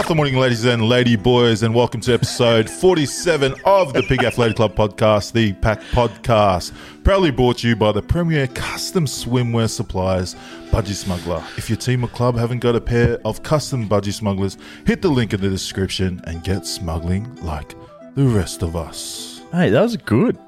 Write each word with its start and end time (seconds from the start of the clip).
Good 0.00 0.04
afternoon, 0.04 0.16
morning, 0.16 0.40
ladies 0.40 0.64
and 0.64 0.88
lady 0.88 1.14
boys, 1.14 1.62
and 1.62 1.74
welcome 1.74 2.00
to 2.00 2.14
episode 2.14 2.70
47 2.80 3.54
of 3.66 3.92
the 3.92 4.02
Pig 4.02 4.24
Athletic 4.24 4.56
Club 4.56 4.74
podcast, 4.74 5.32
the 5.32 5.52
Pack 5.52 5.82
Podcast. 5.92 6.72
Proudly 7.04 7.30
brought 7.30 7.58
to 7.58 7.68
you 7.68 7.76
by 7.76 7.92
the 7.92 8.00
premier 8.00 8.46
custom 8.46 9.04
swimwear 9.04 9.68
suppliers, 9.68 10.36
Budgy 10.70 10.94
Smuggler. 10.94 11.44
If 11.58 11.68
your 11.68 11.76
team 11.76 12.02
or 12.02 12.08
club 12.08 12.38
haven't 12.38 12.60
got 12.60 12.74
a 12.76 12.80
pair 12.80 13.18
of 13.26 13.42
custom 13.42 13.86
Budgie 13.86 14.14
Smugglers, 14.14 14.56
hit 14.86 15.02
the 15.02 15.10
link 15.10 15.34
in 15.34 15.42
the 15.42 15.50
description 15.50 16.22
and 16.24 16.42
get 16.42 16.66
smuggling 16.66 17.36
like 17.44 17.74
the 18.14 18.24
rest 18.24 18.62
of 18.62 18.76
us. 18.76 19.42
Hey, 19.52 19.68
that 19.68 19.82
was 19.82 19.98
good. 19.98 20.38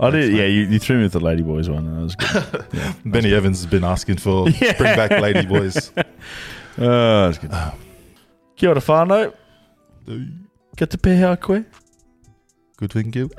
I 0.00 0.08
did. 0.08 0.32
Yeah, 0.32 0.46
you, 0.46 0.62
you 0.62 0.78
threw 0.78 0.96
me 0.96 1.02
with 1.02 1.12
the 1.12 1.20
Ladyboys 1.20 1.68
one. 1.68 1.94
That 1.94 2.02
was 2.02 2.16
good. 2.16 2.66
Yeah. 2.72 2.94
Benny 3.04 3.34
Evans 3.34 3.58
has 3.58 3.66
been 3.70 3.84
asking 3.84 4.16
for 4.16 4.44
bring 4.50 4.76
back 4.78 5.10
lady 5.10 5.44
boys. 5.44 5.92
Oh, 6.78 7.26
that's 7.26 7.36
good. 7.36 7.50
Ah. 7.52 7.74
Kia 8.58 8.70
ora 8.74 8.82
whānau. 8.82 9.32
Get 10.76 10.90
te 10.90 10.98
pēhea 10.98 11.36
koe. 11.40 11.62
Good 12.76 12.92
thank 12.92 13.16
you. 13.16 13.30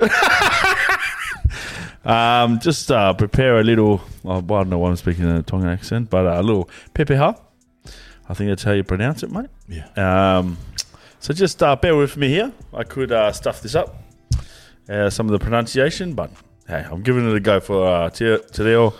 Um, 2.04 2.58
just 2.60 2.90
uh, 2.90 3.12
prepare 3.12 3.60
a 3.60 3.62
little. 3.62 4.00
Well, 4.22 4.38
I 4.38 4.40
don't 4.40 4.70
know 4.70 4.78
why 4.78 4.88
I'm 4.88 4.96
speaking 4.96 5.24
in 5.24 5.36
a 5.36 5.42
Tongan 5.42 5.68
accent, 5.68 6.08
but 6.08 6.26
a 6.26 6.40
little 6.40 6.70
pepeha. 6.94 7.38
I 8.28 8.34
think 8.34 8.48
that's 8.48 8.62
how 8.62 8.72
you 8.72 8.84
pronounce 8.84 9.22
it, 9.22 9.30
mate. 9.30 9.50
Yeah. 9.68 9.86
Um, 9.96 10.56
so 11.18 11.34
just 11.34 11.62
uh, 11.62 11.76
bear 11.76 11.94
with 11.96 12.16
me 12.16 12.28
here. 12.28 12.52
I 12.72 12.84
could 12.84 13.12
uh, 13.12 13.32
stuff 13.32 13.60
this 13.60 13.74
up, 13.74 14.02
uh, 14.88 15.10
some 15.10 15.26
of 15.26 15.32
the 15.32 15.38
pronunciation, 15.38 16.14
but 16.14 16.30
hey, 16.66 16.86
I'm 16.90 17.02
giving 17.02 17.28
it 17.28 17.36
a 17.36 17.40
go 17.40 17.60
for 17.60 17.86
uh, 17.86 18.10
Te, 18.10 18.38
te 18.50 18.62
Reo 18.62 18.94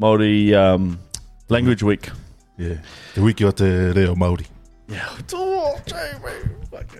Māori 0.00 0.54
um, 0.54 1.00
Language 1.48 1.82
Week. 1.82 2.10
Yeah. 2.56 2.76
Te 3.14 3.20
wiki 3.20 3.44
o 3.44 3.50
te 3.50 3.90
reo 3.92 4.14
Māori. 4.14 4.46
Yeah. 4.88 5.08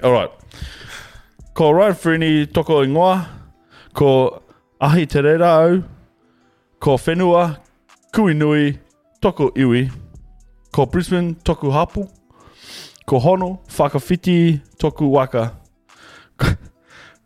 All 0.02 0.12
right. 0.12 0.30
Ko 1.54 1.70
Ryan 1.70 1.94
Fruni 1.94 2.46
toko 2.52 2.82
ingoa, 2.82 3.26
ko 3.94 4.42
ahi 4.80 5.06
te 5.06 5.18
au, 5.18 5.82
ko 6.80 6.96
whenua, 6.96 7.58
kui 8.12 8.34
nui, 8.34 8.78
toko 9.20 9.52
iwi, 9.56 9.90
ko 10.72 10.86
Brisbane, 10.86 11.34
toku 11.44 11.70
hapu, 11.70 12.08
ko 13.06 13.18
hono, 13.18 13.60
whakawhiti, 13.68 14.60
toku 14.78 15.12
waka, 15.12 15.52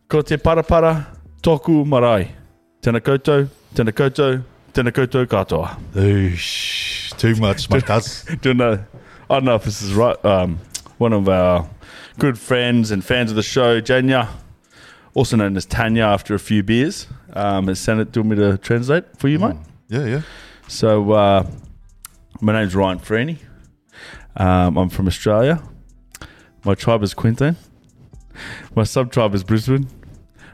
ko 0.09 0.23
te 0.23 0.37
parapara, 0.37 1.07
toku 1.43 1.85
marae. 1.85 2.29
Tēnā 2.79 3.01
koutou, 3.03 3.49
tēnā 3.75 3.93
koutou, 3.93 4.43
tēnā 4.73 4.93
koutou 4.95 5.27
katoa. 5.27 5.73
Oosh, 5.97 7.17
too 7.19 7.35
much, 7.41 7.69
my 7.71 7.81
cuz. 7.81 8.25
don't 8.41 8.57
know. 8.57 8.79
I 9.31 9.35
don't 9.35 9.45
know 9.45 9.57
if 9.57 9.65
this 9.65 9.83
is 9.83 9.93
right. 9.93 10.23
Um, 10.25 10.59
one 10.97 11.13
of 11.13 11.29
our 11.29 11.69
good 12.19 12.39
friends 12.39 12.91
and 12.91 13.05
fans 13.05 13.31
of 13.31 13.37
the 13.37 13.43
show, 13.43 13.79
Janya, 13.79 14.29
also 15.13 15.37
known 15.37 15.55
as 15.57 15.67
Tanya, 15.67 16.05
after 16.05 16.35
a 16.35 16.39
few 16.39 16.63
beers, 16.63 17.07
um, 17.35 17.69
has 17.69 17.79
sent 17.79 18.01
it 18.01 18.15
to 18.15 18.25
me 18.25 18.37
to 18.37 18.57
translate 18.57 19.05
for 19.19 19.29
you, 19.29 19.39
mate. 19.39 19.57
Yeah, 19.89 20.07
yeah. 20.07 20.23
So, 20.67 21.13
uh, 21.13 21.47
my 22.41 22.55
name's 22.55 22.75
Ryan 22.75 23.01
Freeney. 23.01 23.39
Um, 24.37 24.79
I'm 24.79 24.89
from 24.89 25.07
Australia. 25.07 25.63
My 26.65 26.75
tribe 26.75 27.03
is 27.03 27.13
Queensland. 27.13 27.57
My 28.75 28.85
sub 28.85 29.13
tribe 29.13 29.35
is 29.35 29.45
Brisbane. 29.45 29.89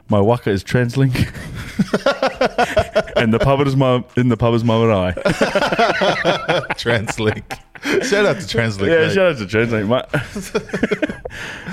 My 0.09 0.21
waka 0.21 0.51
is 0.51 0.65
Translink. 0.65 1.15
and 3.17 3.33
the 3.33 3.39
pub 3.39 3.61
is 3.67 3.77
my 3.77 4.05
in 4.17 4.29
the 4.29 4.37
pub 4.37 4.55
is 4.55 4.65
my. 4.65 4.75
Translink. 6.75 7.59
Shout 8.09 8.27
out 8.27 8.41
to 8.41 8.47
Translink. 8.47 8.89
Yeah, 8.89 9.07
mate. 9.07 9.15
shout 9.15 9.33
out 9.33 9.39
to 9.39 9.47
Translink, 9.47 9.89
mate. 9.89 10.09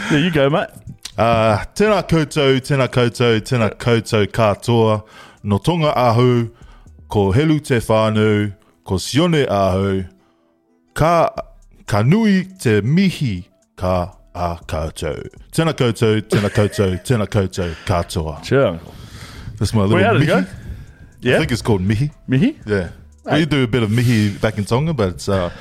there 0.10 0.20
you 0.20 0.32
go, 0.32 0.50
mate. 0.50 0.70
Uh, 1.18 1.64
tēnā 1.76 2.02
koutou, 2.10 2.60
tēnā 2.64 2.88
koutou, 2.92 3.40
tēnā 3.46 3.70
koutou 3.80 4.28
katoa, 4.32 5.02
no 5.44 5.58
tonga 5.60 5.94
ahu, 5.96 6.50
ko 7.12 7.32
helu 7.36 7.60
te 7.60 7.80
whānau, 7.84 8.52
ko 8.88 8.96
sione 9.00 9.46
ahu, 9.52 10.04
ka, 10.98 11.30
ka 11.86 12.02
nui 12.04 12.44
te 12.60 12.80
mihi 12.82 13.46
ka 13.78 14.14
a 14.34 14.56
koutou. 14.68 15.28
Tēnā 15.52 15.76
koutou, 15.78 16.22
tēnā 16.32 16.52
koutou, 16.56 16.98
tēnā 17.08 17.28
koutou 17.28 17.76
katoa. 17.86 18.40
Uncle. 18.42 18.94
That's 19.60 19.74
my 19.74 19.82
little 19.84 19.98
Wait, 19.98 20.06
how 20.06 20.14
did 20.14 20.24
it 20.24 20.28
mihi. 20.28 20.42
go? 20.42 20.48
Yeah, 21.22 21.36
I 21.36 21.40
think 21.40 21.52
it's 21.52 21.62
called 21.62 21.82
mihi. 21.82 22.10
Mihi. 22.28 22.58
Yeah. 22.66 22.90
We 23.32 23.46
do 23.46 23.64
a 23.64 23.68
bit 23.68 23.84
of 23.84 23.92
mihi 23.92 24.30
back 24.42 24.58
in 24.58 24.66
Tonga, 24.66 24.94
but 24.96 25.10
it's 25.10 25.30
uh, 25.30 25.52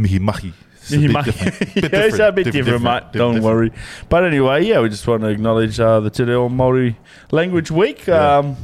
mihi 0.00 0.18
mahi. 0.18 0.52
It's 0.82 0.92
a 0.92 0.98
bit 0.98 1.24
different. 1.24 1.76
yeah, 1.92 2.00
it's 2.06 2.18
a 2.18 2.32
bit 2.32 2.44
Diff- 2.44 2.54
different, 2.54 2.82
mate. 2.82 3.02
Don't 3.12 3.34
different. 3.34 3.44
worry. 3.44 3.72
But 4.08 4.24
anyway, 4.24 4.64
yeah, 4.64 4.80
we 4.80 4.88
just 4.88 5.06
want 5.06 5.22
to 5.22 5.28
acknowledge 5.28 5.78
uh, 5.78 6.00
the 6.00 6.10
Te 6.10 6.24
Reo 6.24 6.48
Māori 6.48 6.96
Language 7.30 7.70
Week. 7.70 8.06
Yeah. 8.06 8.38
Um, 8.38 8.56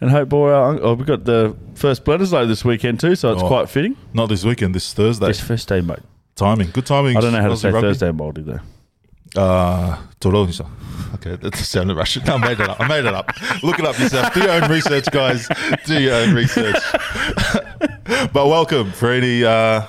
and 0.00 0.10
hope 0.10 0.30
boy, 0.30 0.50
our, 0.50 0.80
oh, 0.80 0.94
we 0.94 1.04
got 1.04 1.24
the 1.24 1.54
first 1.74 2.04
Day 2.06 2.46
this 2.46 2.64
weekend 2.64 3.00
too, 3.00 3.14
so 3.14 3.32
it's 3.32 3.42
Oh. 3.42 3.48
quite 3.48 3.68
fitting. 3.68 3.96
Not 4.14 4.30
this 4.30 4.44
weekend, 4.44 4.74
this 4.74 4.94
Thursday. 4.94 5.26
This 5.26 5.40
first 5.40 5.68
day, 5.68 5.82
mate. 5.82 5.98
timing. 6.36 6.70
Good 6.70 6.86
timing. 6.86 7.16
I 7.18 7.20
don't 7.20 7.32
know 7.32 7.42
how 7.42 7.48
to 7.48 7.56
say 7.56 7.70
rugby. 7.70 7.88
Thursday 7.88 8.08
in 8.08 8.16
Māori 8.16 8.44
though. 8.46 8.60
Uh, 9.40 9.98
Toronisa. 10.20 10.66
Okay, 11.16 11.36
that 11.36 11.54
sounded 11.56 11.96
Russian. 11.96 12.26
I 12.28 12.36
made 12.38 12.58
it 12.60 12.68
up. 12.68 12.80
I 12.80 12.88
made 12.88 13.04
it 13.04 13.12
up. 13.14 13.30
Look 13.62 13.78
it 13.78 13.84
up 13.84 13.98
yourself. 13.98 14.32
Do 14.32 14.40
your 14.40 14.50
own 14.52 14.70
research, 14.70 15.06
guys. 15.10 15.46
Do 15.84 16.00
your 16.00 16.14
own 16.14 16.34
research. 16.34 16.76
but 18.32 18.46
welcome, 18.46 18.90
Freddie. 18.92 19.44
Uh, 19.44 19.82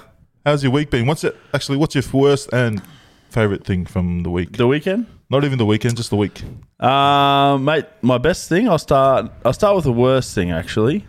how's 0.46 0.63
your 0.63 0.72
week 0.72 0.90
been? 0.90 1.06
What's 1.07 1.24
it 1.24 1.35
actually? 1.53 1.78
What's 1.78 1.96
your 1.96 2.03
worst 2.13 2.50
and 2.53 2.81
favorite 3.29 3.66
thing 3.66 3.85
from 3.85 4.24
the 4.24 4.29
week? 4.29 4.57
The 4.57 4.68
weekend, 4.68 5.07
Not 5.29 5.44
even 5.44 5.57
the 5.57 5.66
weekend, 5.66 5.97
just 5.97 6.09
the 6.09 6.16
week. 6.18 6.41
um, 6.79 7.63
mate. 7.66 7.85
My 8.02 8.18
best 8.18 8.50
thing. 8.50 8.68
I'll 8.68 8.78
start. 8.79 9.31
I'll 9.46 9.53
start 9.53 9.75
with 9.75 9.85
the 9.85 9.91
worst 9.94 10.34
thing. 10.35 10.52
Actually, 10.52 11.06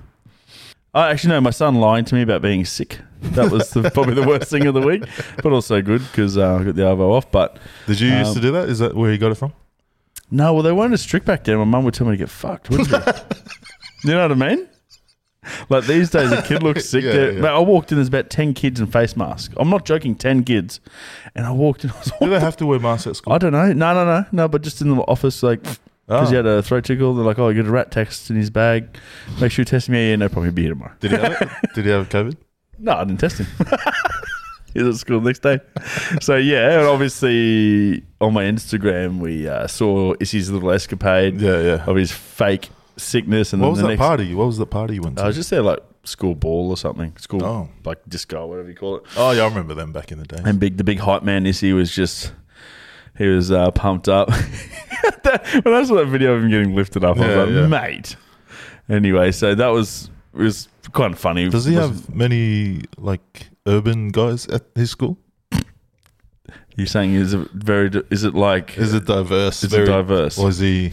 I 0.94 1.10
actually 1.10 1.30
know 1.30 1.40
my 1.40 1.50
son 1.50 1.76
lying 1.76 2.04
to 2.06 2.14
me 2.14 2.22
about 2.22 2.42
being 2.42 2.64
sick. 2.64 2.98
That 3.22 3.50
was 3.52 3.70
the, 3.70 3.88
probably 3.94 4.14
the 4.14 4.26
worst 4.26 4.50
thing 4.50 4.66
of 4.66 4.74
the 4.74 4.80
week, 4.80 5.04
but 5.42 5.52
also 5.52 5.80
good 5.80 6.00
because 6.02 6.36
uh, 6.36 6.56
I 6.56 6.64
got 6.64 6.74
the 6.74 6.82
arvo 6.82 7.12
off. 7.12 7.30
But 7.30 7.58
Did 7.86 8.00
you 8.00 8.10
used 8.10 8.30
Um, 8.30 8.34
to 8.34 8.40
do 8.40 8.52
that? 8.52 8.68
Is 8.68 8.80
that 8.80 8.94
where 8.96 9.12
you 9.12 9.18
got 9.18 9.30
it 9.32 9.36
from? 9.36 9.52
No, 10.30 10.54
well, 10.54 10.62
they 10.62 10.72
weren't 10.72 10.92
as 10.94 11.02
strict 11.02 11.26
back 11.26 11.44
then. 11.44 11.58
My 11.58 11.64
mum 11.64 11.84
would 11.84 11.94
tell 11.94 12.06
me 12.06 12.14
to 12.14 12.16
get 12.16 12.30
fucked, 12.30 12.70
wouldn't 12.70 12.88
she? 12.88 12.94
you 14.08 14.14
know 14.14 14.26
what 14.28 14.32
I 14.32 14.34
mean? 14.56 14.66
Like 15.68 15.84
these 15.86 16.10
days, 16.10 16.30
a 16.30 16.40
kid 16.42 16.62
looks 16.62 16.84
sick. 16.88 17.04
Yeah, 17.04 17.12
there. 17.12 17.32
yeah. 17.32 17.40
Mate, 17.40 17.48
I 17.48 17.58
walked 17.58 17.90
in, 17.92 17.96
there's 17.98 18.08
about 18.08 18.30
10 18.30 18.54
kids 18.54 18.80
in 18.80 18.86
face 18.86 19.16
masks. 19.16 19.54
I'm 19.58 19.70
not 19.70 19.84
joking, 19.84 20.14
10 20.14 20.44
kids. 20.44 20.80
And 21.34 21.44
I 21.46 21.50
walked 21.52 21.84
in, 21.84 21.90
I 21.94 21.98
was 21.98 22.12
Do 22.20 22.28
they 22.30 22.40
have 22.40 22.56
to 22.58 22.66
wear 22.66 22.78
masks 22.78 23.06
at 23.06 23.16
school? 23.16 23.32
I 23.32 23.38
don't 23.38 23.52
know. 23.52 23.72
No, 23.72 23.92
no, 23.94 24.04
no. 24.04 24.24
No, 24.30 24.48
but 24.48 24.62
just 24.62 24.80
in 24.80 24.88
the 24.94 25.02
office, 25.02 25.42
like, 25.42 25.62
because 25.62 25.80
Ah. 26.08 26.26
he 26.30 26.34
had 26.36 26.46
a 26.46 26.62
throat 26.62 26.84
tickle. 26.84 27.14
They're 27.14 27.24
like, 27.24 27.38
oh, 27.38 27.48
you 27.48 27.62
got 27.62 27.68
a 27.68 27.72
RAT 27.72 27.90
test 27.90 28.30
in 28.30 28.36
his 28.36 28.50
bag. 28.50 28.96
Make 29.40 29.50
sure 29.52 29.62
you 29.62 29.66
test 29.66 29.88
me. 29.88 30.10
Yeah, 30.10 30.16
no 30.16 30.28
problem. 30.28 30.46
He'll 30.46 30.54
be 30.54 30.62
here 30.62 30.72
tomorrow. 30.72 30.92
Did 31.00 31.10
he 31.12 31.16
have 31.16 31.32
it? 31.42 31.48
Did 31.74 31.84
he 31.86 31.90
have 31.90 32.08
COVID? 32.08 32.36
No, 32.78 32.92
I 32.92 33.04
didn't 33.04 33.20
test 33.20 33.38
him. 33.38 33.46
He's 34.74 34.82
at 34.84 34.94
school 34.96 35.20
the 35.20 35.26
next 35.26 35.40
day. 35.42 35.60
So, 36.20 36.36
yeah, 36.36 36.78
and 36.78 36.88
obviously 36.88 38.02
on 38.20 38.32
my 38.32 38.44
Instagram, 38.44 39.18
we 39.20 39.46
uh, 39.48 39.66
saw 39.66 40.14
Issy's 40.18 40.50
little 40.50 40.70
escapade. 40.70 41.40
Yeah, 41.40 41.60
yeah. 41.60 41.84
of 41.84 41.94
his 41.96 42.10
fake 42.10 42.70
sickness. 42.96 43.52
And 43.52 43.60
What 43.62 43.66
then 43.68 43.70
was 43.72 43.78
the 43.80 43.82
that 43.84 43.88
next, 43.90 43.98
party? 44.00 44.34
What 44.34 44.46
was 44.46 44.58
the 44.58 44.66
party 44.66 44.94
you 44.96 45.02
went 45.02 45.16
to? 45.16 45.22
I 45.24 45.26
was 45.26 45.36
just 45.36 45.50
there 45.50 45.62
like 45.62 45.80
school 46.04 46.34
ball 46.34 46.70
or 46.70 46.76
something, 46.76 47.16
school 47.16 47.44
Oh. 47.44 47.68
like 47.84 47.98
disco, 48.08 48.46
whatever 48.46 48.68
you 48.68 48.74
call 48.74 48.96
it. 48.96 49.02
oh, 49.16 49.30
yeah, 49.32 49.42
I 49.42 49.48
remember 49.48 49.74
them 49.74 49.92
back 49.92 50.10
in 50.12 50.18
the 50.18 50.24
day. 50.26 50.40
And 50.44 50.58
big, 50.58 50.76
the 50.76 50.84
big 50.84 50.98
hype 50.98 51.22
man 51.22 51.44
Issy 51.46 51.72
was 51.72 51.90
just 51.94 52.32
he 53.18 53.26
was 53.26 53.50
uh, 53.50 53.70
pumped 53.72 54.08
up. 54.08 54.30
That- 55.24 55.44
when 55.64 55.74
I 55.74 55.82
saw 55.84 55.96
that 55.96 56.06
video 56.06 56.34
of 56.34 56.42
him 56.42 56.50
getting 56.50 56.74
lifted 56.74 57.04
up, 57.04 57.16
I 57.18 57.20
Yeah, 57.20 57.36
was 57.44 57.48
like, 57.48 57.54
yeah. 57.54 57.66
mate. 57.66 58.16
Anyway, 58.88 59.30
so 59.32 59.54
that 59.54 59.68
was 59.68 60.10
it 60.34 60.38
was 60.42 60.68
kind 60.92 61.12
of 61.14 61.18
funny. 61.20 61.48
Does 61.48 61.64
he 61.64 61.74
have 61.74 62.12
many 62.14 62.82
like 62.98 63.48
urban 63.66 64.08
guys 64.10 64.46
at 64.48 64.62
his 64.74 64.90
school? 64.90 65.18
You're 66.76 66.86
saying 66.86 67.14
is 67.14 67.34
it 67.34 67.50
very? 67.50 67.90
Is 68.10 68.24
it 68.24 68.34
like? 68.34 68.76
Is 68.78 68.94
it 68.94 69.04
diverse? 69.06 69.62
Is 69.62 69.72
it 69.72 69.84
diverse? 69.86 70.38
Or 70.38 70.48
is 70.48 70.58
he? 70.58 70.92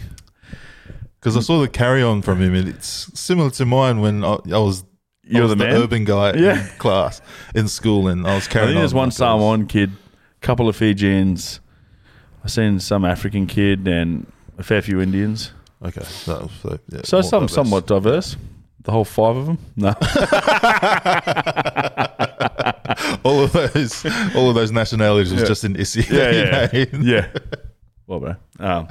Because 1.20 1.36
I 1.36 1.40
saw 1.40 1.60
the 1.60 1.68
carry 1.68 2.02
on 2.02 2.22
from 2.22 2.40
him, 2.40 2.54
and 2.54 2.66
it's 2.68 3.10
similar 3.18 3.50
to 3.50 3.66
mine 3.66 4.00
when 4.00 4.24
I, 4.24 4.34
I 4.52 4.58
was. 4.58 4.82
I 4.82 5.34
You're 5.34 5.42
was 5.42 5.50
the 5.50 5.56
man. 5.56 5.76
urban 5.76 6.04
guy 6.04 6.32
Yeah. 6.34 6.60
in 6.60 6.78
class 6.78 7.20
in 7.54 7.68
school, 7.68 8.08
and 8.08 8.26
I 8.26 8.34
was 8.34 8.48
carrying. 8.48 8.70
I 8.70 8.72
think 8.72 8.80
there's 8.80 8.92
on 8.94 8.98
one 8.98 9.10
Samoan 9.12 9.66
kid, 9.66 9.90
a 9.90 10.40
couple 10.40 10.68
of 10.68 10.74
Fijians. 10.76 11.60
I 12.42 12.48
seen 12.48 12.80
some 12.80 13.04
African 13.04 13.46
kid 13.46 13.86
and 13.86 14.26
a 14.58 14.62
fair 14.62 14.80
few 14.82 15.00
Indians. 15.00 15.52
Okay. 15.84 16.02
So, 16.02 16.48
so, 16.62 16.78
yeah, 16.88 17.00
So 17.04 17.20
some 17.22 17.42
diverse. 17.42 17.54
somewhat 17.54 17.86
diverse. 17.86 18.36
The 18.82 18.92
whole 18.92 19.04
five 19.04 19.36
of 19.36 19.46
them. 19.46 19.58
No. 19.76 19.88
all 23.24 23.42
of 23.44 23.52
those 23.52 24.04
all 24.34 24.48
of 24.48 24.54
those 24.54 24.72
nationalities 24.72 25.32
was 25.32 25.42
just 25.44 25.64
an 25.64 25.76
issue. 25.76 26.02
yeah, 26.10 26.30
yeah, 26.30 26.68
yeah. 26.72 26.86
yeah. 27.00 27.28
Well, 28.06 28.20
bro. 28.20 28.34
Um, 28.58 28.88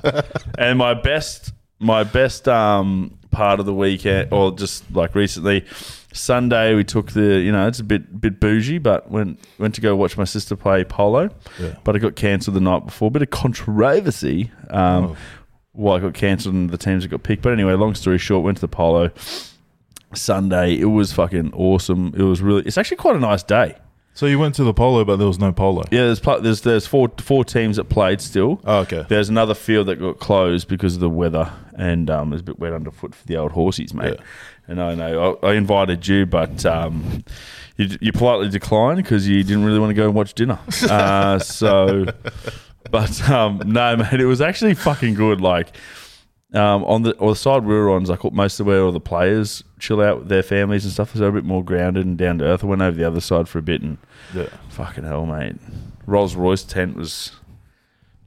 and 0.57 0.77
my 0.77 0.93
best, 0.93 1.51
my 1.79 2.03
best 2.03 2.47
um, 2.47 3.17
part 3.31 3.59
of 3.59 3.65
the 3.65 3.73
weekend, 3.73 4.33
or 4.33 4.51
just 4.51 4.89
like 4.93 5.15
recently, 5.15 5.65
Sunday 6.13 6.73
we 6.75 6.83
took 6.83 7.11
the, 7.11 7.39
you 7.39 7.51
know, 7.51 7.67
it's 7.67 7.79
a 7.79 7.83
bit 7.83 8.19
bit 8.19 8.39
bougie, 8.39 8.77
but 8.79 9.09
went 9.11 9.39
went 9.59 9.75
to 9.75 9.81
go 9.81 9.95
watch 9.95 10.17
my 10.17 10.23
sister 10.25 10.55
play 10.55 10.83
polo, 10.83 11.29
Yeah. 11.59 11.75
but 11.83 11.95
it 11.95 11.99
got 11.99 12.15
cancelled 12.15 12.55
the 12.55 12.61
night 12.61 12.85
before. 12.85 13.11
Bit 13.11 13.21
of 13.21 13.29
controversy. 13.29 14.51
Um, 14.69 15.03
Oh. 15.05 15.17
Why 15.73 15.97
it 15.97 16.01
got 16.01 16.13
cancelled 16.15 16.55
and 16.55 16.69
the 16.71 16.77
teams 16.77 17.03
that 17.03 17.09
got 17.09 17.23
picked. 17.23 17.41
But 17.43 17.53
anyway, 17.53 17.73
long 17.73 17.95
story 17.95 18.17
short, 18.17 18.43
went 18.43 18.57
to 18.57 18.61
the 18.61 18.67
polo 18.67 19.11
Sunday. 20.13 20.73
It 20.77 20.85
was 20.85 21.13
fucking 21.13 21.53
awesome. 21.53 22.13
It 22.17 22.23
was 22.23 22.41
really. 22.41 22.63
It's 22.65 22.77
actually 22.77 22.97
quite 22.97 23.15
a 23.15 23.19
nice 23.19 23.43
day. 23.43 23.75
So 24.19 24.25
you 24.25 24.37
went 24.37 24.53
to 24.55 24.65
the 24.65 24.73
polo, 24.73 25.05
but 25.05 25.15
there 25.15 25.29
was 25.29 25.39
no 25.39 25.53
polo. 25.53 25.83
Yeah, 25.91 26.01
there's 26.01 26.19
pl- 26.19 26.41
there's 26.41 26.59
there's 26.59 26.85
four 26.85 27.09
four 27.19 27.45
teams 27.45 27.77
that 27.77 27.85
played 27.85 28.19
still. 28.19 28.59
Oh, 28.65 28.79
okay. 28.79 29.05
There's 29.07 29.29
another 29.29 29.53
field 29.53 29.87
that 29.87 29.95
got 29.95 30.19
closed 30.19 30.67
because 30.67 30.95
of 30.95 30.99
the 30.99 31.09
weather, 31.09 31.49
and 31.77 32.09
um, 32.09 32.27
it 32.27 32.31
was 32.31 32.41
a 32.41 32.43
bit 32.43 32.59
wet 32.59 32.73
underfoot 32.73 33.15
for 33.15 33.25
the 33.27 33.37
old 33.37 33.53
horses, 33.53 33.93
mate. 33.93 34.15
Yeah. 34.17 34.25
And 34.67 34.81
I 34.81 34.93
know 34.93 35.39
I, 35.41 35.51
I 35.51 35.53
invited 35.53 36.05
you, 36.05 36.25
but 36.25 36.65
um, 36.65 37.23
you, 37.77 37.97
you 38.01 38.11
politely 38.11 38.49
declined 38.49 38.97
because 38.97 39.25
you 39.25 39.41
didn't 39.41 39.63
really 39.63 39.79
want 39.79 39.91
to 39.91 39.93
go 39.93 40.07
and 40.07 40.13
watch 40.13 40.33
dinner. 40.33 40.59
Uh, 40.89 41.39
so, 41.39 42.05
but 42.91 43.29
um, 43.29 43.61
no, 43.65 43.95
mate, 43.95 44.19
it 44.19 44.25
was 44.25 44.41
actually 44.41 44.73
fucking 44.73 45.13
good. 45.13 45.39
Like 45.39 45.73
um, 46.53 46.83
on 46.83 47.03
the 47.03 47.15
or 47.19 47.31
the 47.31 47.37
side 47.37 47.63
we 47.63 47.73
were 47.73 47.89
on, 47.89 48.03
is 48.03 48.09
like 48.09 48.33
most 48.33 48.59
of 48.59 48.65
where 48.65 48.81
all 48.81 48.91
the 48.91 48.99
players 48.99 49.63
chill 49.79 50.01
out 50.01 50.19
with 50.19 50.27
their 50.29 50.43
families 50.43 50.83
and 50.85 50.93
stuff. 50.93 51.13
So 51.13 51.19
they're 51.19 51.29
a 51.29 51.33
bit 51.33 51.45
more 51.45 51.63
grounded 51.63 52.05
and 52.05 52.17
down 52.17 52.37
to 52.39 52.45
earth. 52.45 52.63
I 52.63 52.67
went 52.67 52.81
over 52.81 52.95
the 52.95 53.05
other 53.07 53.21
side 53.21 53.47
for 53.49 53.59
a 53.59 53.61
bit 53.61 53.81
and 53.81 53.97
Yeah. 54.33 54.47
Fucking 54.69 55.03
hell, 55.03 55.25
mate. 55.25 55.55
Rolls 56.05 56.35
Royce 56.35 56.63
tent 56.63 56.95
was 56.95 57.31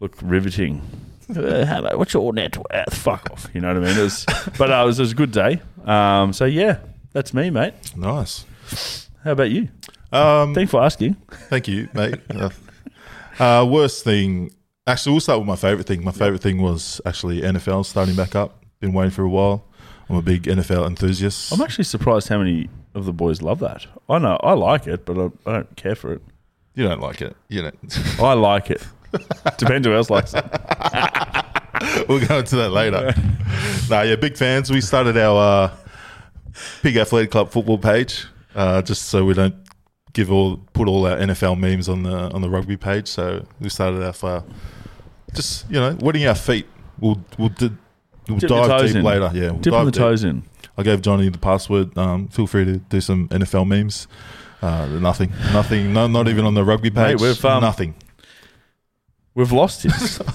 look 0.00 0.16
riveting. 0.22 0.82
Uh, 1.34 1.64
about 1.78 1.96
what's 1.96 2.12
your 2.12 2.30
net 2.34 2.58
worth? 2.58 2.94
Fuck 2.94 3.30
off. 3.30 3.48
You 3.54 3.62
know 3.62 3.68
what 3.68 3.78
I 3.78 3.80
mean? 3.88 3.96
It 3.98 4.02
was, 4.02 4.26
but 4.58 4.70
uh, 4.70 4.82
it, 4.82 4.86
was, 4.86 4.98
it 4.98 5.02
was 5.02 5.12
a 5.12 5.14
good 5.14 5.30
day. 5.30 5.62
Um, 5.86 6.34
so 6.34 6.44
yeah, 6.44 6.80
that's 7.12 7.32
me, 7.32 7.48
mate. 7.48 7.72
Nice. 7.96 8.44
How 9.24 9.32
about 9.32 9.50
you? 9.50 9.68
Um, 10.12 10.52
Thanks 10.52 10.70
for 10.72 10.82
asking. 10.82 11.14
Thank 11.48 11.68
you, 11.68 11.88
mate. 11.94 12.16
Uh, 12.34 12.50
uh, 13.42 13.64
worst 13.64 14.04
thing. 14.04 14.50
Actually, 14.86 15.12
we'll 15.12 15.20
start 15.20 15.38
with 15.38 15.48
my 15.48 15.56
favorite 15.56 15.86
thing. 15.86 16.04
My 16.04 16.12
favorite 16.12 16.42
thing 16.42 16.60
was 16.60 17.00
actually 17.06 17.40
NFL 17.40 17.86
starting 17.86 18.14
back 18.14 18.34
up. 18.34 18.62
Been 18.80 18.92
waiting 18.92 19.10
for 19.12 19.22
a 19.22 19.28
while. 19.28 19.64
I'm 20.12 20.18
a 20.18 20.22
big 20.22 20.42
NFL 20.42 20.86
enthusiast. 20.86 21.52
I'm 21.52 21.62
actually 21.62 21.84
surprised 21.84 22.28
how 22.28 22.36
many 22.38 22.68
of 22.94 23.06
the 23.06 23.14
boys 23.14 23.40
love 23.40 23.60
that. 23.60 23.86
I 24.10 24.18
know 24.18 24.38
I 24.42 24.52
like 24.52 24.86
it, 24.86 25.06
but 25.06 25.18
I, 25.18 25.50
I 25.50 25.52
don't 25.54 25.76
care 25.76 25.94
for 25.94 26.12
it. 26.12 26.22
you 26.74 26.84
don't 26.86 27.00
like 27.00 27.22
it, 27.22 27.34
you 27.48 27.62
know. 27.62 27.70
I 28.20 28.34
like 28.34 28.70
it. 28.70 28.86
Depends 29.56 29.86
who 29.86 29.94
else 29.94 30.10
likes 30.10 30.34
it. 30.34 30.44
we'll 32.08 32.26
go 32.26 32.38
into 32.40 32.56
that 32.56 32.70
later. 32.72 33.14
nah, 33.88 34.02
yeah, 34.02 34.16
big 34.16 34.36
fans. 34.36 34.70
We 34.70 34.82
started 34.82 35.16
our 35.16 35.64
uh, 35.64 35.76
Big 36.82 36.98
Athletic 36.98 37.30
Club 37.30 37.50
football 37.50 37.78
page 37.78 38.26
uh, 38.54 38.82
just 38.82 39.06
so 39.08 39.24
we 39.24 39.32
don't 39.32 39.54
give 40.12 40.30
all 40.30 40.58
put 40.74 40.88
all 40.88 41.06
our 41.06 41.16
NFL 41.16 41.58
memes 41.58 41.88
on 41.88 42.02
the 42.02 42.30
on 42.32 42.42
the 42.42 42.50
rugby 42.50 42.76
page. 42.76 43.08
So 43.08 43.46
we 43.60 43.70
started 43.70 44.02
our 44.02 44.30
uh, 44.30 44.42
just 45.34 45.70
you 45.70 45.80
know 45.80 45.96
wetting 46.00 46.26
our 46.26 46.34
feet. 46.34 46.66
We'll 46.98 47.24
we'll, 47.38 47.48
di- 47.48 47.70
we'll 48.28 48.38
Dip 48.38 48.48
dive 48.48 48.68
toes 48.68 48.90
deep 48.90 48.96
in. 48.98 49.04
later. 49.04 49.30
Yeah, 49.34 49.50
we'll 49.50 49.60
Dipping 49.60 49.72
dive 49.72 49.84
the 49.86 49.92
deep. 49.92 50.00
toes 50.00 50.24
in. 50.24 50.42
I 50.76 50.82
gave 50.82 51.02
Johnny 51.02 51.28
the 51.28 51.38
password. 51.38 51.96
Um, 51.98 52.28
feel 52.28 52.46
free 52.46 52.64
to 52.64 52.76
do 52.78 53.00
some 53.00 53.28
NFL 53.28 53.66
memes. 53.66 54.06
Uh, 54.62 54.86
nothing, 54.86 55.30
nothing, 55.52 55.92
no, 55.92 56.06
not 56.06 56.28
even 56.28 56.44
on 56.44 56.54
the 56.54 56.64
rugby 56.64 56.88
page. 56.90 57.18
Mate, 57.18 57.20
we've, 57.20 57.44
um, 57.44 57.62
nothing. 57.62 57.94
We've 59.34 59.52
lost 59.52 59.84
him. 59.84 59.92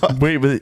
we, 0.20 0.38
we, 0.38 0.60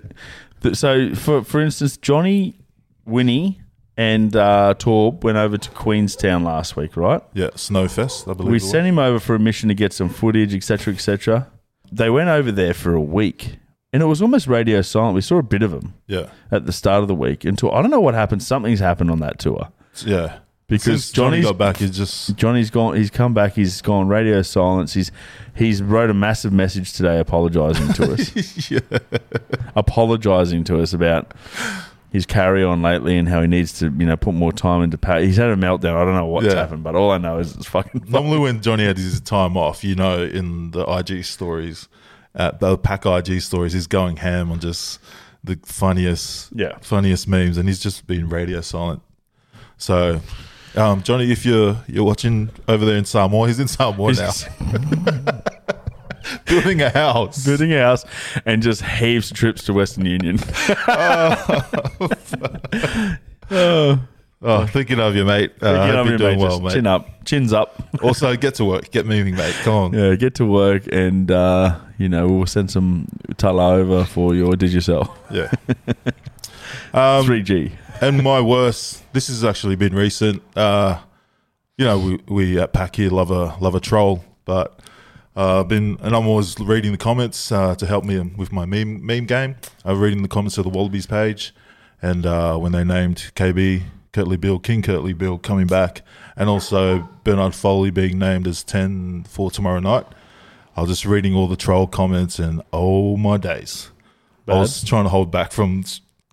th- 0.61 0.75
so, 0.75 1.13
for 1.15 1.43
for 1.43 1.61
instance, 1.61 1.97
Johnny, 1.97 2.59
Winnie, 3.05 3.61
and 3.97 4.35
uh, 4.35 4.75
Torb 4.77 5.23
went 5.23 5.37
over 5.37 5.57
to 5.57 5.69
Queenstown 5.71 6.43
last 6.43 6.75
week, 6.75 6.95
right? 6.95 7.21
Yeah, 7.33 7.47
Snowfest. 7.55 8.29
I 8.29 8.33
believe. 8.33 8.51
We 8.51 8.57
it 8.57 8.61
was. 8.61 8.69
sent 8.69 8.85
him 8.87 8.99
over 8.99 9.19
for 9.19 9.35
a 9.35 9.39
mission 9.39 9.69
to 9.69 9.75
get 9.75 9.93
some 9.93 10.09
footage, 10.09 10.53
etc., 10.53 10.93
etc. 10.93 11.51
They 11.91 12.09
went 12.09 12.29
over 12.29 12.51
there 12.51 12.73
for 12.73 12.93
a 12.93 13.01
week, 13.01 13.57
and 13.95 14.03
it 14.03 14.07
was 14.07 14.21
almost 14.21 14.45
radio 14.47 14.81
silent. 14.81 15.15
We 15.15 15.21
saw 15.21 15.37
a 15.37 15.43
bit 15.43 15.63
of 15.63 15.71
them 15.71 15.93
Yeah, 16.07 16.27
at 16.51 16.65
the 16.65 16.73
start 16.73 17.01
of 17.01 17.07
the 17.07 17.15
week 17.15 17.45
until 17.45 17.71
I 17.71 17.81
don't 17.81 17.91
know 17.91 18.01
what 18.01 18.13
happened. 18.13 18.43
Something's 18.43 18.81
happened 18.81 19.09
on 19.09 19.19
that 19.19 19.39
tour 19.39 19.69
yeah. 20.05 20.39
because 20.67 21.05
Since 21.05 21.11
Johnny 21.13 21.37
Johnny's 21.37 21.45
got 21.45 21.57
back, 21.57 21.77
he's 21.77 21.95
just 21.95 22.35
Johnny's 22.35 22.69
gone. 22.69 22.97
He's 22.97 23.09
come 23.09 23.33
back. 23.33 23.53
He's 23.53 23.81
gone 23.81 24.09
radio 24.09 24.41
silence. 24.41 24.93
He's 24.93 25.11
he's 25.55 25.81
wrote 25.81 26.09
a 26.09 26.13
massive 26.13 26.51
message 26.51 26.91
today, 26.93 27.19
apologising 27.19 27.93
to 27.93 28.13
us. 28.13 28.69
yeah. 28.71 28.79
apologising 29.75 30.63
to 30.65 30.81
us 30.81 30.93
about 30.93 31.33
his 32.11 32.25
carry 32.25 32.63
on 32.63 32.81
lately 32.81 33.17
and 33.17 33.27
how 33.27 33.41
he 33.41 33.47
needs 33.47 33.73
to, 33.79 33.87
you 33.97 34.05
know, 34.05 34.15
put 34.15 34.33
more 34.33 34.51
time 34.53 34.81
into 34.81 34.97
pay. 34.97 35.25
He's 35.25 35.35
had 35.37 35.49
a 35.49 35.55
meltdown. 35.55 35.95
I 35.95 36.05
don't 36.05 36.13
know 36.15 36.25
what's 36.25 36.47
Yeah. 36.47 36.55
happened, 36.55 36.83
but 36.83 36.95
all 36.95 37.11
I 37.11 37.17
know 37.17 37.39
is 37.39 37.55
it's 37.55 37.65
fucking. 37.65 38.05
Normally, 38.07 38.39
when 38.39 38.61
Johnny 38.61 38.85
had 38.85 38.97
his 38.97 39.19
time 39.21 39.57
off, 39.57 39.83
you 39.83 39.95
know, 39.95 40.23
in 40.23 40.71
the 40.71 40.85
IG 40.89 41.25
stories, 41.25 41.89
uh, 42.35 42.51
the 42.51 42.77
pack 42.77 43.05
IG 43.05 43.41
stories, 43.41 43.73
he's 43.73 43.87
going 43.87 44.17
ham 44.17 44.51
on 44.51 44.59
just 44.59 44.99
the 45.43 45.59
funniest, 45.65 46.49
Yeah. 46.53 46.77
funniest 46.81 47.27
memes, 47.27 47.57
and 47.57 47.67
he's 47.69 47.79
just 47.79 48.05
been 48.07 48.29
radio 48.29 48.61
silent. 48.61 49.01
So, 49.77 50.21
um, 50.75 51.03
Johnny, 51.03 51.31
if 51.31 51.45
you're 51.45 51.77
you're 51.87 52.03
watching 52.05 52.49
over 52.67 52.85
there 52.85 52.97
in 52.97 53.05
Samoa, 53.05 53.47
he's 53.47 53.59
in 53.59 53.67
Samoa 53.67 54.13
now, 54.13 54.31
He's 54.31 54.45
building 56.45 56.81
a 56.81 56.89
house. 56.89 57.45
building 57.45 57.71
a 57.73 57.81
house 57.81 58.03
and 58.45 58.61
just 58.63 58.81
heaps 58.83 59.29
trips 59.31 59.63
to 59.65 59.73
Western 59.73 60.05
Union. 60.05 60.39
Oh, 63.51 63.99
thinking 64.67 64.99
of 64.99 65.15
you, 65.15 65.25
mate. 65.25 65.53
Uh, 65.61 65.71
I 65.71 65.87
hope 65.87 66.05
I 66.05 66.09
you're 66.09 66.17
doing 66.17 66.37
mate? 66.37 66.43
well, 66.43 66.51
Just 66.59 66.63
mate. 66.63 66.73
Chin 66.73 66.87
up, 66.87 67.25
chins 67.25 67.53
up. 67.53 67.81
Also, 68.01 68.35
get 68.35 68.55
to 68.55 68.65
work, 68.65 68.91
get 68.91 69.05
moving, 69.05 69.35
mate. 69.35 69.55
Come 69.63 69.73
on. 69.73 69.93
Yeah, 69.93 70.15
get 70.15 70.35
to 70.35 70.45
work 70.45 70.83
and 70.91 71.31
uh, 71.31 71.79
you 71.97 72.09
know 72.09 72.27
we'll 72.27 72.45
send 72.45 72.69
some 72.69 73.07
tala 73.37 73.73
over 73.75 74.03
for 74.03 74.35
your 74.35 74.53
Digicel 74.53 75.09
Yeah. 75.31 75.51
Um, 76.93 77.25
three 77.25 77.41
G. 77.43 77.71
and 78.01 78.23
my 78.23 78.41
worst. 78.41 79.03
This 79.13 79.27
has 79.27 79.43
actually 79.43 79.75
been 79.75 79.93
recent. 79.93 80.41
Uh, 80.55 80.99
you 81.77 81.85
know, 81.85 81.99
we 81.99 82.19
we 82.27 82.59
at 82.59 82.73
Pack 82.73 82.95
here 82.95 83.09
love 83.09 83.31
a 83.31 83.55
love 83.59 83.75
a 83.75 83.79
troll, 83.79 84.23
but 84.45 84.79
uh, 85.35 85.61
I've 85.61 85.67
been 85.67 85.97
and 86.01 86.15
I'm 86.15 86.27
always 86.27 86.57
reading 86.59 86.91
the 86.93 86.97
comments 86.97 87.51
uh, 87.51 87.75
to 87.75 87.85
help 87.85 88.03
me 88.05 88.19
with 88.19 88.51
my 88.51 88.65
meme 88.65 89.05
meme 89.05 89.25
game. 89.25 89.55
I'm 89.83 89.99
reading 89.99 90.21
the 90.21 90.27
comments 90.29 90.57
of 90.57 90.63
the 90.63 90.69
Wallabies 90.69 91.05
page, 91.05 91.53
and 92.01 92.25
uh, 92.25 92.57
when 92.57 92.71
they 92.71 92.83
named 92.83 93.31
KB 93.35 93.83
Kurtley 94.15 94.39
Beale 94.39 94.59
King 94.59 94.81
Kurtley 94.81 95.17
Beale 95.17 95.37
coming 95.37 95.67
back, 95.67 96.01
and 96.37 96.47
also 96.49 97.09
Bernard 97.23 97.53
Foley 97.53 97.89
being 97.91 98.17
named 98.17 98.47
as 98.47 98.63
ten 98.63 99.23
for 99.27 99.51
tomorrow 99.51 99.79
night. 99.79 100.05
I 100.77 100.81
was 100.81 100.89
just 100.89 101.05
reading 101.05 101.33
all 101.35 101.47
the 101.47 101.55
troll 101.55 101.87
comments, 101.87 102.39
and 102.39 102.61
oh 102.71 103.17
my 103.17 103.37
days! 103.37 103.91
I 104.47 104.53
was 104.59 104.83
trying 104.83 105.03
to 105.05 105.09
hold 105.09 105.31
back 105.31 105.51
from, 105.51 105.83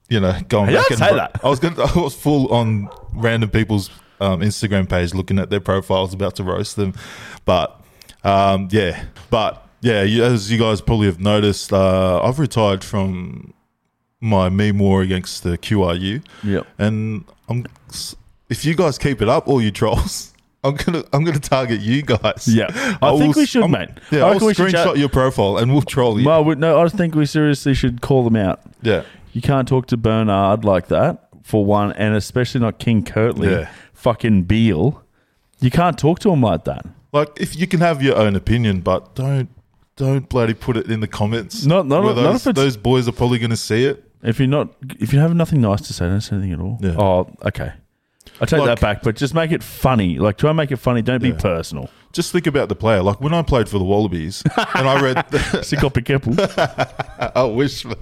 you 0.09 0.21
know, 0.21 0.39
going 0.49 0.71
You 0.71 0.77
back 0.77 0.91
and 0.91 0.99
say 0.99 1.15
that. 1.15 1.41
I 1.43 1.49
was 1.49 1.59
going. 1.61 1.79
I 1.81 1.99
was 1.99 2.15
full 2.15 2.53
on 2.53 2.89
random 3.15 3.51
people's 3.51 3.91
um, 4.21 4.41
Instagram 4.41 4.89
page, 4.89 5.13
looking 5.15 5.39
at 5.39 5.51
their 5.51 5.61
profiles, 5.61 6.15
about 6.15 6.37
to 6.37 6.45
roast 6.45 6.77
them. 6.77 6.95
But 7.45 7.81
um, 8.25 8.69
yeah, 8.71 9.05
but 9.31 9.67
yeah, 9.81 10.03
you, 10.03 10.23
as 10.25 10.51
you 10.53 10.59
guys 10.59 10.81
probably 10.81 11.07
have 11.07 11.19
noticed, 11.21 11.73
uh, 11.73 12.21
I've 12.23 12.39
retired 12.39 12.85
from 12.85 13.55
my 14.21 14.49
meme 14.49 14.79
war 14.79 15.03
against 15.03 15.43
the 15.43 15.59
QRU, 15.59 16.23
Yep. 16.45 16.67
and 16.79 17.25
I'm. 17.53 17.67
If 18.49 18.65
you 18.65 18.75
guys 18.75 18.99
keep 18.99 19.23
it 19.23 19.29
up, 19.29 19.49
all 19.49 19.61
you 19.63 19.71
trolls. 19.71 20.33
I'm 20.65 20.75
gonna 20.77 21.03
I'm 21.13 21.25
gonna 21.25 21.41
target 21.41 21.81
you 21.81 22.03
guys. 22.03 22.47
Yeah. 22.47 22.67
I 23.03 23.17
think 23.19 23.35
will- 23.35 23.43
we 23.43 23.47
should, 23.47 23.63
I'm- 23.63 23.71
mate. 23.73 23.89
Yeah, 24.11 24.25
I 24.27 24.29
I'll 24.33 24.35
we 24.39 24.53
screenshot 24.55 24.71
chat- 24.85 24.99
your 24.99 25.09
profile 25.09 25.57
and 25.59 25.73
we'll 25.73 25.83
troll 25.83 26.21
you. 26.21 26.27
Well, 26.27 26.45
we, 26.45 26.55
no, 26.55 26.81
I 26.81 26.89
think 26.89 27.15
we 27.15 27.27
seriously 27.27 27.75
should 27.75 28.01
call 28.01 28.23
them 28.25 28.37
out. 28.37 28.61
yeah, 28.83 29.03
You 29.33 29.41
can't 29.43 29.67
talk 29.67 29.87
to 29.89 29.97
Bernard 29.97 30.65
like 30.65 30.87
that, 30.89 31.29
for 31.43 31.65
one, 31.65 31.93
and 31.95 32.15
especially 32.15 32.61
not 32.61 32.79
King 32.79 33.03
Kurtley, 33.03 33.51
Yeah. 33.51 33.71
fucking 33.93 34.43
Beale. 34.45 35.03
You 35.61 35.71
can't 35.71 35.99
talk 35.99 36.21
to 36.21 36.31
him 36.31 36.43
like 36.43 36.65
that. 36.65 36.87
like 37.13 37.31
if 37.41 37.57
you 37.59 37.67
can 37.67 37.81
have 37.81 38.01
your 38.03 38.17
own 38.17 38.37
opinion, 38.37 38.81
but 38.83 39.15
don't 39.17 39.49
don't 39.97 40.29
bloody 40.29 40.55
put 40.55 40.77
it 40.77 40.87
in 40.91 41.01
the 41.01 41.09
comments. 41.09 41.67
Not- 41.67 41.87
not- 41.89 42.05
where 42.05 42.15
not 42.15 42.47
if 42.47 42.55
those 42.55 42.77
boys 42.77 43.09
are 43.09 43.13
probably 43.13 43.39
going 43.41 43.51
to 43.51 43.57
see 43.57 43.85
it. 43.85 44.05
If 44.23 44.39
you're 44.39 44.49
not, 44.49 44.75
if 45.01 45.13
you 45.13 45.19
have 45.19 45.35
nothing 45.35 45.61
nice 45.61 45.81
to 45.83 45.93
say, 45.93 46.07
don't 46.07 46.21
say 46.21 46.37
anything 46.37 46.53
at 46.53 46.61
all. 46.61 46.79
Yeah. 46.81 46.95
Oh, 46.97 47.29
okay. 47.47 47.73
I 48.41 48.45
take 48.47 48.61
Like- 48.61 48.67
that 48.69 48.81
back, 48.81 49.03
but 49.03 49.17
just 49.17 49.35
make 49.35 49.51
it 49.51 49.63
funny. 49.63 50.19
Like, 50.19 50.39
try 50.39 50.51
and 50.51 50.57
make 50.57 50.71
it 50.71 50.77
funny. 50.77 51.03
Don't 51.03 51.23
be 51.23 51.31
Yeah. 51.31 51.37
personal. 51.39 51.91
Just 52.13 52.31
think 52.33 52.47
about 52.47 52.69
the 52.69 52.77
player. 52.77 53.03
Like 53.03 53.21
when 53.21 53.35
I 53.35 53.43
played 53.43 53.69
for 53.69 53.79
the 53.79 53.85
Wallabies, 53.85 54.43
and 54.75 54.89
I 54.89 55.01
read, 55.01 55.17
up 55.85 55.97
a. 55.97 57.33
I 57.35 57.43
wish, 57.45 57.85
mate. 57.85 57.97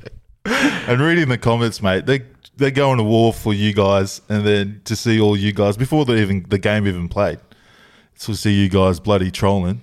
And 0.45 1.00
reading 1.00 1.29
the 1.29 1.39
comments, 1.39 1.81
mate, 1.83 2.07
they 2.07 2.23
they're 2.57 2.71
going 2.71 2.99
to 2.99 3.05
war 3.05 3.33
for 3.33 3.55
you 3.55 3.73
guys, 3.73 4.21
and 4.29 4.45
then 4.45 4.81
to 4.85 4.95
see 4.97 5.21
all 5.21 5.37
you 5.37 5.53
guys 5.53 5.77
before 5.77 6.05
the 6.05 6.17
even 6.17 6.45
the 6.49 6.59
game 6.59 6.87
even 6.87 7.09
played, 7.09 7.39
to 8.21 8.35
see 8.35 8.53
you 8.53 8.69
guys 8.69 9.00
bloody 9.00 9.31
trolling, 9.31 9.81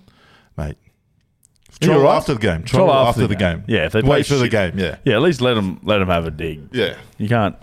Troll 1.79 2.01
right. 2.01 2.15
after 2.15 2.33
the 2.33 2.39
game. 2.39 2.63
Troll, 2.63 2.91
after, 2.91 3.27
the 3.27 3.35
game. 3.35 3.63
Yeah, 3.67 3.85
if 3.85 3.91
they 3.91 4.01
wait 4.01 4.25
for 4.25 4.35
the 4.35 4.49
game. 4.49 4.77
Yeah, 4.77 4.97
Yeah, 5.05 5.15
at 5.15 5.21
least 5.21 5.41
let 5.41 5.53
them 5.53 5.79
let 5.83 5.99
them 5.99 6.07
have 6.07 6.25
a 6.25 6.31
dig. 6.31 6.69
yeah. 6.71 6.95
You 7.17 7.29
can't. 7.29 7.55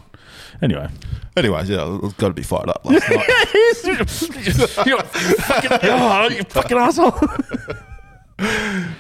Anyway, 0.62 0.88
Anyways, 1.37 1.68
yeah, 1.68 1.99
it's 2.02 2.12
got 2.14 2.28
to 2.28 2.35
be 2.35 2.44
fired 2.44 2.68
up 2.68 2.85
last 2.85 3.11
night. 3.11 3.26
you 4.87 4.99
fucking, 4.99 5.71
oh, 5.90 6.28
you 6.28 6.44
fucking 6.44 6.78
asshole. 6.78 7.11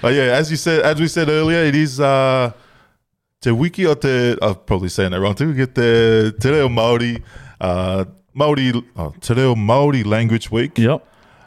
But 0.02 0.14
yeah, 0.14 0.34
as 0.34 0.50
you 0.50 0.56
said, 0.56 0.84
as 0.84 1.00
we 1.00 1.06
said 1.06 1.28
earlier, 1.28 1.64
it 1.64 1.76
is 1.76 2.00
uh, 2.00 2.50
Te 3.40 3.52
Wiki 3.52 3.86
o 3.86 3.94
Te. 3.94 4.36
I'm 4.42 4.56
probably 4.66 4.88
saying 4.88 5.12
that 5.12 5.20
wrong. 5.20 5.36
Te 5.36 5.46
Wiki 5.46 5.62
o 5.62 5.66
Te 5.66 6.32
Te 6.32 6.50
Reo 6.50 6.68
Māori, 6.68 7.22
uh, 7.60 8.04
Māori, 8.36 8.84
oh, 8.96 9.14
Te 9.20 9.34
Reo 9.34 9.54
Māori 9.54 10.04
Language 10.04 10.50
Week. 10.50 10.76
yep. 10.76 11.06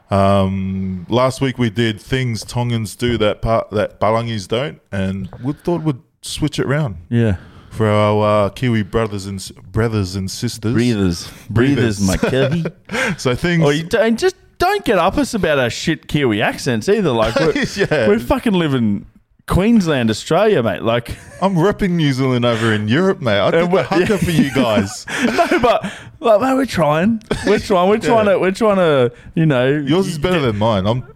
Um, 0.10 1.06
last 1.10 1.42
week 1.42 1.58
we 1.58 1.70
did 1.70 2.00
things 2.00 2.44
Tongans 2.46 2.96
do 2.98 3.18
that 3.18 3.42
part 3.42 3.70
that 3.72 4.00
Balangis 4.00 4.48
don't, 4.48 4.80
and 4.92 5.30
we 5.44 5.54
thought 5.54 5.84
we'd 5.84 5.98
switch 6.22 6.60
it 6.60 6.66
around 6.66 6.98
Yeah. 7.10 7.38
for 7.70 7.88
our 7.88 8.46
uh, 8.46 8.50
Kiwi 8.50 8.84
brothers 8.84 9.26
and 9.26 9.40
s- 9.40 9.52
brothers 9.52 10.16
and 10.16 10.30
sisters. 10.32 10.74
Breathers, 10.74 11.30
Breathers. 11.50 12.00
my 12.02 12.18
Kirby. 12.18 12.66
So 13.18 13.36
things. 13.36 13.64
Oh, 13.64 13.70
you 13.70 13.84
don't 13.84 14.18
just 14.18 14.36
don't 14.58 14.84
get 14.86 14.98
up 14.98 15.18
us 15.18 15.34
about 15.34 15.60
our 15.60 15.70
shit 15.70 16.08
Kiwi 16.08 16.42
accents 16.42 16.90
either. 16.90 17.12
Like 17.12 17.36
we're, 17.36 17.54
Yeah. 17.76 18.08
we're 18.08 18.20
fucking 18.20 18.54
living 18.54 19.06
Queensland, 19.48 20.10
Australia, 20.10 20.62
mate. 20.62 20.84
Like 20.84 21.12
I'm 21.42 21.56
repping 21.56 21.92
New 21.92 22.12
Zealand 22.14 22.46
over 22.46 22.74
in 22.74 22.88
Europe, 22.88 23.22
mate. 23.22 23.40
I 23.40 23.52
did 23.52 23.64
And 23.64 23.72
the 23.72 23.76
we- 23.78 23.82
haka 23.84 24.18
for 24.18 24.32
you 24.32 24.52
guys. 24.54 25.06
no, 25.26 25.60
but 25.62 25.84
like, 26.20 26.42
mate, 26.42 26.54
we're 26.56 26.66
trying. 26.66 27.22
We're 27.46 27.60
trying. 27.60 27.90
We're 27.90 27.98
trying 28.12 28.26
to. 28.26 28.40
We're 28.40 28.52
trying 28.52 28.76
to. 28.78 29.12
You 29.36 29.46
know, 29.46 29.68
Yours 29.68 30.08
is 30.08 30.18
better 30.18 30.40
than 30.40 30.58
mine. 30.58 30.86
I'm 30.86 31.12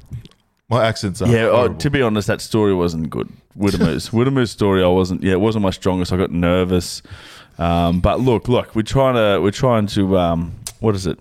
my 0.69 0.85
accents 0.85 1.21
are. 1.21 1.27
Yeah, 1.27 1.47
oh, 1.49 1.73
to 1.73 1.89
be 1.89 2.01
honest, 2.01 2.27
that 2.27 2.39
story 2.39 2.73
wasn't 2.73 3.09
good. 3.09 3.27
Widdermoose, 3.57 4.11
Widdermoose 4.11 4.47
story, 4.47 4.81
I 4.81 4.87
wasn't. 4.87 5.21
Yeah, 5.23 5.33
it 5.33 5.41
wasn't 5.41 5.63
my 5.63 5.71
strongest. 5.71 6.13
I 6.13 6.17
got 6.17 6.31
nervous. 6.31 7.01
Um, 7.57 7.99
but 7.99 8.21
look, 8.21 8.47
look, 8.47 8.73
we're 8.73 8.81
trying 8.83 9.15
to. 9.15 9.41
We're 9.41 9.51
trying 9.51 9.87
to. 9.87 10.17
Um, 10.17 10.53
what 10.79 10.95
is 10.95 11.05
it? 11.05 11.19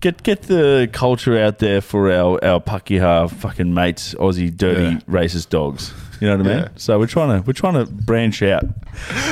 Get 0.00 0.22
get 0.22 0.42
the 0.42 0.88
culture 0.92 1.38
out 1.40 1.58
there 1.58 1.80
for 1.80 2.12
our 2.12 2.44
our 2.44 2.60
Pakeha 2.60 3.30
fucking 3.30 3.72
mates, 3.72 4.14
Aussie 4.16 4.54
dirty 4.54 4.82
Yeah. 4.82 4.98
racist 5.08 5.48
dogs. 5.48 5.94
You 6.20 6.26
know 6.28 6.36
what 6.38 6.46
I 6.46 6.48
mean? 6.48 6.58
Yeah. 6.64 6.68
So 6.76 6.98
we're 6.98 7.06
trying 7.06 7.40
to 7.40 7.46
we're 7.46 7.52
trying 7.52 7.74
to 7.74 7.86
branch 7.86 8.42
out 8.42 8.64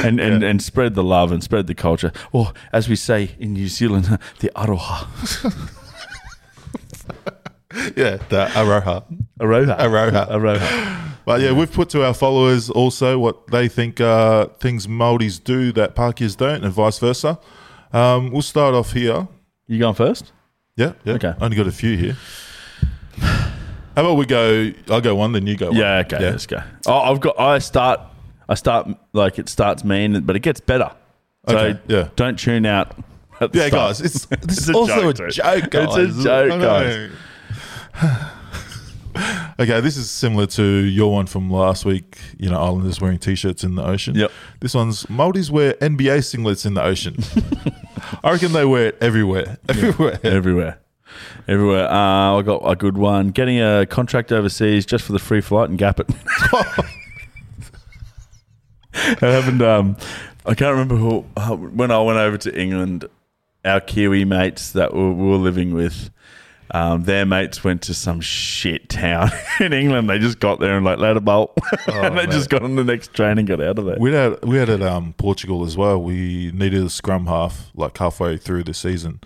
and 0.05 0.21
and, 0.21 0.43
Yeah. 0.43 0.49
and 0.49 0.62
spread 0.62 0.95
the 0.95 1.02
love 1.05 1.33
and 1.33 1.43
spread 1.43 1.66
the 1.66 1.75
culture. 1.75 2.12
Or 2.33 2.52
as 2.73 2.88
we 2.88 2.97
say 2.97 3.31
in 3.38 3.52
New 3.55 3.69
Zealand, 3.69 4.05
the 4.40 4.50
aroha. 4.55 5.07
yeah, 7.97 8.16
the 8.28 8.47
aroha. 8.55 9.05
Aroha. 9.40 9.78
Aroha. 9.78 10.28
Aroha. 10.31 11.02
But 11.25 11.40
yeah, 11.40 11.52
we've 11.52 11.73
put 11.73 11.88
to 11.90 12.05
our 12.05 12.14
followers 12.14 12.71
also 12.71 13.19
what 13.19 13.49
they 13.49 13.66
think 13.69 14.00
uh, 14.00 14.47
things 14.61 14.87
Māoris 14.87 15.43
do 15.43 15.73
that 15.73 15.97
Parkies 15.97 16.37
don't, 16.37 16.62
and 16.64 16.73
vice 16.73 17.00
versa. 17.00 17.38
Um, 17.93 18.31
we'll 18.31 18.43
start 18.43 18.75
off 18.75 18.93
here. 18.93 19.26
You 19.66 19.81
going 19.81 19.95
first? 19.97 20.33
Yeah, 20.76 20.93
yeah. 21.05 21.14
Okay. 21.14 21.35
Only 21.40 21.57
got 21.57 21.66
a 21.66 21.73
few 21.73 21.97
here. 21.97 22.16
How 23.97 24.03
about 24.03 24.15
we 24.19 24.26
go? 24.26 24.71
I'll 24.91 25.00
go 25.00 25.15
one, 25.17 25.33
then 25.33 25.47
you 25.47 25.57
go. 25.57 25.69
One. 25.69 25.76
Yeah, 25.76 26.03
okay, 26.07 26.19
let's 26.21 26.47
go. 26.47 26.62
Oh, 26.87 26.99
I've 27.00 27.21
got. 27.21 27.41
I 27.41 27.59
start. 27.59 28.00
I 28.49 28.55
start 28.55 28.88
like 29.15 29.38
it 29.38 29.49
starts 29.49 29.83
mean, 29.85 30.21
but 30.21 30.37
it 30.37 30.41
gets 30.41 30.61
better. 30.61 30.91
So 31.49 31.57
Okay, 31.57 31.81
yeah. 31.88 32.09
don't 32.15 32.38
tune 32.38 32.67
out. 32.67 32.95
at 33.41 33.53
the 33.53 33.59
Yeah, 33.59 33.69
start. 33.69 33.88
guys, 33.88 34.00
it's, 34.03 34.26
It's 34.31 34.69
a 34.69 34.73
also 34.75 35.12
joke, 35.12 35.29
a 35.29 35.31
joke, 35.33 35.71
guys. 35.71 35.97
It's 35.97 36.19
a 36.19 36.23
joke, 36.23 36.61
know. 36.61 37.11
okay, 39.61 39.81
this 39.81 39.97
is 39.97 40.11
similar 40.11 40.47
to 40.47 40.62
your 40.62 41.12
one 41.12 41.26
from 41.26 41.50
last 41.50 41.85
week. 41.85 42.19
You 42.38 42.50
know, 42.50 42.61
Islanders 42.61 43.00
wearing 43.00 43.19
t-shirts 43.19 43.65
in 43.65 43.75
the 43.75 43.85
ocean. 43.85 44.15
Yep. 44.15 44.31
This 44.61 44.75
one's 44.75 45.09
Maldives 45.09 45.50
wear 45.50 45.73
NBA 45.75 46.19
singlets 46.19 46.67
in 46.67 46.75
the 46.75 46.83
ocean. 46.85 47.17
I 48.23 48.33
reckon 48.33 48.53
they 48.53 48.65
wear 48.65 48.88
it 48.88 48.99
everywhere. 49.00 49.59
Everywhere. 49.69 50.21
everywhere, 50.23 50.79
everywhere. 51.48 51.90
Uh, 51.90 52.38
I 52.38 52.42
got 52.42 52.62
a 52.64 52.76
good 52.76 52.96
one. 52.96 53.28
Getting 53.30 53.60
a 53.60 53.86
contract 53.86 54.32
overseas 54.32 54.86
just 54.86 55.04
for 55.04 55.12
the 55.12 55.18
free 55.18 55.40
flight 55.40 55.68
and 55.70 55.78
gap 55.78 56.00
it. 56.00 56.08
it 58.92 59.20
happened. 59.20 59.62
Um, 59.62 59.96
I 60.44 60.54
can't 60.54 60.72
remember 60.72 60.96
who 60.96 61.25
uh, 61.36 61.56
when 61.56 61.90
I 61.90 62.00
went 62.00 62.18
over 62.18 62.38
to 62.38 62.60
England. 62.60 63.06
Our 63.64 63.80
Kiwi 63.80 64.25
mates 64.25 64.70
that 64.72 64.94
we 64.94 65.02
we 65.10 65.28
were 65.28 65.36
living 65.36 65.75
with, 65.75 66.10
um, 66.72 67.04
their 67.04 67.25
mates 67.25 67.62
went 67.62 67.82
to 67.82 67.94
some 67.94 68.20
shit 68.20 68.88
town 68.88 69.30
in 69.60 69.72
England. 69.72 70.10
They 70.10 70.18
just 70.18 70.40
got 70.40 70.58
there 70.60 70.76
and 70.76 70.84
like 70.84 70.98
let 70.98 71.16
a 71.16 71.20
bolt, 71.20 71.56
and 71.86 72.16
they 72.16 72.26
mate. 72.26 72.30
just 72.30 72.50
got 72.50 72.62
on 72.62 72.76
the 72.76 72.84
next 72.84 73.14
train 73.14 73.38
and 73.38 73.46
got 73.46 73.60
out 73.60 73.78
of 73.78 73.86
there. 73.86 73.96
We 73.98 74.12
had 74.12 74.44
we 74.44 74.56
had 74.56 74.68
at 74.68 74.82
um, 74.82 75.14
Portugal 75.14 75.64
as 75.64 75.76
well. 75.76 76.02
We 76.02 76.50
needed 76.52 76.82
a 76.82 76.90
scrum 76.90 77.26
half 77.26 77.70
like 77.75 77.96
halfway 77.96 78.36
through 78.36 78.64
the 78.64 78.75
season. 78.75 79.20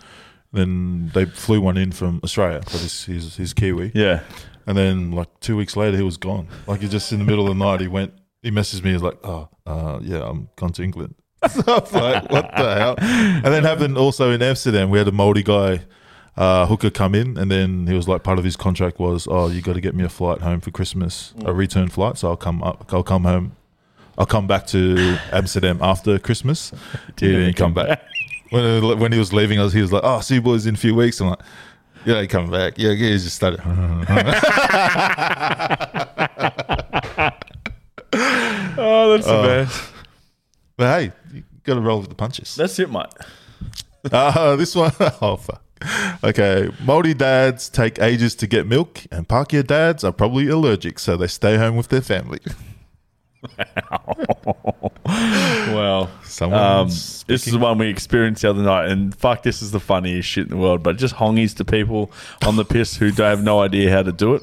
Then 0.52 1.10
they 1.14 1.26
flew 1.26 1.60
one 1.60 1.76
in 1.76 1.92
from 1.92 2.20
Australia, 2.24 2.60
but 2.64 2.72
he's, 2.72 3.04
he's, 3.04 3.36
he's 3.36 3.52
Kiwi. 3.54 3.92
yeah, 3.94 4.20
And 4.66 4.76
then 4.76 5.12
like 5.12 5.28
two 5.40 5.56
weeks 5.56 5.76
later, 5.76 5.96
he 5.96 6.02
was 6.02 6.16
gone. 6.16 6.48
Like 6.66 6.80
he 6.80 6.88
just 6.88 7.12
in 7.12 7.18
the 7.20 7.24
middle 7.24 7.46
of 7.48 7.56
the 7.56 7.64
night, 7.64 7.80
he 7.80 7.88
went. 7.88 8.12
He 8.42 8.50
messaged 8.50 8.82
me. 8.82 8.92
He's 8.92 9.02
like, 9.02 9.18
"Oh, 9.22 9.48
uh, 9.66 9.98
yeah, 10.02 10.22
I'm 10.28 10.48
gone 10.56 10.72
to 10.72 10.82
England." 10.82 11.14
so 11.48 11.62
I 11.66 11.78
was 11.78 11.92
like, 11.92 12.30
"What 12.32 12.50
the 12.56 12.74
hell?" 12.74 12.94
And 12.98 13.44
then 13.44 13.64
happened 13.64 13.96
also 13.98 14.30
in 14.32 14.40
Amsterdam. 14.42 14.90
We 14.90 14.98
had 14.98 15.06
a 15.08 15.12
Māori 15.12 15.44
guy 15.44 15.84
uh, 16.36 16.66
hooker 16.66 16.90
come 16.90 17.14
in, 17.14 17.36
and 17.36 17.50
then 17.50 17.86
he 17.86 17.92
was 17.94 18.08
like, 18.08 18.22
part 18.22 18.38
of 18.38 18.44
his 18.44 18.56
contract 18.56 18.98
was, 18.98 19.28
"Oh, 19.30 19.48
you 19.48 19.60
got 19.62 19.74
to 19.74 19.80
get 19.80 19.94
me 19.94 20.04
a 20.04 20.08
flight 20.08 20.40
home 20.40 20.60
for 20.60 20.70
Christmas, 20.70 21.34
a 21.44 21.52
return 21.52 21.88
flight. 21.88 22.16
So 22.18 22.28
I'll 22.30 22.36
come 22.36 22.62
up. 22.62 22.92
I'll 22.92 23.02
come 23.02 23.24
home. 23.24 23.56
I'll 24.16 24.26
come 24.26 24.46
back 24.46 24.66
to 24.68 25.18
Amsterdam 25.32 25.78
after 25.82 26.18
Christmas." 26.18 26.72
He 27.20 27.28
didn't 27.28 27.54
come 27.56 27.74
back. 27.74 28.02
When 28.50 28.98
when 28.98 29.12
he 29.12 29.18
was 29.18 29.32
leaving 29.32 29.58
us, 29.58 29.72
he 29.72 29.80
was 29.80 29.92
like, 29.92 30.02
"Oh, 30.04 30.20
see 30.20 30.34
you 30.34 30.42
boys 30.42 30.66
in 30.66 30.74
a 30.74 30.78
few 30.78 30.94
weeks." 30.94 31.20
I'm 31.20 31.30
like. 31.30 31.40
Yeah, 32.06 32.24
coming 32.26 32.50
back. 32.50 32.78
Yeah, 32.78 32.92
yeah, 32.92 33.08
he 33.10 33.18
just 33.18 33.36
started. 33.36 33.60
oh, 38.78 39.10
that's 39.12 39.26
the 39.26 39.42
best. 39.42 39.92
But 40.78 40.98
hey, 40.98 41.12
you 41.34 41.42
got 41.62 41.74
to 41.74 41.80
roll 41.80 42.00
with 42.00 42.08
the 42.08 42.14
punches. 42.14 42.54
That's 42.54 42.78
it, 42.78 42.90
mate. 42.90 43.06
Uh, 44.10 44.56
this 44.56 44.74
one, 44.74 44.90
oh 45.20 45.36
fuck. 45.36 45.62
Okay, 46.24 46.70
Māori 46.82 47.14
dads 47.14 47.68
take 47.68 48.00
ages 48.00 48.34
to 48.36 48.46
get 48.46 48.66
milk, 48.66 49.02
and 49.12 49.28
Pākehā 49.28 49.66
dads 49.66 50.04
are 50.04 50.12
probably 50.12 50.48
allergic, 50.48 50.98
so 50.98 51.18
they 51.18 51.26
stay 51.26 51.58
home 51.58 51.76
with 51.76 51.88
their 51.88 52.00
family. 52.00 52.40
Well, 55.74 56.10
um, 56.52 56.88
this 56.88 57.46
is 57.46 57.52
the 57.52 57.58
one 57.58 57.78
we 57.78 57.88
experienced 57.88 58.42
the 58.42 58.50
other 58.50 58.62
night, 58.62 58.88
and 58.88 59.14
fuck, 59.14 59.42
this 59.42 59.62
is 59.62 59.70
the 59.70 59.78
funniest 59.80 60.28
shit 60.28 60.44
in 60.44 60.50
the 60.50 60.56
world. 60.56 60.82
But 60.82 60.96
just 60.96 61.14
hongies 61.14 61.54
to 61.56 61.64
people 61.64 62.10
on 62.44 62.56
the 62.56 62.64
piss 62.64 62.96
who 62.96 63.10
don't 63.12 63.28
have 63.30 63.42
no 63.44 63.60
idea 63.60 63.90
how 63.90 64.02
to 64.02 64.12
do 64.12 64.34
it. 64.34 64.42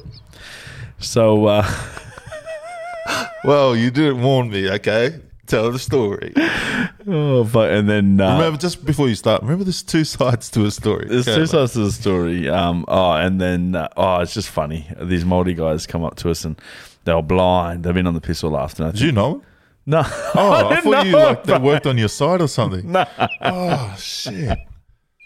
So, 0.98 1.46
uh, 1.46 1.66
well, 3.44 3.76
you 3.76 3.90
didn't 3.90 4.22
warn 4.22 4.50
me. 4.50 4.70
Okay, 4.70 5.20
tell 5.46 5.70
the 5.70 5.78
story. 5.78 6.32
oh, 7.06 7.44
fuck, 7.44 7.70
and 7.70 7.88
then 7.88 8.20
uh, 8.20 8.34
remember, 8.36 8.58
just 8.58 8.84
before 8.84 9.08
you 9.08 9.14
start, 9.14 9.42
remember 9.42 9.64
there's 9.64 9.82
two 9.82 10.04
sides 10.04 10.50
to 10.50 10.64
a 10.64 10.70
story. 10.70 11.06
There's 11.08 11.26
Okay, 11.28 11.34
two 11.34 11.40
mate. 11.42 11.48
sides 11.50 11.72
to 11.74 11.80
the 11.80 11.92
story. 11.92 12.48
Um, 12.48 12.84
oh, 12.88 13.12
and 13.12 13.40
then 13.40 13.74
uh, 13.74 13.88
oh, 13.96 14.20
it's 14.20 14.34
just 14.34 14.48
funny. 14.48 14.86
These 15.00 15.24
Māori 15.24 15.56
guys 15.56 15.86
come 15.86 16.04
up 16.04 16.16
to 16.16 16.30
us 16.30 16.44
and 16.44 16.58
they're 17.04 17.22
blind. 17.22 17.84
They've 17.84 17.94
been 17.94 18.06
on 18.06 18.14
the 18.14 18.20
piss 18.20 18.42
all 18.44 18.58
afternoon. 18.58 18.92
Did 18.92 19.00
you 19.02 19.12
know? 19.12 19.42
No, 19.88 20.02
Oh, 20.34 20.68
I, 20.68 20.80
thought 20.82 21.06
you 21.06 21.12
like 21.12 21.44
they 21.44 21.58
worked 21.58 21.86
on 21.86 21.96
your 21.96 22.08
side 22.10 22.42
or 22.42 22.46
something. 22.48 22.92
No. 22.92 23.06
Oh 23.40 23.96
shit! 23.98 24.58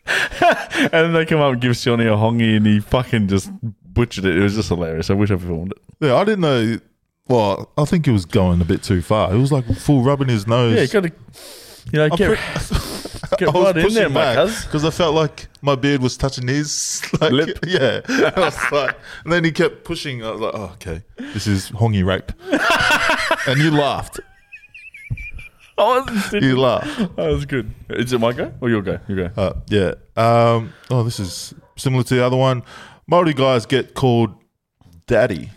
And 0.07 0.91
then 0.93 1.13
they 1.13 1.27
come 1.27 1.41
up 1.41 1.53
and 1.53 1.61
give 1.61 1.77
Shawnee 1.77 2.07
a 2.07 2.11
hongi, 2.17 2.57
and 2.57 2.67
he 2.67 2.79
fucking 2.81 3.27
just 3.29 3.51
butchered 3.63 4.25
it. 4.25 4.37
It 4.37 4.41
was 4.41 4.55
just 4.55 4.69
hilarious. 4.69 5.11
I 5.11 5.15
wish 5.15 5.31
I 5.33 5.37
filmed 5.37 5.73
it. 5.73 5.79
Yeah, 6.01 6.15
I 6.17 6.25
didn't 6.25 6.41
know. 6.41 6.79
Well, 7.29 7.73
I 7.77 7.85
think 7.87 8.07
he 8.07 8.13
was 8.13 8.25
going 8.25 8.61
a 8.61 8.65
bit 8.65 8.83
too 8.85 9.03
far. 9.03 9.33
It 9.35 9.39
was 9.39 9.51
like 9.53 9.65
full 9.77 10.03
rubbing 10.03 10.29
his 10.29 10.47
nose. 10.47 10.75
Yeah, 10.77 10.83
you 10.83 10.89
got 10.89 11.03
to, 11.05 11.13
you 11.93 11.99
know, 11.99 12.09
get, 12.11 12.37
pre- 12.37 13.37
get 13.39 13.55
right 13.55 13.77
in 13.77 13.95
there, 13.95 14.09
my 14.11 14.35
cuz. 14.35 14.65
because 14.65 14.85
I 14.85 14.91
felt 14.91 15.15
like 15.15 15.49
my 15.61 15.75
beard 15.77 16.03
was 16.03 16.17
touching 16.17 16.47
his 16.49 17.03
like, 17.21 17.33
Lip. 17.33 17.59
Yeah, 17.67 18.01
I 18.09 18.33
was 18.41 18.59
like, 18.73 18.97
and 19.25 19.33
then 19.33 19.43
he 19.45 19.53
kept 19.53 19.85
pushing. 19.85 20.25
I 20.25 20.31
was 20.33 20.41
like, 20.41 20.55
oh, 20.55 20.71
okay, 20.75 21.03
this 21.19 21.47
is 21.47 21.71
hongi 21.71 22.05
rape, 22.05 22.33
and 23.49 23.61
you 23.61 23.71
laughed. 23.71 24.21
That 26.31 26.41
You 26.43 26.59
laughed. 26.61 27.17
was 27.17 27.45
good. 27.47 27.73
Is 27.91 28.13
it 28.13 28.21
my 28.21 28.33
go 28.33 28.53
or 28.61 28.69
your 28.71 28.83
go? 28.83 28.99
You 29.09 29.17
go. 29.17 29.31
Uh, 29.37 29.53
yeah. 29.69 29.95
Um, 30.17 30.73
oh, 30.91 31.03
this 31.03 31.19
is 31.21 31.55
similar 31.77 32.05
to 32.05 32.15
the 32.15 32.25
other 32.25 32.37
one. 32.37 32.63
Maori 33.07 33.35
guys 33.35 33.67
get 33.67 33.95
called 33.95 34.31
daddy, 35.07 35.51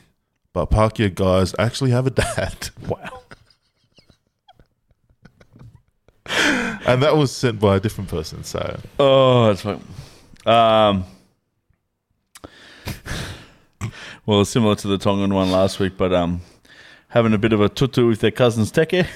but 0.53 0.69
Pakeha 0.71 1.13
guys 1.13 1.53
actually 1.59 1.91
have 1.91 2.07
a 2.07 2.11
dad. 2.11 2.69
Wow. 2.87 3.21
and 6.87 7.03
that 7.03 7.15
was 7.15 7.31
sent 7.31 7.59
by 7.59 7.75
a 7.75 7.79
different 7.79 8.09
person. 8.09 8.43
So 8.43 8.79
Oh, 8.99 9.47
that's 9.47 9.61
fine. 9.61 9.81
Um, 10.45 11.05
well, 14.25 14.43
similar 14.45 14.75
to 14.75 14.87
the 14.87 14.97
Tongan 14.97 15.33
one 15.33 15.51
last 15.51 15.79
week, 15.79 15.93
but 15.97 16.13
um, 16.13 16.41
having 17.09 17.33
a 17.33 17.37
bit 17.37 17.53
of 17.53 17.61
a 17.61 17.69
tutu 17.69 18.07
with 18.07 18.21
their 18.21 18.31
cousins 18.31 18.71
Teke, 18.71 19.07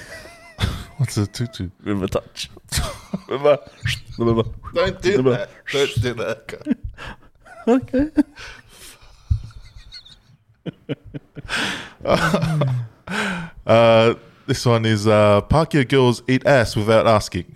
what's 1.00 1.16
a 1.16 1.26
tutu? 1.26 1.70
bit 1.82 1.94
of 1.96 2.02
a 2.02 2.08
touch. 2.08 2.50
Bit 3.26 3.34
of 3.40 3.46
a- 3.46 3.58
bit 4.18 4.46
Don't 4.74 5.02
do 5.02 5.22
that. 5.22 5.48
Don't 5.72 6.02
do 6.02 6.14
that. 6.14 6.76
okay. 7.68 8.10
Uh, 13.66 14.14
this 14.46 14.64
one 14.66 14.84
is 14.84 15.06
uh, 15.06 15.40
Pakeha 15.42 15.88
girls 15.88 16.22
eat 16.28 16.46
ass 16.46 16.76
without 16.76 17.06
asking. 17.06 17.54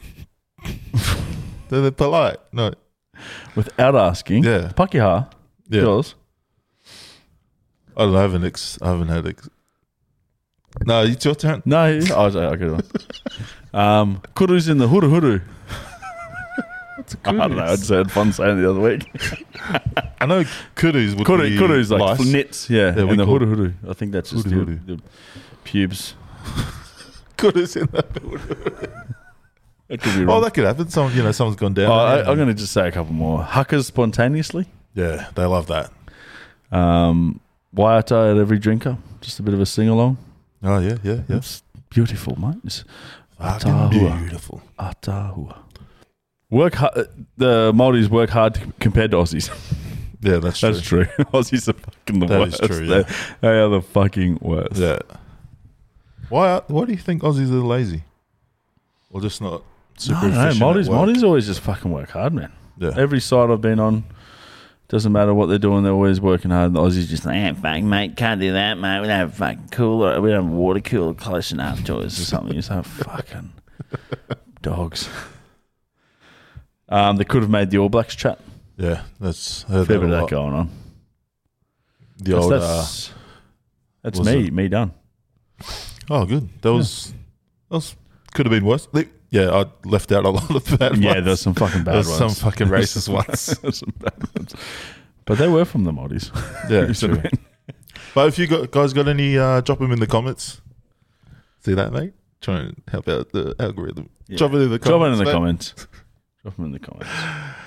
they're, 1.69 1.81
they're 1.81 1.91
polite. 1.91 2.37
No. 2.53 2.73
Without 3.57 3.95
asking, 3.97 4.45
Yeah. 4.45 4.73
Pakeha, 4.77 5.31
Yeah. 5.69 5.81
girls. 5.83 6.15
I 7.97 8.03
don't 8.03 8.13
know. 8.13 8.19
I 8.19 8.23
haven't, 8.23 8.45
ex- 8.45 8.79
I 8.83 8.89
haven't 8.89 9.09
had. 9.09 9.27
Ex- 9.29 9.49
no, 10.85 11.03
it's 11.05 11.25
your 11.25 11.35
turn. 11.35 11.63
No, 11.65 12.01
oh, 12.13 12.25
okay, 12.27 12.39
okay. 12.65 12.69
one. 12.71 12.83
Um, 13.73 14.23
kuru's 14.35 14.69
in 14.69 14.79
the 14.79 14.89
huru 14.89 15.09
huru. 15.09 15.41
I 17.25 17.33
don't 17.33 17.57
know. 17.57 17.63
I 17.65 17.77
just 17.77 17.91
had 17.91 18.11
fun 18.11 18.33
saying 18.33 18.63
the 18.63 18.71
other 18.71 18.81
week. 18.81 19.05
I 20.21 20.27
know 20.27 20.45
kudus 20.75 21.15
would 21.17 21.27
Kuru, 21.27 21.51
be 21.51 21.57
kuru's 21.59 21.91
like 21.91 22.01
lice. 22.01 22.27
nits, 22.33 22.71
yeah, 22.71 22.95
Yeah, 22.97 23.05
we 23.05 23.11
and 23.11 23.21
the 23.21 23.25
call- 23.27 23.39
huru 23.41 23.55
huru. 23.57 23.73
I 23.89 23.93
think 23.93 24.13
that's 24.13 24.31
just 24.31 24.45
the, 24.49 24.55
Huru 24.55 24.87
the 24.87 25.01
pubes. 25.65 26.15
Kudus 27.37 27.77
in 27.77 27.87
the. 27.87 28.03
That 29.89 30.01
could 30.01 30.15
be 30.19 30.25
Oh, 30.33 30.41
that 30.41 30.55
could 30.55 30.65
happen. 30.65 30.89
Someone, 30.89 31.15
you 31.15 31.23
know, 31.23 31.33
someone's 31.33 31.57
gone 31.61 31.75
down. 31.75 31.91
Oh, 31.91 31.95
I, 31.95 32.21
I'm 32.21 32.37
going 32.37 32.49
to 32.49 32.55
just 32.55 32.73
say 32.73 32.89
a 32.89 32.93
couple 32.93 33.13
more. 33.13 33.41
Hakas 33.43 33.85
spontaneously. 33.85 34.67
yeah, 34.95 35.29
they 35.35 35.45
love 35.45 35.67
that. 35.67 35.91
Um, 36.73 37.41
Waiata 37.77 38.31
at 38.33 38.39
every 38.39 38.59
drinker. 38.59 38.97
Just 39.21 39.39
a 39.41 39.43
bit 39.43 39.53
of 39.53 39.61
a 39.61 39.67
sing 39.67 39.89
along. 39.89 40.17
Oh 40.65 40.79
yeah, 40.79 40.97
yeah, 41.03 41.21
yeah. 41.29 41.37
It's 41.37 41.63
beautiful, 41.91 42.37
mate. 42.41 42.57
It's 42.65 42.85
Fucking 43.39 43.71
Atahua. 43.73 44.19
beautiful. 44.21 44.63
Atahua. 44.79 45.59
Work 46.51 46.75
hard. 46.75 47.09
The 47.37 47.73
Maldives 47.75 48.09
work 48.09 48.31
hard 48.31 48.59
compared 48.81 49.11
to 49.13 49.19
Aussies. 49.19 49.51
Yeah, 50.21 50.39
that's 50.39 50.59
true. 50.59 50.73
That's 50.73 50.87
true. 50.87 51.05
Aussies 51.35 51.69
are 51.69 51.75
fucking 51.75 52.19
the 52.21 52.27
worst. 52.27 52.59
That 52.63 52.71
is 52.71 52.77
true, 52.79 52.87
They- 52.87 52.97
yeah. 53.01 53.15
They 53.43 53.49
are 53.61 53.69
the 53.69 53.83
fucking 53.83 54.39
worst. 54.41 54.77
Yeah. 54.77 54.99
Why? 56.31 56.49
Uh, 56.53 56.61
why 56.69 56.87
do 56.87 56.93
you 56.93 56.99
think 56.99 57.21
Aussies 57.21 57.51
are 57.51 57.61
lazy? 57.63 58.05
Or 59.11 59.21
just 59.21 59.43
not 59.43 59.63
super 59.99 60.21
I 60.21 60.23
don't 60.23 60.33
know. 60.33 60.55
Maldives, 60.61 60.89
at 60.89 60.93
work? 60.93 60.97
Maldives 60.99 61.23
always 61.25 61.47
just 61.47 61.61
fucking 61.61 61.91
work 61.91 62.09
hard, 62.09 62.33
man. 62.33 62.51
Yeah. 62.79 62.93
Every 62.97 63.21
site 63.21 63.51
I've 63.51 63.61
been 63.61 63.79
on, 63.79 64.05
doesn't 64.95 65.11
matter 65.13 65.35
what 65.35 65.47
they're 65.47 65.59
doing, 65.59 65.83
they're 65.83 65.93
always 65.93 66.21
working 66.21 66.53
hard. 66.53 66.69
And 66.69 66.77
The 66.77 66.81
Aussies 66.81 67.09
just 67.09 67.25
like, 67.27 67.35
Yeah, 67.35 67.53
fuck, 67.55 67.83
mate, 67.83 68.17
can't 68.17 68.41
do 68.41 68.53
that, 68.53 68.79
mate. 68.79 69.01
We 69.01 69.09
don't 69.09 69.19
have 69.19 69.33
a 69.33 69.37
fucking 69.37 69.69
cooler. 69.73 70.21
We 70.21 70.31
don't 70.31 70.45
have 70.45 70.53
a 70.53 70.57
water 70.57 70.79
cooler 70.81 71.15
close 71.15 71.51
enough 71.51 71.83
to 71.85 71.97
us 71.99 72.19
or 72.21 72.25
something. 72.25 72.57
It's 72.57 72.71
like 72.71 72.85
fucking 72.85 73.53
dogs. 74.63 75.09
Um, 76.89 77.17
they 77.17 77.25
could 77.25 77.43
have 77.43 77.51
made 77.51 77.71
the 77.71 77.79
All 77.79 77.89
Blacks 77.89 78.15
chat. 78.15 78.39
yeah, 78.77 79.03
that's 79.19 79.63
heard 79.65 79.87
Fair 79.89 79.99
bit 79.99 80.11
of 80.11 80.21
that 80.21 80.29
going 80.31 80.55
on. 80.55 80.71
The 82.19 82.33
That's, 82.33 82.45
old. 82.45 82.53
Uh, 82.53 82.59
that's, 82.61 83.13
that's 84.03 84.19
was 84.21 84.29
me, 84.29 84.51
me 84.51 84.69
done. 84.69 84.93
oh, 86.09 86.25
good. 86.25 86.49
That 86.63 86.73
was. 86.73 87.13
That 87.69 87.77
was. 87.77 87.97
Could 88.33 88.47
have 88.47 88.51
been 88.53 88.65
worse. 88.65 88.87
They- 88.93 89.09
yeah, 89.35 89.51
I 89.51 89.65
left 89.89 90.13
out 90.13 90.25
a 90.25 90.31
lot 90.31 90.49
of 90.55 90.65
bad 90.79 90.93
ones. 90.93 91.01
Yeah, 91.05 91.15
ones. 91.15 91.25
there's 91.27 91.41
some 91.41 91.55
fucking 91.55 91.83
bad 91.85 91.95
There's 91.97 92.09
ones. 92.09 92.19
some 92.19 92.31
fucking 92.31 92.69
racist 92.69 93.09
ones. 93.09 93.59
There's 93.61 93.79
some 93.85 93.93
bad 93.99 94.15
ones. 94.37 94.55
But 95.25 95.39
they 95.39 95.49
were 95.49 95.65
from 95.65 95.85
the 95.85 95.93
Maldives. 95.93 96.31
Yeah, 96.71 96.87
You 96.87 96.95
true. 96.95 97.23
But 98.15 98.29
if 98.29 98.39
you 98.39 98.47
got, 98.47 98.71
guys 98.71 98.93
got 98.93 99.09
any, 99.09 99.37
uh, 99.37 99.61
drop 99.61 99.81
them 99.81 99.91
in 99.91 99.99
the 99.99 100.07
comments. 100.07 100.61
See 101.65 101.75
that, 101.75 101.93
mate? 101.93 102.13
Try 102.41 102.59
and 102.61 102.83
help 102.89 103.09
out 103.09 103.33
the 103.33 103.57
algorithm. 103.59 104.09
Yeah. 104.29 104.37
Drop 104.39 104.53
it 104.55 104.59
in 104.63 104.71
the 104.71 104.79
comments. 104.79 104.87
Drop 104.89 105.03
it 105.03 105.13
in 105.13 105.19
the 105.19 105.25
mate. 105.25 105.33
comments. 105.33 105.75
Drop 106.43 106.57
them 106.57 106.65
in 106.67 106.73
the 106.73 106.79
comments. 106.79 107.11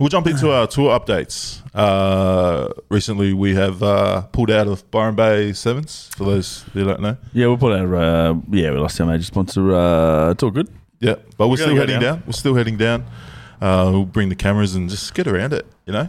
We'll 0.00 0.08
jump 0.08 0.26
into 0.26 0.50
our 0.50 0.66
tour 0.66 0.98
updates. 0.98 1.60
Uh, 1.74 2.72
recently, 2.88 3.34
we 3.34 3.54
have 3.54 3.82
uh, 3.82 4.22
pulled 4.32 4.50
out 4.50 4.66
of 4.66 4.90
Byron 4.90 5.14
Bay 5.14 5.52
Sevens. 5.52 6.08
For 6.16 6.24
those 6.24 6.62
who 6.72 6.82
don't 6.84 7.00
know, 7.02 7.18
Yeah, 7.34 7.46
we'll 7.48 7.58
put 7.58 7.72
our 7.78 7.94
uh, 7.94 8.34
yeah, 8.50 8.70
we 8.72 8.78
lost 8.78 8.98
our 9.00 9.06
major 9.06 9.22
sponsor. 9.24 9.72
Uh, 9.74 10.30
it's 10.30 10.42
all 10.42 10.50
good. 10.50 10.68
Yeah, 11.02 11.16
but 11.36 11.48
we're 11.48 11.52
We're 11.52 11.56
still 11.56 11.76
heading 11.76 12.00
down. 12.00 12.14
down. 12.18 12.22
We're 12.26 12.32
still 12.32 12.54
heading 12.54 12.76
down. 12.76 13.04
Uh, 13.60 13.90
we'll 13.92 14.04
bring 14.06 14.28
the 14.28 14.34
cameras 14.36 14.74
and 14.74 14.88
just 14.88 15.12
get 15.14 15.26
around 15.26 15.52
it. 15.52 15.66
You 15.86 15.92
know. 15.92 16.08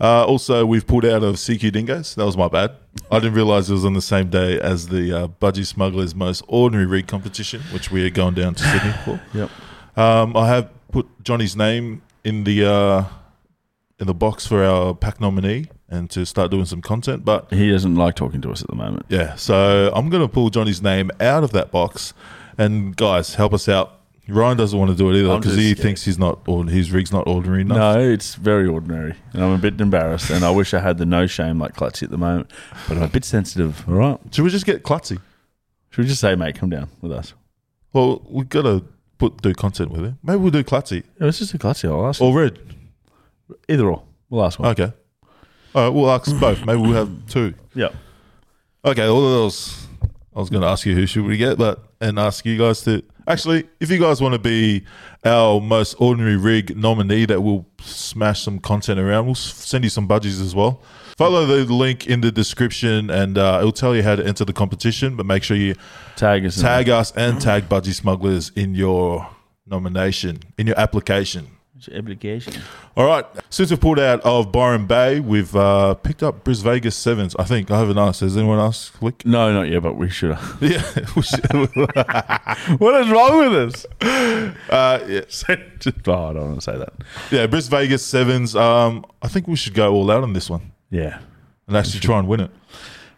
Uh, 0.00 0.24
also, 0.24 0.66
we've 0.66 0.86
pulled 0.86 1.04
out 1.04 1.22
of 1.22 1.36
CQ 1.36 1.72
Dingoes. 1.72 2.14
That 2.16 2.26
was 2.26 2.36
my 2.36 2.48
bad. 2.48 2.72
I 3.10 3.18
didn't 3.20 3.34
realize 3.34 3.70
it 3.70 3.74
was 3.74 3.84
on 3.84 3.94
the 3.94 4.02
same 4.02 4.30
day 4.30 4.58
as 4.60 4.88
the 4.88 5.12
uh, 5.16 5.28
Budgy 5.40 5.64
Smugglers 5.64 6.14
Most 6.14 6.42
Ordinary 6.48 6.86
Rig 6.86 7.06
competition, 7.06 7.62
which 7.72 7.90
we 7.92 8.04
are 8.04 8.10
going 8.10 8.34
down 8.34 8.54
to 8.56 8.62
Sydney 8.62 8.92
for. 9.04 9.20
Yep. 9.34 9.50
Um, 9.96 10.36
I 10.36 10.48
have 10.48 10.70
put 10.90 11.06
Johnny's 11.22 11.54
name 11.56 12.02
in 12.24 12.44
the 12.44 12.64
uh, 12.66 13.04
in 14.00 14.06
the 14.06 14.14
box 14.14 14.46
for 14.46 14.64
our 14.64 14.94
pack 14.94 15.20
nominee 15.20 15.66
and 15.88 16.10
to 16.10 16.24
start 16.26 16.50
doing 16.50 16.64
some 16.64 16.80
content. 16.82 17.24
But 17.24 17.52
He 17.52 17.70
doesn't 17.70 17.94
like 17.94 18.14
talking 18.16 18.40
to 18.42 18.50
us 18.50 18.62
at 18.62 18.68
the 18.68 18.74
moment. 18.76 19.06
yeah, 19.08 19.36
so 19.36 19.92
I'm 19.94 20.08
going 20.08 20.22
to 20.22 20.28
pull 20.28 20.50
Johnny's 20.50 20.82
name 20.82 21.10
out 21.20 21.44
of 21.44 21.52
that 21.52 21.70
box. 21.70 22.12
And 22.58 22.96
guys, 22.96 23.34
help 23.34 23.52
us 23.54 23.68
out. 23.68 23.98
Ryan 24.28 24.56
doesn't 24.56 24.78
want 24.78 24.90
to 24.90 24.96
do 24.96 25.10
it 25.10 25.16
either 25.18 25.30
I'm 25.32 25.40
because 25.40 25.54
just 25.56 25.62
he 25.62 25.72
scared. 25.72 25.82
thinks 25.82 26.04
he's 26.04 26.18
not 26.18 26.46
or 26.46 26.64
his 26.64 26.92
rig's 26.92 27.10
not 27.12 27.26
ordinary 27.26 27.62
enough. 27.62 27.76
No, 27.76 28.00
it's 28.00 28.36
very 28.36 28.68
ordinary, 28.68 29.14
and 29.32 29.42
I'm 29.42 29.50
a 29.50 29.58
bit 29.58 29.80
embarrassed. 29.80 30.30
And 30.30 30.44
I 30.44 30.50
wish 30.50 30.72
I 30.74 30.80
had 30.80 30.98
the 30.98 31.04
no 31.04 31.26
shame 31.26 31.58
like 31.58 31.74
Clutchy 31.74 32.04
at 32.04 32.10
the 32.10 32.16
moment, 32.18 32.50
but 32.88 32.96
I'm 32.96 33.02
a 33.02 33.08
bit 33.08 33.24
sensitive. 33.24 33.84
All 33.88 33.94
right, 33.94 34.18
Should 34.30 34.44
we 34.44 34.50
just 34.50 34.64
get 34.64 34.84
Klutzy? 34.84 35.18
should 35.90 36.02
we 36.04 36.08
just 36.08 36.20
say, 36.20 36.34
mate, 36.36 36.54
come 36.54 36.70
down 36.70 36.88
with 37.00 37.10
us? 37.12 37.34
Well, 37.92 38.22
we've 38.30 38.48
got 38.48 38.62
to 38.62 38.84
put 39.18 39.42
do 39.42 39.52
content 39.54 39.90
with 39.90 40.04
it. 40.04 40.14
Maybe 40.22 40.38
we'll 40.38 40.50
do 40.52 40.62
Klutzy 40.62 41.02
Yeah, 41.20 41.26
it's 41.26 41.38
just 41.40 41.52
a 41.54 41.58
Clutchy. 41.58 41.90
I'll 41.90 42.06
ask. 42.06 42.20
or 42.22 42.32
Red. 42.38 42.58
Either 43.68 43.90
or. 43.90 44.04
We'll 44.30 44.44
ask 44.44 44.58
one. 44.58 44.70
Okay. 44.70 44.92
All 45.74 45.82
right, 45.84 45.88
we'll 45.88 46.10
ask 46.10 46.34
both. 46.38 46.64
Maybe 46.64 46.80
we'll 46.80 46.92
have 46.92 47.10
two. 47.28 47.54
Yeah. 47.74 47.88
Okay, 48.84 49.06
all 49.06 49.24
of 49.26 49.32
those. 49.32 49.86
I 50.34 50.38
was 50.38 50.48
going 50.48 50.62
to 50.62 50.68
ask 50.68 50.86
you 50.86 50.94
who 50.94 51.06
should 51.06 51.24
we 51.24 51.36
get, 51.36 51.58
but 51.58 51.84
and 52.02 52.18
ask 52.18 52.44
you 52.44 52.58
guys 52.58 52.82
to 52.82 53.02
actually, 53.26 53.64
if 53.80 53.90
you 53.90 53.98
guys 53.98 54.20
want 54.20 54.32
to 54.34 54.38
be 54.38 54.84
our 55.24 55.60
most 55.60 55.94
ordinary 55.98 56.36
rig 56.36 56.76
nominee, 56.76 57.24
that 57.26 57.40
will 57.40 57.64
smash 57.80 58.42
some 58.42 58.58
content 58.58 58.98
around. 59.00 59.26
We'll 59.26 59.34
send 59.36 59.84
you 59.84 59.90
some 59.90 60.08
budgies 60.08 60.40
as 60.40 60.54
well. 60.54 60.82
Follow 61.16 61.46
the 61.46 61.64
link 61.72 62.06
in 62.06 62.20
the 62.20 62.32
description, 62.32 63.10
and 63.10 63.38
uh, 63.38 63.58
it'll 63.60 63.70
tell 63.72 63.94
you 63.94 64.02
how 64.02 64.16
to 64.16 64.26
enter 64.26 64.44
the 64.44 64.52
competition. 64.52 65.16
But 65.16 65.26
make 65.26 65.42
sure 65.42 65.56
you 65.56 65.74
Tag 66.16 66.44
us. 66.44 66.60
tag 66.60 66.88
us 66.88 67.12
and 67.12 67.40
tag 67.40 67.68
Budgy 67.68 67.94
Smugglers 67.94 68.50
in 68.56 68.74
your 68.74 69.28
nomination, 69.66 70.40
in 70.58 70.66
your 70.66 70.78
application. 70.78 71.46
Obligation. 71.88 72.54
All 72.96 73.06
right. 73.06 73.24
Since 73.50 73.70
we've 73.70 73.80
pulled 73.80 73.98
out 73.98 74.20
of 74.22 74.52
Byron 74.52 74.86
Bay, 74.86 75.20
we've 75.20 75.54
uh, 75.56 75.94
picked 75.94 76.22
up 76.22 76.44
Bris 76.44 76.60
Vegas 76.60 76.94
Sevens. 76.96 77.34
I 77.38 77.44
think 77.44 77.70
I 77.70 77.78
haven't 77.78 77.98
asked. 77.98 78.20
Has 78.20 78.36
anyone 78.36 78.58
asked? 78.58 78.90
Flick? 78.92 79.24
No, 79.26 79.52
not 79.52 79.68
yet, 79.68 79.82
but 79.82 79.94
we 79.96 80.08
should. 80.10 80.36
Yeah. 80.60 80.82
we 81.16 81.22
should- 81.22 81.46
what 82.78 83.00
is 83.02 83.10
wrong 83.10 83.38
with 83.38 83.74
us? 83.74 83.86
uh, 84.70 85.04
yeah. 85.08 85.20
Just, 85.78 86.06
oh, 86.08 86.28
I 86.30 86.32
don't 86.32 86.48
want 86.48 86.60
to 86.60 86.60
say 86.60 86.78
that. 86.78 86.92
yeah, 87.30 87.46
Bris 87.46 87.68
Vegas 87.68 88.04
Sevens. 88.04 88.54
Um, 88.54 89.04
I 89.22 89.28
think 89.28 89.48
we 89.48 89.56
should 89.56 89.74
go 89.74 89.92
all 89.94 90.10
out 90.10 90.22
on 90.22 90.32
this 90.32 90.48
one 90.50 90.72
Yeah. 90.90 91.18
and 91.66 91.76
actually 91.76 92.00
try 92.00 92.18
and 92.18 92.28
win 92.28 92.40
it. 92.40 92.50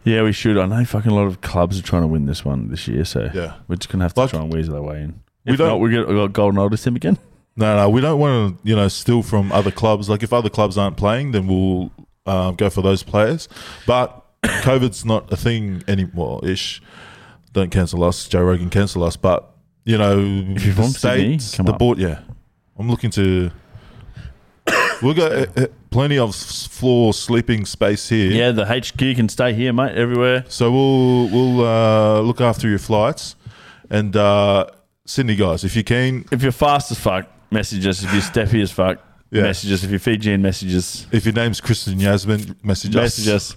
Yeah, 0.05 0.23
we 0.23 0.33
should. 0.33 0.59
I 0.59 0.67
know 0.67 0.85
fucking 0.85 1.11
a 1.11 1.15
lot 1.15 1.27
of 1.27 1.41
clubs 1.41 1.79
are 1.79 1.83
trying 1.83 2.03
to 2.03 2.09
win 2.09 2.27
this 2.27 2.45
one 2.45 2.69
this 2.69 2.87
year, 2.89 3.05
so 3.05 3.31
Yeah. 3.35 3.55
we're 3.69 3.77
just 3.77 3.89
gonna 3.91 4.05
have 4.05 4.15
to 4.15 4.21
Like- 4.21 4.31
try 4.31 4.41
and 4.41 4.53
weasel 4.53 4.77
our 4.77 4.83
way 4.83 5.03
in. 5.03 5.21
We 5.47 5.53
If 5.53 5.59
don't- 5.59 5.69
not, 5.69 5.81
we 5.81 5.91
get 5.91 6.09
we 6.09 6.15
got 6.15 6.33
golden 6.33 6.59
oldest 6.59 6.87
him 6.87 6.97
again. 6.97 7.19
No, 7.57 7.77
no, 7.77 7.89
we 7.89 8.01
don't 8.01 8.19
want 8.19 8.59
to, 8.63 8.69
you 8.69 8.75
know, 8.75 8.89
steal 8.89 9.23
from 9.23 9.53
other 9.53 9.71
clubs. 9.71 10.09
Like 10.09 10.23
if 10.23 10.33
other 10.33 10.51
clubs 10.51 10.77
aren't 10.77 10.97
playing, 10.97 11.31
then 11.31 11.47
we'll 11.47 11.93
um, 12.27 12.57
go 12.57 12.69
for 12.69 12.83
those 12.83 13.03
players. 13.03 13.49
But 13.87 14.25
COVID's 14.43 15.05
not 15.05 15.33
a 15.33 15.37
thing 15.37 15.83
anymore. 15.87 16.41
Ish. 16.45 16.83
Don't 17.53 17.71
cancel 17.71 18.03
us. 18.03 18.27
Joe 18.29 18.43
Rogan 18.43 18.71
cancel 18.71 19.05
us. 19.05 19.17
But 19.17 19.49
you 19.85 19.97
know, 19.99 20.17
the 20.17 20.59
Sydney, 20.59 21.39
states, 21.39 21.57
the 21.57 21.73
up. 21.73 21.79
board. 21.79 21.99
Yeah, 21.99 22.21
I'm 22.79 22.91
looking 22.91 23.11
to. 23.13 23.51
We've 25.03 25.15
got 25.15 25.33
uh, 25.33 25.47
uh, 25.57 25.67
plenty 25.91 26.19
of 26.19 26.35
floor 26.35 27.13
sleeping 27.13 27.65
space 27.67 28.09
here. 28.09 28.33
Yeah, 28.33 28.51
the 28.51 28.65
HQ 28.67 28.97
can 28.99 29.29
stay 29.29 29.53
here, 29.53 29.73
mate. 29.73 29.95
Everywhere. 29.95 30.45
So 30.49 30.73
we'll 30.73 31.29
we'll 31.29 31.65
uh, 31.65 32.21
look 32.23 32.41
after 32.41 32.69
your 32.69 32.79
flights, 32.81 33.37
and 33.91 34.17
uh, 34.17 34.67
Sydney 35.07 35.37
guys, 35.37 35.65
if 35.65 35.77
you 35.77 35.85
keen, 35.85 36.25
If 36.33 36.43
you're 36.43 36.51
fast 36.51 36.91
as 36.91 36.99
fuck, 36.99 37.29
message 37.51 37.87
us. 37.87 38.03
If 38.03 38.13
you're 38.13 38.23
steppy 38.23 38.63
as 38.63 38.71
fuck, 38.71 38.99
Yeah. 39.31 39.43
message 39.43 39.73
us. 39.73 39.85
If 39.85 39.91
you're 39.91 39.99
Fijian, 40.01 40.43
message 40.43 40.75
us. 40.75 41.07
if 41.13 41.25
your 41.25 41.35
name's 41.35 41.61
Kristen 41.61 41.99
Yasmin, 42.01 42.57
message, 42.63 42.95
Message 42.95 43.29
us. 43.29 43.53
us. 43.53 43.57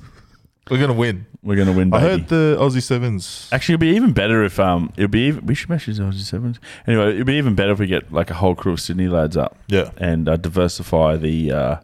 We're 0.70 0.80
gonna 0.80 0.94
win. 0.94 1.26
We're 1.44 1.56
gonna 1.56 1.72
win. 1.72 1.94
I 1.94 2.00
heard 2.02 2.28
the 2.28 2.58
Aussie 2.60 2.82
Sevens. 2.84 3.48
Actually, 3.54 3.74
it'd 3.74 3.80
be 3.82 3.96
even 3.96 4.12
better 4.12 4.44
if 4.44 4.60
um, 4.60 4.92
it'd 4.98 5.12
be 5.12 5.28
even, 5.28 5.46
we 5.46 5.56
should 5.56 5.70
message 5.70 5.96
the 5.98 6.04
Aussie 6.04 6.16
sevens. 6.20 6.60
Anyway, 6.86 7.14
it'd 7.14 7.26
be 7.26 7.36
even 7.36 7.56
better 7.56 7.72
if 7.72 7.80
we 7.80 7.88
get 7.88 8.12
like 8.12 8.30
a 8.30 8.34
whole 8.34 8.54
crew 8.54 8.74
of 8.74 8.82
Sydney 8.82 9.08
lads 9.08 9.38
up 9.38 9.56
Yeah, 9.70 9.92
and 9.98 10.28
uh, 10.28 10.36
diversify 10.36 11.16
the 11.16 11.52
uh, 11.54 11.76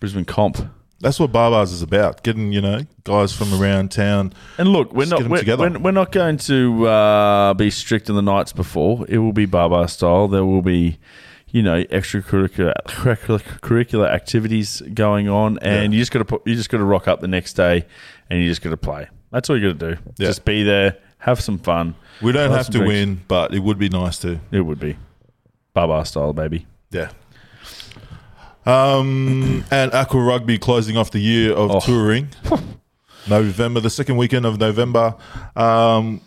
Brisbane 0.00 0.24
comp. 0.24 0.58
that's 0.98 1.20
what 1.20 1.30
Barbars 1.30 1.72
is 1.72 1.82
about. 1.82 2.24
Getting 2.24 2.50
you 2.52 2.60
know 2.60 2.80
guys 3.04 3.32
from 3.32 3.54
around 3.54 3.92
town. 3.92 4.32
And 4.58 4.70
look, 4.70 4.92
we're 4.92 5.06
not 5.06 5.22
we're, 5.28 5.38
together. 5.38 5.70
we're, 5.70 5.78
we're 5.78 5.90
not 5.92 6.10
going 6.10 6.38
to 6.38 6.88
uh, 6.88 7.54
be 7.54 7.70
strict 7.70 8.10
on 8.10 8.16
the 8.16 8.22
nights 8.22 8.52
before. 8.52 9.04
It 9.08 9.18
will 9.18 9.34
be 9.34 9.46
Baba 9.46 9.86
style. 9.86 10.26
There 10.26 10.44
will 10.44 10.62
be, 10.62 10.98
you 11.56 11.62
know, 11.62 11.82
extracurricular 11.84 12.74
curricular, 13.62 14.08
activities 14.10 14.82
going 14.92 15.26
on, 15.28 15.58
and 15.62 15.94
you 15.94 15.98
just 16.00 16.12
got 16.12 16.18
to 16.18 16.24
put 16.26 16.46
you 16.46 16.54
just 16.54 16.68
got 16.68 16.78
to 16.78 16.84
rock 16.84 17.08
up 17.08 17.20
the 17.20 17.28
next 17.28 17.54
day, 17.54 17.86
and 18.28 18.42
you 18.42 18.46
just 18.48 18.60
got 18.60 18.70
to 18.70 18.76
play. 18.76 19.08
That's 19.32 19.48
all 19.48 19.58
you 19.58 19.72
got 19.72 19.78
to 19.80 19.94
do. 19.94 20.00
Yeah. 20.18 20.26
Just 20.28 20.44
be 20.44 20.62
there, 20.62 20.98
have 21.18 21.40
some 21.40 21.58
fun. 21.58 21.94
We 22.20 22.32
don't 22.32 22.50
Have 22.50 22.58
have 22.58 22.66
to 22.66 22.78
drinks. 22.78 22.88
win, 22.88 23.20
but 23.26 23.54
it 23.54 23.60
would 23.60 23.78
be 23.78 23.88
nice 23.88 24.18
to. 24.18 24.38
It 24.52 24.60
would 24.60 24.78
be 24.78 24.98
Baba 25.72 26.04
style, 26.04 26.34
baby. 26.34 26.66
Yeah. 26.90 27.10
Um, 28.66 29.64
and 29.70 29.92
Aqua 29.94 30.20
Rugby 30.22 30.58
closing 30.58 30.96
off 30.96 31.10
the 31.10 31.20
year 31.20 31.52
of 31.52 31.70
Oh. 31.70 31.80
touring. 31.80 32.28
November, 33.28 33.80
the 33.80 33.90
second 33.90 34.16
weekend 34.16 34.44
of 34.46 34.58
November. 34.58 35.14
Um, 35.56 36.20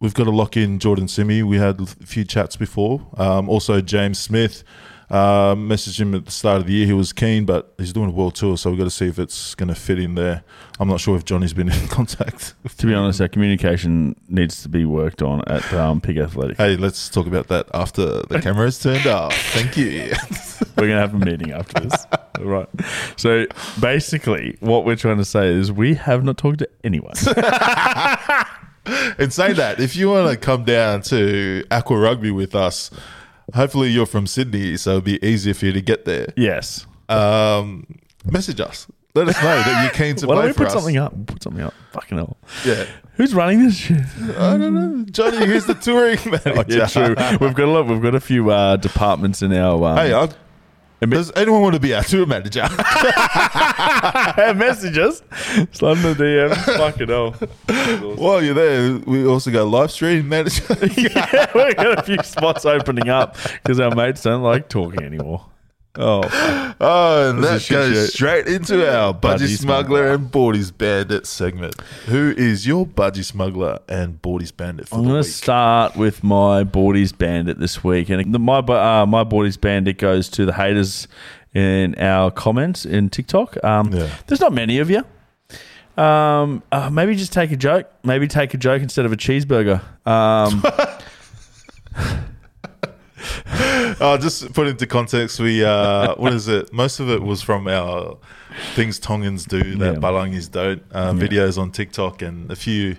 we've 0.00 0.14
got 0.14 0.24
to 0.24 0.30
lock 0.30 0.56
in 0.56 0.78
Jordan 0.78 1.08
Simi. 1.08 1.42
We 1.42 1.58
had 1.58 1.80
a 1.80 1.86
few 1.86 2.24
chats 2.24 2.56
before. 2.56 3.06
Um, 3.16 3.48
also, 3.48 3.80
James 3.80 4.18
Smith. 4.18 4.64
Uh, 5.10 5.54
messaged 5.54 5.98
him 5.98 6.14
at 6.14 6.26
the 6.26 6.30
start 6.30 6.60
of 6.60 6.66
the 6.66 6.72
year. 6.74 6.84
He 6.84 6.92
was 6.92 7.14
keen, 7.14 7.46
but 7.46 7.72
he's 7.78 7.94
doing 7.94 8.10
a 8.10 8.12
world 8.12 8.34
tour, 8.34 8.58
so 8.58 8.68
we've 8.68 8.78
got 8.78 8.84
to 8.84 8.90
see 8.90 9.06
if 9.06 9.18
it's 9.18 9.54
going 9.54 9.70
to 9.70 9.74
fit 9.74 9.98
in 9.98 10.16
there. 10.16 10.44
I'm 10.78 10.86
not 10.86 11.00
sure 11.00 11.16
if 11.16 11.24
Johnny's 11.24 11.54
been 11.54 11.72
in 11.72 11.88
contact. 11.88 12.52
To 12.76 12.86
be 12.86 12.92
honest, 12.92 13.18
our 13.22 13.28
communication 13.28 14.14
needs 14.28 14.62
to 14.64 14.68
be 14.68 14.84
worked 14.84 15.22
on 15.22 15.40
at 15.48 15.72
um, 15.72 16.02
Pig 16.02 16.18
Athletic. 16.18 16.58
Hey, 16.58 16.76
let's 16.76 17.08
talk 17.08 17.26
about 17.26 17.48
that 17.48 17.68
after 17.72 18.20
the 18.20 18.38
camera's 18.42 18.78
turned 18.78 19.06
off. 19.06 19.34
Thank 19.52 19.78
you. 19.78 20.12
We're 20.76 20.88
gonna 20.88 21.00
have 21.00 21.14
a 21.14 21.24
meeting 21.24 21.52
after 21.52 21.80
this. 21.80 22.06
All 22.38 22.44
right. 22.44 22.68
So 23.16 23.46
basically, 23.80 24.58
what 24.60 24.84
we're 24.84 24.94
trying 24.94 25.16
to 25.16 25.24
say 25.24 25.48
is 25.48 25.72
we 25.72 25.94
have 25.94 26.22
not 26.22 26.38
talked 26.38 26.58
to 26.58 26.68
anyone. 26.84 27.14
And 29.18 29.32
say 29.32 29.52
that 29.52 29.80
if 29.80 29.96
you 29.96 30.10
want 30.10 30.30
to 30.30 30.36
come 30.36 30.64
down 30.64 31.02
to 31.02 31.64
Aqua 31.70 31.98
Rugby 31.98 32.30
with 32.30 32.54
us, 32.54 32.90
hopefully 33.54 33.88
you're 33.90 34.06
from 34.06 34.26
Sydney, 34.26 34.76
so 34.76 34.90
it'll 34.90 35.00
be 35.02 35.24
easier 35.26 35.54
for 35.54 35.66
you 35.66 35.72
to 35.72 35.80
get 35.82 36.04
there. 36.04 36.32
yes. 36.36 36.86
Um, 37.08 37.86
message 38.24 38.60
us. 38.60 38.86
Let 39.14 39.28
us 39.28 39.36
know 39.42 39.48
that 39.56 39.82
you're 39.82 39.90
keen 39.92 40.14
to 40.16 40.26
Why 40.26 40.34
don't 40.34 40.42
play 40.42 40.48
we 40.48 40.52
for 40.52 40.58
put 40.58 40.66
us. 40.68 40.72
something 40.74 40.96
up? 40.98 41.26
Put 41.26 41.42
something 41.42 41.62
up. 41.62 41.74
Fucking 41.92 42.18
hell. 42.18 42.36
Yeah, 42.64 42.84
Who's 43.14 43.34
running 43.34 43.64
this 43.64 43.76
shit? 43.76 43.96
I 44.38 44.56
don't 44.58 44.74
know, 44.74 45.04
Johnny. 45.10 45.44
Who's 45.46 45.64
the 45.64 45.74
touring 45.74 46.18
manager. 46.44 46.78
Yeah, 46.78 46.86
true. 46.86 47.14
We've 47.40 47.54
got 47.54 47.66
a 47.66 47.70
lot. 47.70 47.86
We've 47.86 48.02
got 48.02 48.14
a 48.14 48.20
few 48.20 48.50
uh, 48.50 48.76
departments 48.76 49.40
in 49.42 49.52
our. 49.54 49.82
Um, 49.82 49.96
Hey, 49.96 50.12
I, 50.12 50.24
Admit- 50.24 50.38
does 51.00 51.32
anyone 51.36 51.62
want 51.62 51.74
to 51.74 51.80
be 51.80 51.94
our 51.94 52.02
tour 52.02 52.26
manager? 52.26 52.66
Have 52.66 54.56
messages. 54.56 55.22
In 55.56 55.66
the 55.66 56.14
DM. 56.18 56.54
Fucking 56.76 57.08
hell. 57.08 57.32
While 58.16 58.42
you're 58.42 58.54
there, 58.54 58.98
we 59.06 59.24
also 59.26 59.50
got 59.50 59.68
live 59.68 59.92
stream 59.92 60.28
manager. 60.28 60.74
yeah, 60.96 61.50
we've 61.54 61.76
got 61.76 61.98
a 61.98 62.02
few 62.02 62.18
spots 62.24 62.64
opening 62.64 63.08
up 63.08 63.36
because 63.62 63.78
our 63.78 63.94
mates 63.94 64.22
don't 64.22 64.42
like 64.42 64.68
talking 64.68 65.02
anymore. 65.02 65.46
Oh. 66.00 66.22
Oh, 66.80 67.30
and 67.30 67.42
that 67.42 67.66
goes 67.68 68.12
straight 68.12 68.46
into 68.46 68.88
our 68.88 69.12
Budgie 69.12 69.38
Budgie 69.38 69.58
Smuggler 69.58 70.06
Smuggler. 70.06 70.14
and 70.14 70.30
Boardies 70.30 70.76
Bandit 70.76 71.26
segment. 71.26 71.74
Who 72.06 72.32
is 72.36 72.68
your 72.68 72.86
Budgie 72.86 73.24
Smuggler 73.24 73.80
and 73.88 74.22
Boardies 74.22 74.56
Bandit 74.56 74.88
for 74.88 74.94
I'm 74.96 75.04
going 75.04 75.22
to 75.22 75.28
start 75.28 75.96
with 75.96 76.22
my 76.22 76.62
Boardies 76.62 77.16
Bandit 77.16 77.58
this 77.58 77.82
week, 77.82 78.10
and 78.10 78.32
the, 78.32 78.38
my 78.38 78.58
uh, 78.58 79.06
my 79.06 79.24
Boardies 79.24 79.60
Bandit 79.60 79.98
goes 79.98 80.28
to 80.30 80.46
the 80.46 80.52
haters 80.52 81.08
in 81.52 81.96
our 81.98 82.30
comments 82.30 82.86
in 82.86 83.10
TikTok. 83.10 83.62
Um, 83.64 83.92
Yeah. 83.92 84.08
There's 84.28 84.40
not 84.40 84.52
many 84.52 84.78
of 84.78 84.90
you. 84.90 85.04
Um, 86.00 86.62
uh, 86.70 86.90
maybe 86.90 87.16
just 87.16 87.32
take 87.32 87.50
a 87.50 87.56
joke. 87.56 87.90
Maybe 88.04 88.28
take 88.28 88.54
a 88.54 88.56
joke 88.56 88.82
instead 88.82 89.04
of 89.04 89.12
a 89.12 89.16
cheeseburger. 89.16 89.82
Um, 90.06 90.62
Oh, 94.00 94.16
just 94.18 94.52
put 94.52 94.68
into 94.68 94.86
context, 94.86 95.40
we 95.40 95.64
uh, 95.64 96.14
what 96.16 96.32
is 96.32 96.46
it? 96.46 96.72
Most 96.72 97.00
of 97.00 97.08
it 97.10 97.22
was 97.22 97.42
from 97.42 97.66
our 97.66 98.16
things 98.74 98.98
Tongans 99.00 99.44
do 99.46 99.76
that 99.76 99.94
Yeah. 99.94 99.98
Balangis 99.98 100.50
don't 100.50 100.82
uh, 100.92 101.12
videos 101.12 101.58
on 101.58 101.70
TikTok, 101.72 102.22
and 102.22 102.50
a 102.50 102.56
few, 102.56 102.96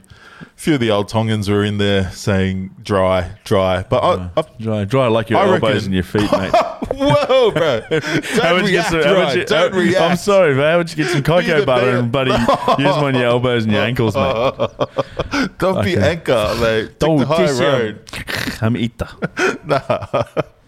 few 0.56 0.75
of 0.75 0.80
the 0.80 0.91
old 0.91 1.08
Tongans 1.10 1.49
were 1.49 1.63
in 1.63 1.78
there 1.78 2.12
saying 2.12 2.75
dry, 2.82 3.32
dry. 3.43 3.84
But 3.84 4.04
I, 4.04 4.30
I, 4.38 4.43
dry, 4.60 4.86
dry 4.86 5.08
like 5.08 5.30
your 5.30 5.39
I 5.39 5.45
elbows 5.47 5.62
reckon- 5.62 5.86
and 5.86 5.93
your 5.93 6.04
feet, 6.04 6.32
mate. 6.32 6.54
whoa, 6.93 7.52
bro, 7.52 7.82
don't 7.89 8.04
How 8.41 8.54
would 8.56 8.65
you 8.65 8.71
get 8.71 8.91
react 8.91 9.04
some? 9.04 9.13
right. 9.15 9.38
you- 9.38 9.45
don't 9.45 9.71
how- 9.73 9.80
react. 9.80 10.02
I'm 10.02 10.17
sorry, 10.17 10.56
man. 10.56 10.71
How 10.71 10.78
would 10.78 10.89
you 10.89 10.95
get 10.95 11.08
some 11.08 11.21
Be 11.21 11.25
cocoa 11.25 11.65
butter 11.65 11.97
and 11.97 12.12
buddy 12.12 12.32
use 12.32 12.95
them 12.95 13.04
on 13.04 13.15
your 13.15 13.25
elbows 13.25 13.63
and 13.63 13.73
your 13.73 13.84
ankles, 13.84 14.15
mate? 14.15 14.69
Don't 15.58 15.84
be 15.84 15.97
Okay. 15.97 16.12
anchor, 16.12 16.56
mate. 16.60 16.99
Don't 16.99 17.19
the 17.19 17.25
high 17.25 17.52
road. 17.52 18.02
I'm 18.62 18.75
eater. 18.78 19.08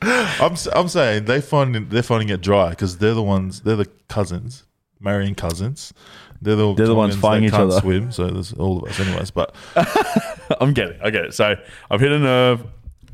I'm 0.03 0.53
s- 0.53 0.67
I'm 0.73 0.87
saying 0.87 1.25
they 1.25 1.41
finding 1.41 1.89
they're 1.89 2.01
finding 2.03 2.29
it 2.29 2.41
dry 2.41 2.71
because 2.71 2.97
they're 2.97 3.13
the 3.13 3.21
ones 3.23 3.61
they're 3.61 3.75
the 3.75 3.85
cousins 4.07 4.63
marrying 4.99 5.35
cousins. 5.35 5.93
They're 6.41 6.55
the, 6.55 6.73
They're 6.73 6.87
the 6.87 6.95
ones 6.95 7.15
fighting 7.15 7.45
each 7.45 7.53
other. 7.53 7.79
Swim, 7.79 8.11
so 8.11 8.27
there's 8.27 8.53
all 8.53 8.79
of 8.83 8.89
us, 8.89 8.99
anyways. 8.99 9.29
But 9.31 9.53
I'm 10.59 10.73
getting 10.73 10.95
it. 10.95 11.01
I 11.03 11.09
get 11.11 11.25
it. 11.25 11.33
So 11.35 11.55
I've 11.89 11.99
hit 11.99 12.11
a 12.11 12.19
nerve. 12.19 12.65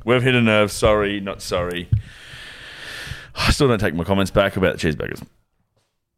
We've 0.05 0.23
hit 0.23 0.35
a 0.35 0.41
nerve. 0.41 0.71
Sorry, 0.71 1.19
not 1.19 1.41
sorry. 1.41 1.89
I 3.35 3.51
still 3.51 3.67
don't 3.67 3.79
take 3.79 3.93
my 3.93 4.03
comments 4.05 4.31
back 4.31 4.55
about 4.55 4.79
the 4.79 4.87
cheeseburgers. 4.87 5.21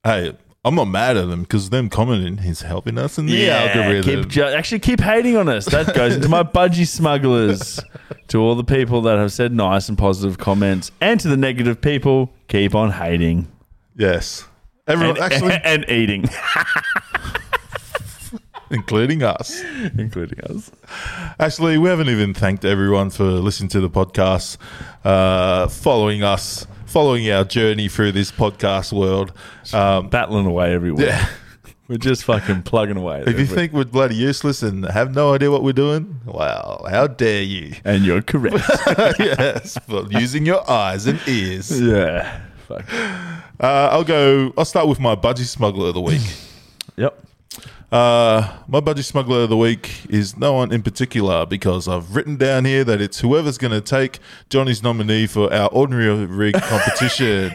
hey, 0.04 0.38
I'm 0.64 0.76
not 0.76 0.86
mad 0.86 1.16
at 1.18 1.28
them 1.30 1.42
because 1.44 1.70
them 1.70 1.90
commenting 1.90 2.38
is 2.46 2.62
helping 2.62 2.98
us 2.98 3.18
in 3.18 3.26
the 3.26 3.50
algorithm. 3.50 4.04
Keep 4.24 4.28
ju- 4.30 4.44
actually 4.44 4.80
keep 4.80 5.00
hating 5.00 5.36
on 5.38 5.48
us. 5.50 5.66
That 5.66 5.96
goes 5.96 6.16
into 6.16 6.28
my 6.30 6.44
budgie 6.44 6.86
smugglers. 6.88 7.80
to 8.28 8.40
all 8.40 8.56
the 8.56 8.64
people 8.64 9.02
that 9.04 9.18
have 9.18 9.32
said 9.32 9.54
nice 9.54 9.90
and 9.90 9.98
positive 9.98 10.38
comments, 10.38 10.92
and 11.02 11.20
to 11.22 11.28
the 11.30 11.38
negative 11.38 11.82
people, 11.82 12.32
keep 12.50 12.76
on 12.76 12.92
hating 12.92 13.48
yes, 13.96 14.46
everyone 14.90 15.18
and, 15.22 15.32
actually, 15.34 15.54
and 15.64 15.86
eating, 15.90 16.24
including 18.72 19.24
us. 19.24 19.62
including 19.98 20.40
us. 20.42 20.72
Actually, 21.40 21.78
we 21.78 21.90
haven't 21.90 22.10
even 22.10 22.34
thanked 22.34 22.66
everyone 22.66 23.10
for 23.10 23.24
listening 23.24 23.70
to 23.70 23.82
the 23.82 23.90
podcast, 23.90 24.58
uh, 25.04 25.68
following 25.68 26.24
us, 26.24 26.68
following 26.86 27.30
our 27.32 27.44
journey 27.44 27.88
through 27.88 28.12
this 28.12 28.32
podcast 28.32 28.94
world. 28.94 29.32
Um, 29.74 30.10
Battling 30.10 30.46
away 30.46 30.74
everywhere. 30.74 31.06
yeah. 31.08 31.28
We're 31.88 31.98
just 31.98 32.24
fucking 32.26 32.62
plugging 32.64 32.98
away. 32.98 33.24
If 33.26 33.40
you 33.40 33.48
think 33.48 33.74
we're 33.74 33.84
bloody 33.84 34.14
useless 34.14 34.62
and 34.62 34.86
have 34.86 35.16
no 35.16 35.34
idea 35.34 35.50
what 35.50 35.64
we're 35.64 35.74
doing, 35.74 36.22
well, 36.24 36.86
how 36.88 37.08
dare 37.08 37.42
you? 37.42 37.74
and 37.84 38.06
you're 38.06 38.22
correct. 38.22 38.64
yes, 39.18 39.76
for 39.88 40.06
using 40.12 40.46
your 40.46 40.70
eyes 40.70 41.08
and 41.08 41.20
ears. 41.28 41.82
yeah. 41.82 42.42
Fuck. 42.68 42.86
Uh, 43.60 43.90
I'll 43.92 44.04
go. 44.04 44.54
I'll 44.58 44.66
start 44.66 44.88
with 44.88 45.00
my 45.00 45.16
budgie 45.16 45.46
smuggler 45.46 45.88
of 45.90 45.94
the 45.96 46.02
week. 46.02 46.22
Yep. 46.98 47.18
Uh, 47.94 48.58
my 48.68 48.82
budgie 48.82 49.06
smuggler 49.06 49.44
of 49.44 49.50
the 49.50 49.56
week 49.56 50.06
is 50.10 50.36
no 50.36 50.52
one 50.52 50.74
in 50.74 50.84
particular 50.84 51.46
because 51.46 51.88
I've 51.88 52.14
written 52.14 52.36
down 52.36 52.66
here 52.66 52.84
that 52.84 53.00
it's 53.00 53.22
whoever's 53.22 53.58
going 53.58 53.72
to 53.72 53.80
take 53.80 54.20
Johnny's 54.50 54.84
nominee 54.84 55.26
for 55.26 55.52
our 55.54 55.70
ordinary 55.70 56.26
rig 56.26 56.56
competition. 56.62 57.54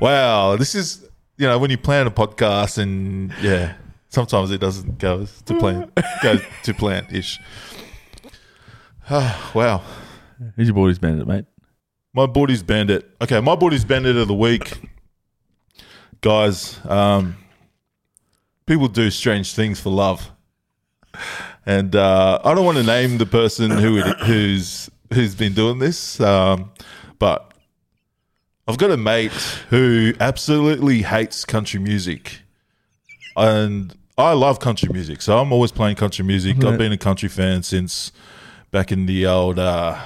wow, 0.00 0.54
this 0.54 0.76
is 0.76 1.04
you 1.38 1.46
know 1.48 1.58
when 1.58 1.70
you 1.72 1.76
plan 1.76 2.06
a 2.06 2.10
podcast 2.12 2.78
and 2.78 3.32
yeah, 3.42 3.74
sometimes 4.10 4.52
it 4.52 4.58
doesn't 4.60 4.98
go 4.98 5.26
to 5.46 5.58
plan, 5.58 5.90
go 6.22 6.38
to 6.62 6.74
plan 6.74 7.04
ish. 7.10 7.40
wow. 9.10 9.82
Who's 10.54 10.68
your 10.68 10.74
boys 10.74 11.00
bandit, 11.00 11.26
mate? 11.26 11.46
My 12.14 12.26
boardies 12.26 12.64
bandit. 12.64 13.10
Okay, 13.20 13.40
my 13.40 13.56
boardies 13.56 13.86
bandit 13.86 14.16
of 14.16 14.28
the 14.28 14.34
week, 14.34 14.80
guys. 16.20 16.78
Um, 16.86 17.36
people 18.66 18.88
do 18.88 19.10
strange 19.10 19.54
things 19.54 19.80
for 19.80 19.90
love, 19.90 20.30
and 21.66 21.94
uh, 21.96 22.40
I 22.44 22.54
don't 22.54 22.64
want 22.64 22.78
to 22.78 22.84
name 22.84 23.18
the 23.18 23.26
person 23.26 23.70
who 23.70 23.98
it, 23.98 24.18
who's 24.20 24.90
who's 25.12 25.34
been 25.34 25.54
doing 25.54 25.78
this, 25.78 26.20
um, 26.20 26.70
but 27.18 27.52
I've 28.66 28.78
got 28.78 28.90
a 28.90 28.96
mate 28.96 29.32
who 29.70 30.12
absolutely 30.20 31.02
hates 31.02 31.44
country 31.44 31.80
music, 31.80 32.40
and 33.36 33.94
I 34.16 34.32
love 34.32 34.60
country 34.60 34.90
music, 34.92 35.22
so 35.22 35.38
I'm 35.38 35.52
always 35.52 35.72
playing 35.72 35.96
country 35.96 36.24
music. 36.24 36.56
I've 36.64 36.78
been 36.78 36.92
a 36.92 36.98
country 36.98 37.28
fan 37.28 37.62
since 37.62 38.12
back 38.70 38.92
in 38.92 39.06
the 39.06 39.26
old. 39.26 39.58
Uh, 39.58 39.98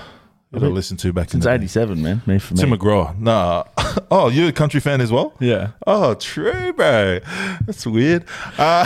what 0.53 0.63
I 0.63 0.67
listened 0.67 1.01
to 1.01 1.13
back 1.13 1.31
Since 1.31 1.45
in 1.45 1.51
the 1.51 1.55
'87, 1.55 2.01
man. 2.03 2.23
Me 2.27 2.39
for 2.39 2.55
me. 2.55 2.61
Tim 2.61 2.71
McGraw. 2.71 3.19
Nah. 3.19 3.65
Oh, 4.11 4.29
you're 4.29 4.49
a 4.49 4.53
country 4.53 4.81
fan 4.81 5.01
as 5.03 5.11
well? 5.13 5.35
yeah. 5.41 5.71
Oh, 5.87 6.15
true, 6.15 6.73
bro. 6.75 7.19
That's 7.67 7.87
weird. 7.87 8.25
Uh, 8.59 8.85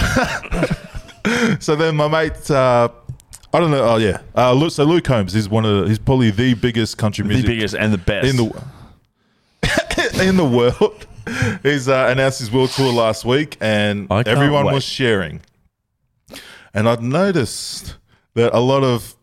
so 1.61 1.75
then 1.77 1.97
my 1.97 2.07
mate, 2.09 2.49
uh, 2.51 2.89
I 3.53 3.61
don't 3.61 3.71
know. 3.73 3.85
Oh 3.85 3.97
yeah, 3.97 4.21
uh, 4.35 4.69
so 4.69 4.85
Luke 4.85 5.05
Combs 5.05 5.35
is 5.35 5.49
one 5.49 5.65
of 5.65 5.83
the, 5.83 5.89
he's 5.89 5.99
probably 5.99 6.31
the 6.31 6.55
biggest 6.55 6.99
country 6.99 7.25
music, 7.25 7.47
The 7.47 7.55
biggest 7.57 7.75
and 7.75 7.93
the 7.93 7.99
best. 7.99 8.29
in 8.29 8.37
the 8.37 10.23
in 10.29 10.37
the 10.37 10.45
world. 10.45 11.07
He's 11.65 11.89
uh, 11.89 12.07
announced 12.11 12.39
his 12.39 12.53
world 12.53 12.71
tour 12.71 12.93
last 12.93 13.25
week, 13.25 13.57
and 13.61 14.11
everyone 14.11 14.67
wait. 14.67 14.75
was 14.75 14.85
sharing. 14.85 15.41
And 16.73 16.89
I'd 16.89 17.03
noticed 17.03 17.97
that 18.35 18.55
a 18.55 18.61
lot 18.61 18.85
of 18.85 19.16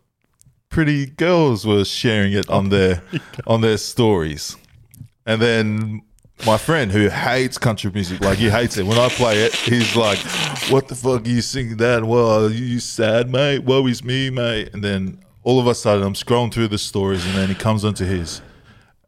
pretty 0.74 1.06
girls 1.06 1.64
were 1.64 1.84
sharing 1.84 2.32
it 2.32 2.50
on 2.50 2.68
their 2.68 3.00
on 3.46 3.60
their 3.60 3.78
stories. 3.78 4.56
And 5.24 5.40
then 5.40 6.02
my 6.44 6.58
friend 6.58 6.90
who 6.90 7.08
hates 7.08 7.58
country 7.58 7.92
music, 7.92 8.20
like 8.20 8.38
he 8.38 8.50
hates 8.50 8.76
it. 8.76 8.84
When 8.84 8.98
I 8.98 9.08
play 9.08 9.44
it, 9.44 9.54
he's 9.54 9.94
like, 9.94 10.18
"What 10.70 10.88
the 10.88 10.96
fuck 10.96 11.24
are 11.24 11.28
you 11.28 11.42
singing 11.42 11.76
that? 11.76 12.04
Well, 12.04 12.46
are 12.46 12.50
you 12.50 12.80
sad, 12.80 13.30
mate? 13.30 13.60
Woe 13.60 13.86
is 13.86 14.02
me, 14.02 14.30
mate." 14.30 14.70
And 14.74 14.82
then 14.82 15.20
all 15.44 15.60
of 15.60 15.68
a 15.68 15.76
sudden, 15.76 16.02
I'm 16.02 16.14
scrolling 16.14 16.52
through 16.52 16.68
the 16.68 16.78
stories, 16.78 17.24
and 17.24 17.36
then 17.36 17.48
he 17.48 17.54
comes 17.54 17.84
onto 17.84 18.04
his, 18.04 18.42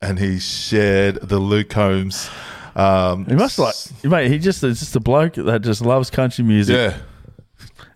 and 0.00 0.20
he 0.20 0.38
shared 0.38 1.16
the 1.16 1.40
Luke 1.40 1.68
Combs. 1.68 2.30
Um, 2.76 3.24
he 3.24 3.34
must 3.34 3.58
like, 3.58 3.74
mate. 4.04 4.30
He 4.30 4.38
just 4.38 4.62
is 4.62 4.78
just 4.78 4.94
a 4.94 5.00
bloke 5.00 5.34
that 5.34 5.62
just 5.62 5.80
loves 5.80 6.10
country 6.10 6.44
music, 6.44 6.76
yeah. 6.76 6.98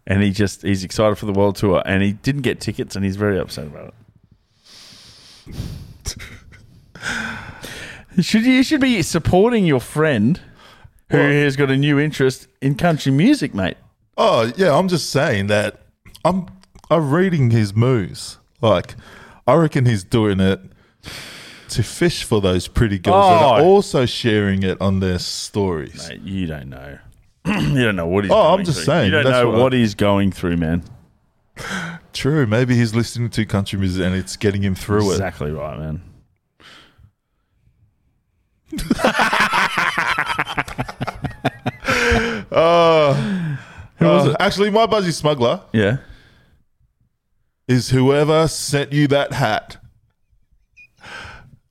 And 0.06 0.22
he 0.22 0.30
just 0.30 0.62
he's 0.62 0.84
excited 0.84 1.16
for 1.16 1.26
the 1.26 1.32
world 1.32 1.56
tour, 1.56 1.82
and 1.86 2.02
he 2.02 2.12
didn't 2.12 2.42
get 2.42 2.60
tickets, 2.60 2.96
and 2.96 3.04
he's 3.04 3.16
very 3.16 3.38
upset 3.38 3.66
about 3.66 3.94
it. 5.46 6.14
should 8.20 8.44
you 8.44 8.62
should 8.62 8.80
be 8.80 9.02
supporting 9.02 9.64
your 9.66 9.80
friend 9.80 10.40
who 11.10 11.18
Well- 11.18 11.28
has 11.28 11.56
got 11.56 11.70
a 11.70 11.76
new 11.76 11.98
interest 11.98 12.46
in 12.60 12.74
country 12.74 13.12
music, 13.12 13.54
mate? 13.54 13.76
Oh 14.16 14.52
yeah, 14.56 14.76
I'm 14.76 14.88
just 14.88 15.10
saying 15.10 15.46
that 15.48 15.80
I'm 16.24 16.46
I'm 16.90 17.10
reading 17.10 17.50
his 17.50 17.74
moves. 17.74 18.38
Like 18.60 18.94
I 19.46 19.54
reckon 19.54 19.86
he's 19.86 20.04
doing 20.04 20.40
it 20.40 20.60
to 21.70 21.82
fish 21.82 22.24
for 22.24 22.40
those 22.40 22.66
pretty 22.68 22.98
girls 22.98 23.24
that 23.30 23.42
are 23.44 23.60
Oh. 23.60 23.64
also 23.64 24.04
sharing 24.04 24.62
it 24.64 24.80
on 24.80 25.00
their 25.00 25.18
stories. 25.20 26.08
Mate, 26.08 26.20
you 26.22 26.46
don't 26.46 26.68
know. 26.68 26.98
you 27.46 27.83
don't 27.85 27.96
know 27.96 28.07
what 28.07 28.24
he's. 28.24 28.33
Oh, 28.33 28.55
I'm 28.55 28.64
just 28.64 28.79
through. 28.79 28.85
saying, 28.87 29.12
You 29.12 29.22
don't 29.22 29.31
know 29.33 29.50
what 29.62 29.72
I- 29.72 29.76
he's 29.79 29.94
going 29.94 30.33
through, 30.33 30.57
man. 30.57 30.83
True, 32.12 32.46
maybe 32.46 32.74
he's 32.74 32.94
listening 32.94 33.29
to 33.31 33.44
country 33.44 33.79
music 33.79 34.05
and 34.05 34.14
it's 34.14 34.37
getting 34.37 34.62
him 34.62 34.74
through 34.74 35.11
it. 35.11 35.14
Exactly 35.14 35.50
right, 35.53 35.79
man. 35.79 36.03
Oh, 42.53 43.12
Who 43.98 44.05
was 44.07 44.26
uh, 44.29 44.31
it? 44.31 44.37
actually, 44.40 44.70
my 44.70 44.87
budgie 44.87 45.12
smuggler 45.12 45.61
Yeah. 45.72 45.98
is 47.68 47.90
whoever 47.90 48.48
sent 48.48 48.92
you 48.92 49.07
that 49.09 49.33
hat. 49.33 49.76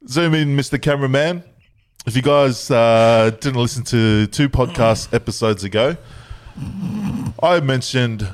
Zoom 0.07 0.33
in, 0.33 0.55
Mr. 0.55 0.81
Cameraman. 0.81 1.43
If 2.05 2.15
you 2.15 2.21
guys 2.21 2.71
uh, 2.71 3.31
didn't 3.39 3.59
listen 3.61 3.83
to 3.85 4.25
two 4.27 4.49
podcast 4.49 5.13
episodes 5.13 5.63
ago, 5.63 5.97
I 7.43 7.59
mentioned, 7.59 8.27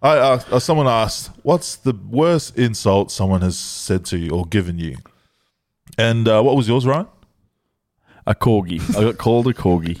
I 0.00 0.16
asked, 0.16 0.52
uh, 0.52 0.58
someone 0.58 0.86
asked, 0.86 1.30
"What's 1.42 1.76
the 1.76 1.92
worst 1.92 2.56
insult 2.56 3.10
someone 3.10 3.42
has 3.42 3.58
said 3.58 4.04
to 4.06 4.18
you 4.18 4.30
or 4.30 4.46
given 4.46 4.78
you?" 4.78 4.96
And 5.98 6.28
uh, 6.28 6.42
what 6.42 6.56
was 6.56 6.68
yours, 6.68 6.86
Ryan? 6.86 7.06
A 8.26 8.34
corgi. 8.34 8.80
I 8.96 9.02
got 9.02 9.18
called 9.18 9.48
a 9.48 9.52
corgi. 9.52 9.98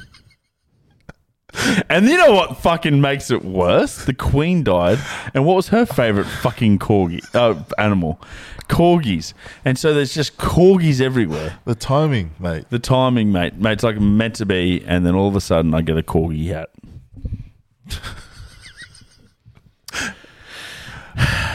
And 1.88 2.06
you 2.06 2.16
know 2.16 2.32
what 2.32 2.58
fucking 2.58 3.00
makes 3.00 3.30
it 3.30 3.44
worse? 3.44 4.04
The 4.04 4.14
queen 4.14 4.62
died, 4.62 4.98
and 5.34 5.44
what 5.44 5.56
was 5.56 5.68
her 5.68 5.84
favorite 5.84 6.26
fucking 6.26 6.78
corgi 6.78 7.22
uh, 7.34 7.62
animal? 7.78 8.20
Corgis. 8.68 9.34
And 9.64 9.76
so 9.78 9.92
there's 9.92 10.14
just 10.14 10.36
corgis 10.36 11.00
everywhere. 11.00 11.58
The 11.64 11.74
timing, 11.74 12.30
mate. 12.38 12.70
The 12.70 12.78
timing, 12.78 13.32
mate, 13.32 13.56
mate, 13.56 13.72
it's 13.72 13.82
like 13.82 13.98
meant 14.00 14.36
to 14.36 14.46
be, 14.46 14.82
and 14.86 15.04
then 15.04 15.14
all 15.14 15.28
of 15.28 15.36
a 15.36 15.40
sudden 15.40 15.74
I 15.74 15.82
get 15.82 15.98
a 15.98 16.02
corgi 16.02 16.46
hat. 16.46 16.70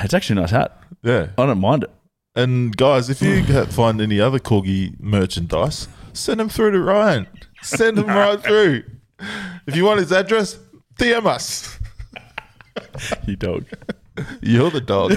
it's 0.03 0.13
actually 0.13 0.39
a 0.39 0.41
nice 0.41 0.51
hat. 0.51 0.77
Yeah. 1.03 1.27
I 1.37 1.45
don't 1.45 1.59
mind 1.59 1.83
it. 1.83 1.91
And 2.35 2.75
guys, 2.75 3.09
if 3.09 3.21
you 3.21 3.43
find 3.67 4.01
any 4.01 4.19
other 4.19 4.39
corgi 4.39 4.99
merchandise, 4.99 5.87
send 6.11 6.39
them 6.41 6.49
through 6.49 6.71
to 6.71 6.79
Ryan. 6.81 7.27
Send 7.61 7.97
them 7.97 8.07
right 8.07 8.39
through. 8.43 8.83
If 9.67 9.75
you 9.75 9.85
want 9.85 9.99
his 9.99 10.11
address, 10.11 10.59
DM 10.97 11.25
us. 11.25 11.79
You 13.25 13.35
dog. 13.35 13.65
You're 14.41 14.69
the 14.69 14.81
dog. 14.81 15.13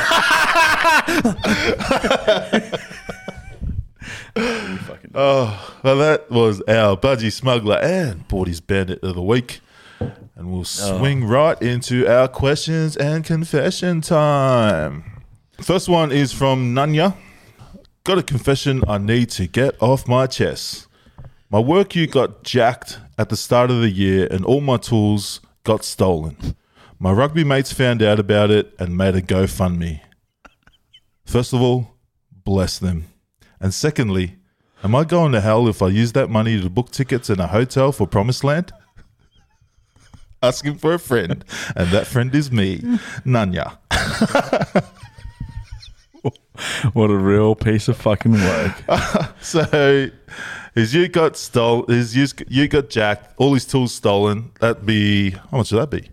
fucking 4.35 5.11
oh, 5.15 5.77
well, 5.83 5.99
that 5.99 6.31
was 6.31 6.61
our 6.63 6.97
budgie 6.97 7.33
smuggler 7.33 7.77
and 7.77 8.27
Boardies 8.27 8.65
bandit 8.67 9.03
of 9.03 9.15
the 9.15 9.23
week. 9.23 9.61
And 10.01 10.51
we'll 10.51 10.61
oh. 10.61 10.99
swing 10.99 11.25
right 11.25 11.61
into 11.61 12.07
our 12.09 12.27
questions 12.29 12.97
and 12.97 13.25
confession 13.25 14.01
time. 14.01 15.23
First 15.61 15.89
one 15.89 16.11
is 16.11 16.33
from 16.33 16.75
Nanya. 16.75 17.17
Got 18.05 18.19
a 18.19 18.23
confession 18.23 18.83
I 18.89 18.99
need 18.99 19.31
to 19.31 19.47
get 19.47 19.81
off 19.83 20.09
my 20.09 20.27
chest. 20.27 20.88
My 21.51 21.61
work 21.61 21.95
you 21.95 22.07
got 22.07 22.43
jacked 22.43 22.99
at 23.17 23.31
the 23.31 23.37
start 23.37 23.71
of 23.71 23.81
the 23.81 23.89
year 23.89 24.29
and 24.31 24.45
all 24.45 24.61
my 24.61 24.77
tools 24.77 25.41
got 25.65 25.83
stolen. 25.83 26.37
My 26.99 27.11
rugby 27.11 27.43
mates 27.43 27.73
found 27.73 28.03
out 28.03 28.21
about 28.21 28.51
it 28.51 28.75
and 28.79 28.99
made 28.99 29.15
a 29.15 29.23
GoFundMe. 29.23 30.01
First 31.25 31.55
of 31.55 31.63
all, 31.63 31.95
bless 32.45 32.79
them. 32.79 33.07
And 33.61 33.73
secondly, 33.73 34.37
am 34.85 34.95
I 34.95 35.05
going 35.05 35.33
to 35.33 35.41
hell 35.41 35.69
if 35.69 35.81
I 35.81 35.89
use 35.89 36.13
that 36.13 36.29
money 36.29 36.61
to 36.61 36.69
book 36.69 36.91
tickets 36.91 37.31
in 37.31 37.41
a 37.41 37.47
hotel 37.47 37.93
for 37.93 38.07
Promised 38.07 38.45
Land? 38.45 38.73
Asking 40.43 40.77
for 40.77 40.93
a 40.93 40.99
friend, 40.99 41.45
and 41.75 41.91
that 41.93 42.07
friend 42.07 42.35
is 42.35 42.53
me, 42.53 42.79
Nanya. 43.25 43.79
What 46.93 47.11
a 47.11 47.17
real 47.17 47.55
piece 47.55 47.89
of 47.89 47.97
fucking 47.97 48.33
work. 48.33 48.83
So 49.41 50.11
his 50.79 50.95
ute 50.95 51.13
got 51.13 51.37
stole. 51.37 51.85
His 51.87 52.17
ute 52.17 52.71
got 52.71 52.89
jacked. 52.89 53.35
All 53.37 53.55
his 53.55 53.65
tools 53.65 53.95
stolen. 53.95 54.53
That'd 54.61 54.87
be 54.87 55.31
how 55.31 55.59
much 55.59 55.73
would 55.73 55.81
that 55.81 55.91
be? 55.91 56.09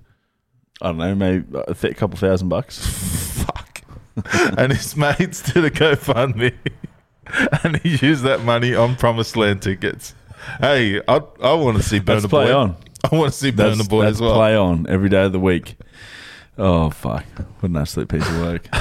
I 0.82 0.88
don't 0.88 0.98
know, 0.98 1.16
maybe 1.16 1.46
a 1.68 1.74
th- 1.74 1.96
couple 1.96 2.18
thousand 2.18 2.50
bucks. 2.50 2.86
Fuck. 3.46 3.82
and 4.58 4.72
his 4.72 4.96
mates 4.96 5.42
did 5.54 5.66
a 5.66 5.70
GoFundMe, 5.72 6.54
and 7.64 7.78
he 7.78 7.96
used 8.06 8.24
that 8.24 8.44
money 8.44 8.76
on 8.76 8.96
Promised 8.96 9.38
Land 9.38 9.62
tickets. 9.62 10.14
Hey, 10.60 11.00
I 11.08 11.22
I 11.42 11.54
want 11.54 11.78
to 11.78 11.84
see 11.84 12.00
That's 12.00 12.26
play 12.28 12.48
Boy. 12.48 12.54
on. 12.56 12.76
I 13.04 13.16
want 13.16 13.32
to 13.32 13.38
see 13.38 13.52
Burna 13.52 13.78
That's, 13.78 13.88
Boy 13.88 14.04
that's 14.06 14.18
as 14.18 14.22
well. 14.22 14.36
play 14.36 14.56
on 14.56 14.86
every 14.90 15.10
day 15.10 15.26
of 15.26 15.32
the 15.32 15.40
week. 15.40 15.78
Oh 16.58 16.90
fuck! 16.90 17.26
What 17.60 17.70
an 17.70 17.78
absolute 17.78 18.10
piece 18.10 18.28
of 18.28 18.40
work. 18.42 18.68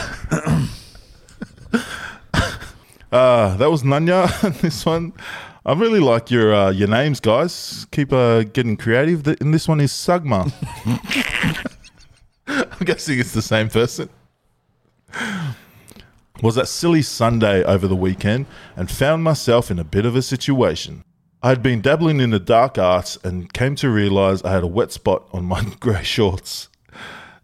Uh, 3.13 3.57
that 3.59 3.71
was 3.71 3.85
Nanya. 3.85 4.27
this 4.61 4.85
one, 4.85 5.13
I 5.67 5.73
really 5.73 6.01
like 6.01 6.31
your 6.31 6.55
uh, 6.55 6.71
your 6.71 6.89
names, 6.89 7.21
guys. 7.21 7.87
Keep 7.91 8.13
uh, 8.13 8.43
getting 8.43 8.77
creative. 8.77 9.27
And 9.27 9.55
this 9.55 9.67
one 9.67 9.81
is 9.81 9.93
Sugma. 9.93 10.53
I'm 12.47 12.85
guessing 12.85 13.19
it's 13.19 13.33
the 13.33 13.41
same 13.41 13.71
person. 13.71 14.11
Was 16.43 16.57
that 16.57 16.69
silly 16.69 17.01
Sunday 17.01 17.65
over 17.65 17.89
the 17.89 17.97
weekend 17.97 18.45
and 18.77 18.91
found 18.91 19.25
myself 19.25 19.71
in 19.71 19.79
a 19.79 19.85
bit 19.85 20.05
of 20.05 20.15
a 20.15 20.21
situation. 20.21 21.03
I 21.43 21.49
had 21.49 21.63
been 21.63 21.81
dabbling 21.81 22.21
in 22.21 22.31
the 22.31 22.39
dark 22.39 22.77
arts 22.77 23.17
and 23.25 23.53
came 23.53 23.75
to 23.77 23.89
realize 23.89 24.43
I 24.43 24.53
had 24.53 24.65
a 24.65 24.67
wet 24.67 24.93
spot 24.93 25.27
on 25.33 25.47
my 25.47 25.63
grey 25.81 26.03
shorts. 26.03 26.69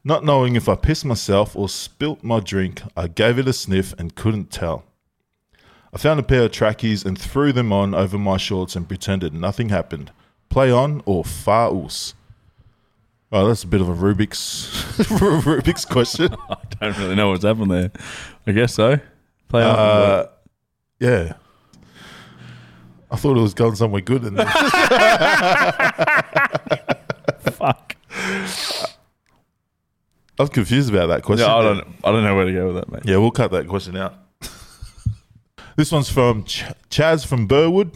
Not 0.04 0.24
knowing 0.24 0.56
if 0.56 0.68
I 0.68 0.74
pissed 0.74 1.04
myself 1.06 1.56
or 1.56 1.70
spilt 1.70 2.22
my 2.22 2.40
drink, 2.40 2.82
I 2.96 3.08
gave 3.08 3.38
it 3.38 3.48
a 3.48 3.52
sniff 3.54 3.94
and 3.98 4.14
couldn't 4.14 4.50
tell. 4.50 4.84
I 5.92 5.98
found 5.98 6.20
a 6.20 6.22
pair 6.22 6.44
of 6.44 6.52
trackies 6.52 7.04
and 7.04 7.18
threw 7.18 7.52
them 7.52 7.72
on 7.72 7.94
over 7.94 8.16
my 8.16 8.36
shorts 8.36 8.76
and 8.76 8.86
pretended 8.86 9.34
nothing 9.34 9.70
happened. 9.70 10.12
Play 10.48 10.70
on 10.70 11.02
or 11.04 11.24
far 11.24 11.74
us? 11.84 12.14
Oh, 13.32 13.46
that's 13.46 13.62
a 13.62 13.66
bit 13.66 13.80
of 13.80 13.88
a 13.88 13.94
Rubik's 13.94 14.68
Rubik's 14.98 15.84
question. 15.84 16.34
I 16.50 16.56
don't 16.80 16.98
really 16.98 17.14
know 17.14 17.30
what's 17.30 17.44
happened 17.44 17.70
there. 17.70 17.90
I 18.46 18.52
guess 18.52 18.74
so. 18.74 18.98
Play 19.48 19.62
on. 19.62 19.76
Uh, 19.76 20.26
yeah. 20.98 21.34
I 23.10 23.16
thought 23.16 23.36
it 23.36 23.40
was 23.40 23.54
going 23.54 23.74
somewhere 23.74 24.00
good 24.00 24.24
in 24.24 24.34
there. 24.34 24.46
fuck. 27.40 27.96
I 30.38 30.42
was 30.42 30.50
confused 30.50 30.90
about 30.90 31.08
that 31.08 31.22
question. 31.22 31.46
Yeah, 31.46 31.56
I 31.56 31.62
don't. 31.62 31.86
I 32.04 32.12
don't 32.12 32.22
know 32.22 32.36
where 32.36 32.44
to 32.46 32.52
go 32.52 32.66
with 32.66 32.76
that, 32.76 32.90
mate. 32.90 33.02
Yeah, 33.04 33.16
we'll 33.16 33.32
cut 33.32 33.50
that 33.50 33.66
question 33.66 33.96
out. 33.96 34.14
This 35.80 35.92
one's 35.92 36.10
from 36.10 36.44
Ch- 36.44 36.66
Chaz 36.90 37.26
from 37.26 37.46
Burwood. 37.46 37.90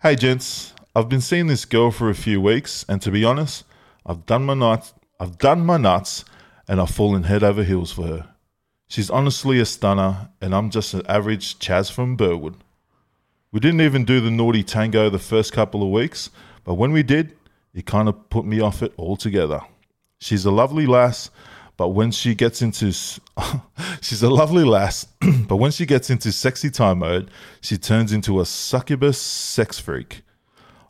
Hey, 0.00 0.16
gents. 0.16 0.72
I've 0.96 1.06
been 1.06 1.20
seeing 1.20 1.46
this 1.46 1.66
girl 1.66 1.90
for 1.90 2.08
a 2.08 2.14
few 2.14 2.40
weeks, 2.40 2.82
and 2.88 3.02
to 3.02 3.10
be 3.10 3.26
honest, 3.26 3.64
I've 4.06 4.24
done 4.24 4.46
my 4.46 4.54
nights. 4.54 4.94
I've 5.20 5.36
done 5.36 5.66
my 5.66 5.76
nuts 5.76 6.24
and 6.66 6.80
I've 6.80 6.88
fallen 6.88 7.24
head 7.24 7.42
over 7.42 7.62
heels 7.62 7.92
for 7.92 8.06
her. 8.06 8.28
She's 8.88 9.10
honestly 9.10 9.60
a 9.60 9.66
stunner, 9.66 10.30
and 10.40 10.54
I'm 10.54 10.70
just 10.70 10.94
an 10.94 11.02
average 11.10 11.58
Chaz 11.58 11.92
from 11.92 12.16
Burwood. 12.16 12.54
We 13.52 13.60
didn't 13.60 13.82
even 13.82 14.06
do 14.06 14.20
the 14.20 14.30
naughty 14.30 14.62
tango 14.62 15.10
the 15.10 15.18
first 15.18 15.52
couple 15.52 15.82
of 15.82 15.90
weeks, 15.90 16.30
but 16.64 16.76
when 16.76 16.92
we 16.92 17.02
did, 17.02 17.36
it 17.74 17.84
kind 17.84 18.08
of 18.08 18.30
put 18.30 18.46
me 18.46 18.60
off 18.60 18.82
it 18.82 18.94
altogether. 18.96 19.60
She's 20.20 20.46
a 20.46 20.50
lovely 20.50 20.86
lass, 20.86 21.28
but 21.76 21.88
when 21.88 22.10
she 22.10 22.34
gets 22.34 22.62
into 22.62 22.92
she's 24.00 24.22
a 24.22 24.30
lovely 24.30 24.64
lass, 24.64 25.04
but 25.48 25.56
when 25.56 25.70
she 25.70 25.86
gets 25.86 26.10
into 26.10 26.32
sexy 26.32 26.70
time 26.70 26.98
mode, 26.98 27.30
she 27.60 27.76
turns 27.76 28.12
into 28.12 28.40
a 28.40 28.44
succubus 28.44 29.18
sex 29.18 29.78
freak. 29.78 30.22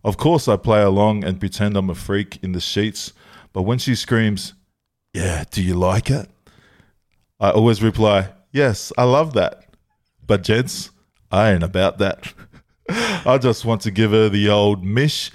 Of 0.05 0.17
course, 0.17 0.49
I 0.49 0.57
play 0.57 0.83
along 0.83 1.25
and 1.25 1.39
pretend 1.39 1.77
I'm 1.77 1.91
a 1.91 1.95
freak 1.95 2.39
in 2.43 2.53
the 2.53 2.61
sheets, 2.61 3.13
but 3.53 3.63
when 3.63 3.79
she 3.79 3.95
screams, 3.95 4.55
"Yeah, 5.15 5.45
do 5.51 5.63
you 5.63 5.75
like 5.75 6.11
it?" 6.11 6.29
I 7.39 7.51
always 7.51 7.83
reply, 7.83 8.31
"Yes, 8.51 8.93
I 8.99 9.05
love 9.05 9.35
that." 9.35 9.65
But 10.27 10.43
gents, 10.43 10.91
I 11.31 11.53
ain't 11.53 11.63
about 11.63 11.99
that. 11.99 12.33
I 12.89 13.39
just 13.39 13.65
want 13.65 13.81
to 13.83 13.91
give 13.91 14.11
her 14.11 14.29
the 14.29 14.49
old 14.49 14.85
mish 14.85 15.31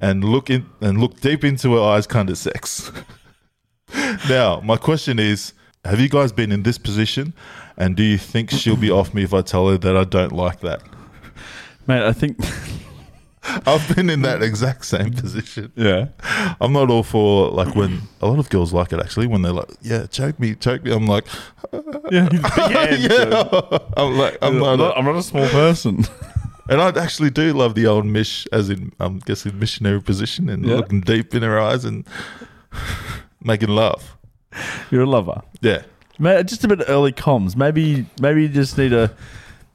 and 0.00 0.24
look 0.24 0.50
in 0.50 0.66
and 0.80 1.00
look 1.00 1.20
deep 1.20 1.44
into 1.44 1.74
her 1.74 1.82
eyes 1.82 2.06
kind 2.06 2.30
of 2.30 2.38
sex. 2.38 2.90
now, 4.28 4.60
my 4.64 4.76
question 4.76 5.18
is, 5.18 5.52
have 5.84 5.98
you 6.00 6.08
guys 6.08 6.32
been 6.32 6.52
in 6.52 6.62
this 6.62 6.78
position 6.78 7.32
and 7.76 7.96
do 7.96 8.02
you 8.02 8.18
think 8.18 8.50
she'll 8.50 8.76
be 8.76 8.90
off 8.90 9.14
me 9.14 9.22
if 9.22 9.32
I 9.32 9.42
tell 9.42 9.68
her 9.70 9.78
that 9.78 9.96
I 9.96 10.04
don't 10.04 10.32
like 10.32 10.60
that? 10.60 10.82
Mate, 11.86 12.02
I 12.02 12.12
think 12.12 12.36
I've 13.66 13.96
been 13.96 14.10
in 14.10 14.20
that 14.22 14.42
exact 14.42 14.84
same 14.84 15.12
position. 15.14 15.72
yeah. 15.74 16.08
I'm 16.60 16.72
not 16.74 16.90
all 16.90 17.02
for 17.02 17.48
like 17.50 17.74
when 17.74 18.02
a 18.20 18.26
lot 18.28 18.38
of 18.38 18.50
girls 18.50 18.72
like 18.72 18.92
it 18.92 19.00
actually 19.00 19.26
when 19.26 19.40
they're 19.42 19.52
like, 19.54 19.70
"Yeah, 19.80 20.04
choke 20.06 20.38
me, 20.38 20.54
choke 20.54 20.84
me." 20.84 20.92
I'm 20.92 21.06
like, 21.06 21.24
Yeah, 22.12 22.28
"Yeah." 22.30 23.78
I'm 23.96 24.18
like, 24.18 24.36
I'm 24.42 24.58
not, 24.58 24.96
I'm 24.96 25.04
not 25.06 25.16
a 25.16 25.22
small 25.22 25.48
person. 25.48 26.04
and 26.68 26.80
I 26.82 26.88
actually 27.02 27.30
do 27.30 27.52
love 27.54 27.74
the 27.74 27.86
old 27.86 28.04
mish, 28.04 28.46
as 28.52 28.68
in 28.68 28.92
I'm 29.00 29.18
guessing 29.20 29.58
missionary 29.58 30.02
position 30.02 30.50
and 30.50 30.64
Yeah. 30.66 30.76
looking 30.76 31.00
deep 31.00 31.34
in 31.34 31.42
her 31.42 31.58
eyes 31.58 31.86
and 31.86 32.06
making 33.42 33.68
love. 33.70 34.16
You're 34.90 35.02
a 35.02 35.06
lover. 35.06 35.42
Yeah, 35.60 35.82
just 36.42 36.64
a 36.64 36.68
bit 36.68 36.80
of 36.80 36.88
early 36.88 37.12
comms. 37.12 37.56
Maybe 37.56 38.06
maybe 38.20 38.42
you 38.42 38.48
just 38.48 38.76
need 38.76 38.90
to 38.90 39.14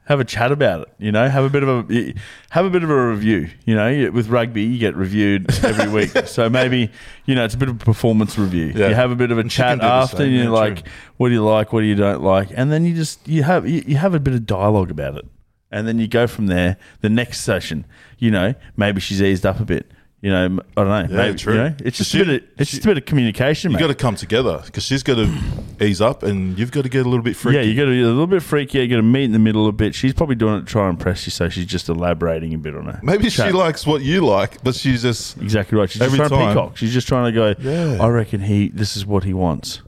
have 0.05 0.19
a 0.19 0.25
chat 0.25 0.51
about 0.51 0.81
it. 0.81 0.93
You 0.99 1.11
know, 1.11 1.27
have 1.27 1.43
a 1.45 1.49
bit 1.49 1.63
of 1.63 1.89
a 1.89 2.13
have 2.49 2.65
a 2.65 2.69
bit 2.69 2.83
of 2.83 2.89
a 2.89 3.07
review. 3.09 3.49
You 3.65 3.75
know, 3.75 3.87
You- 3.87 4.11
with 4.11 4.27
rugby, 4.27 4.63
you 4.63 4.77
get 4.77 4.95
reviewed 4.95 5.49
every 5.63 5.89
week, 5.91 6.11
so 6.27 6.49
maybe 6.49 6.91
you 7.25 7.35
know 7.35 7.45
it's 7.45 7.55
a 7.55 7.57
bit 7.57 7.69
of 7.69 7.81
a 7.81 7.85
performance 7.85 8.37
review. 8.37 8.73
Yeah. 8.75 8.89
You 8.89 8.95
have 8.95 9.11
a 9.11 9.15
bit 9.15 9.31
of 9.31 9.37
a 9.37 9.43
chat 9.45 9.79
do 9.79 9.85
the 9.85 9.91
after, 9.91 10.17
same, 10.17 10.25
and 10.27 10.35
you're 10.35 10.43
yeah, 10.45 10.49
like, 10.51 10.87
what 11.17 11.29
do 11.29 11.33
you 11.33 11.43
like, 11.43 11.73
what 11.73 11.79
do 11.81 11.87
you 11.87 11.95
don't 11.95 12.21
like, 12.21 12.49
and 12.53 12.71
then 12.71 12.85
you 12.85 12.93
just 12.93 13.27
you 13.27 13.43
have 13.43 13.67
you, 13.67 13.83
you 13.87 13.95
have 13.95 14.13
a 14.13 14.19
bit 14.19 14.33
of 14.33 14.45
dialogue 14.45 14.91
about 14.91 15.15
it, 15.15 15.25
and 15.71 15.87
then 15.87 15.97
you 15.99 16.07
go 16.07 16.27
from 16.27 16.47
there. 16.47 16.77
The 17.01 17.09
next 17.09 17.41
session, 17.41 17.85
you 18.19 18.29
know, 18.29 18.53
maybe 18.77 18.99
she's 19.01 19.21
eased 19.21 19.45
up 19.45 19.59
a 19.59 19.65
bit. 19.65 19.89
You 20.25 20.31
know, 20.31 20.59
I 20.75 20.83
don't 20.83 20.87
know. 20.87 21.01
Yeah, 21.01 21.23
maybe, 21.27 21.37
true. 21.37 21.53
You 21.53 21.59
know, 21.59 21.75
it's 21.85 21.99
just 21.99 22.09
She- 22.09 22.19
a 22.19 22.25
bit. 22.25 22.41
Of, 22.41 22.49
it's 22.57 22.71
she- 22.71 22.77
just 22.77 22.85
a 22.85 22.89
bit 22.89 22.97
of 22.97 23.05
communication, 23.05 23.69
you 23.69 23.77
mate. 23.77 23.81
got 23.81 23.87
to 23.89 23.93
come 23.93 24.15
together 24.15 24.59
because 24.65 24.83
she's 24.83 25.03
got 25.03 25.17
to 25.17 25.31
ease 25.79 26.01
up 26.01 26.23
and 26.23 26.57
you've 26.57 26.71
got 26.71 26.81
to 26.81 26.89
get 26.89 27.05
a 27.05 27.07
little 27.07 27.21
bit 27.23 27.35
freaky. 27.35 27.57
Yeah, 27.57 27.61
you 27.63 27.75
got 27.75 27.85
to 27.85 27.91
be 27.91 28.01
a 28.01 28.07
little 28.07 28.25
bit 28.25 28.41
freaky. 28.41 28.79
You 28.79 28.87
got 28.87 28.95
to 28.95 29.03
meet 29.03 29.25
in 29.25 29.33
the 29.33 29.37
middle 29.37 29.67
a 29.67 29.71
bit. 29.71 29.93
She's 29.93 30.15
probably 30.15 30.33
doing 30.33 30.55
it 30.55 30.59
to 30.61 30.65
try 30.65 30.89
and 30.89 30.97
impress 30.97 31.27
you, 31.27 31.31
so 31.31 31.47
she's 31.47 31.67
just 31.67 31.89
elaborating 31.89 32.55
a 32.55 32.57
bit 32.57 32.75
on 32.75 32.85
her. 32.85 32.99
Maybe 33.03 33.29
chat. 33.29 33.49
she 33.49 33.53
likes 33.53 33.85
what 33.85 34.01
you 34.01 34.25
like, 34.25 34.63
but 34.63 34.73
she's 34.73 35.03
just 35.03 35.37
exactly 35.37 35.77
right. 35.77 35.87
She's 35.91 36.01
just 36.01 36.15
trying 36.15 36.29
to 36.29 36.35
time. 36.35 36.55
peacock. 36.55 36.77
She's 36.77 36.91
just 36.91 37.07
trying 37.07 37.31
to 37.31 37.31
go. 37.31 37.53
Yeah. 37.59 38.03
I 38.03 38.07
reckon 38.07 38.41
he. 38.41 38.69
This 38.69 38.97
is 38.97 39.05
what 39.05 39.25
he 39.25 39.33
wants. 39.35 39.83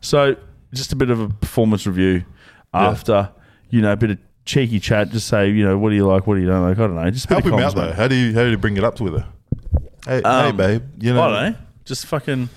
So 0.00 0.36
just 0.72 0.94
a 0.94 0.96
bit 0.96 1.10
of 1.10 1.20
a 1.20 1.28
performance 1.28 1.86
review 1.86 2.24
after 2.72 3.28
you 3.68 3.82
know 3.82 3.92
a 3.92 3.96
bit 3.96 4.12
of 4.12 4.18
cheeky 4.46 4.80
chat. 4.80 5.10
Just 5.10 5.28
say 5.28 5.50
you 5.50 5.66
know 5.66 5.76
what 5.76 5.90
do 5.90 5.96
you 5.96 6.06
like, 6.06 6.26
what 6.26 6.36
do 6.36 6.40
you 6.40 6.46
don't 6.46 6.62
like. 6.62 6.78
I 6.78 6.80
don't 6.86 6.94
know. 6.94 7.10
Just 7.10 7.26
a 7.26 7.28
bit 7.28 7.44
help 7.44 7.44
of 7.52 7.60
him 7.60 7.66
out 7.66 7.74
though. 7.74 7.92
How 7.92 8.08
do 8.08 8.14
you 8.14 8.32
how 8.32 8.44
do 8.44 8.48
you 8.50 8.56
bring 8.56 8.78
it 8.78 8.84
up 8.84 8.98
with 8.98 9.12
her? 9.12 9.26
Hey, 10.06 10.16
hey, 10.16 10.22
Um, 10.22 10.56
babe. 10.56 10.82
You 11.00 11.14
know, 11.14 11.22
I 11.22 11.28
don't 11.44 11.52
know. 11.52 11.58
Just 11.84 12.06
fucking. 12.06 12.48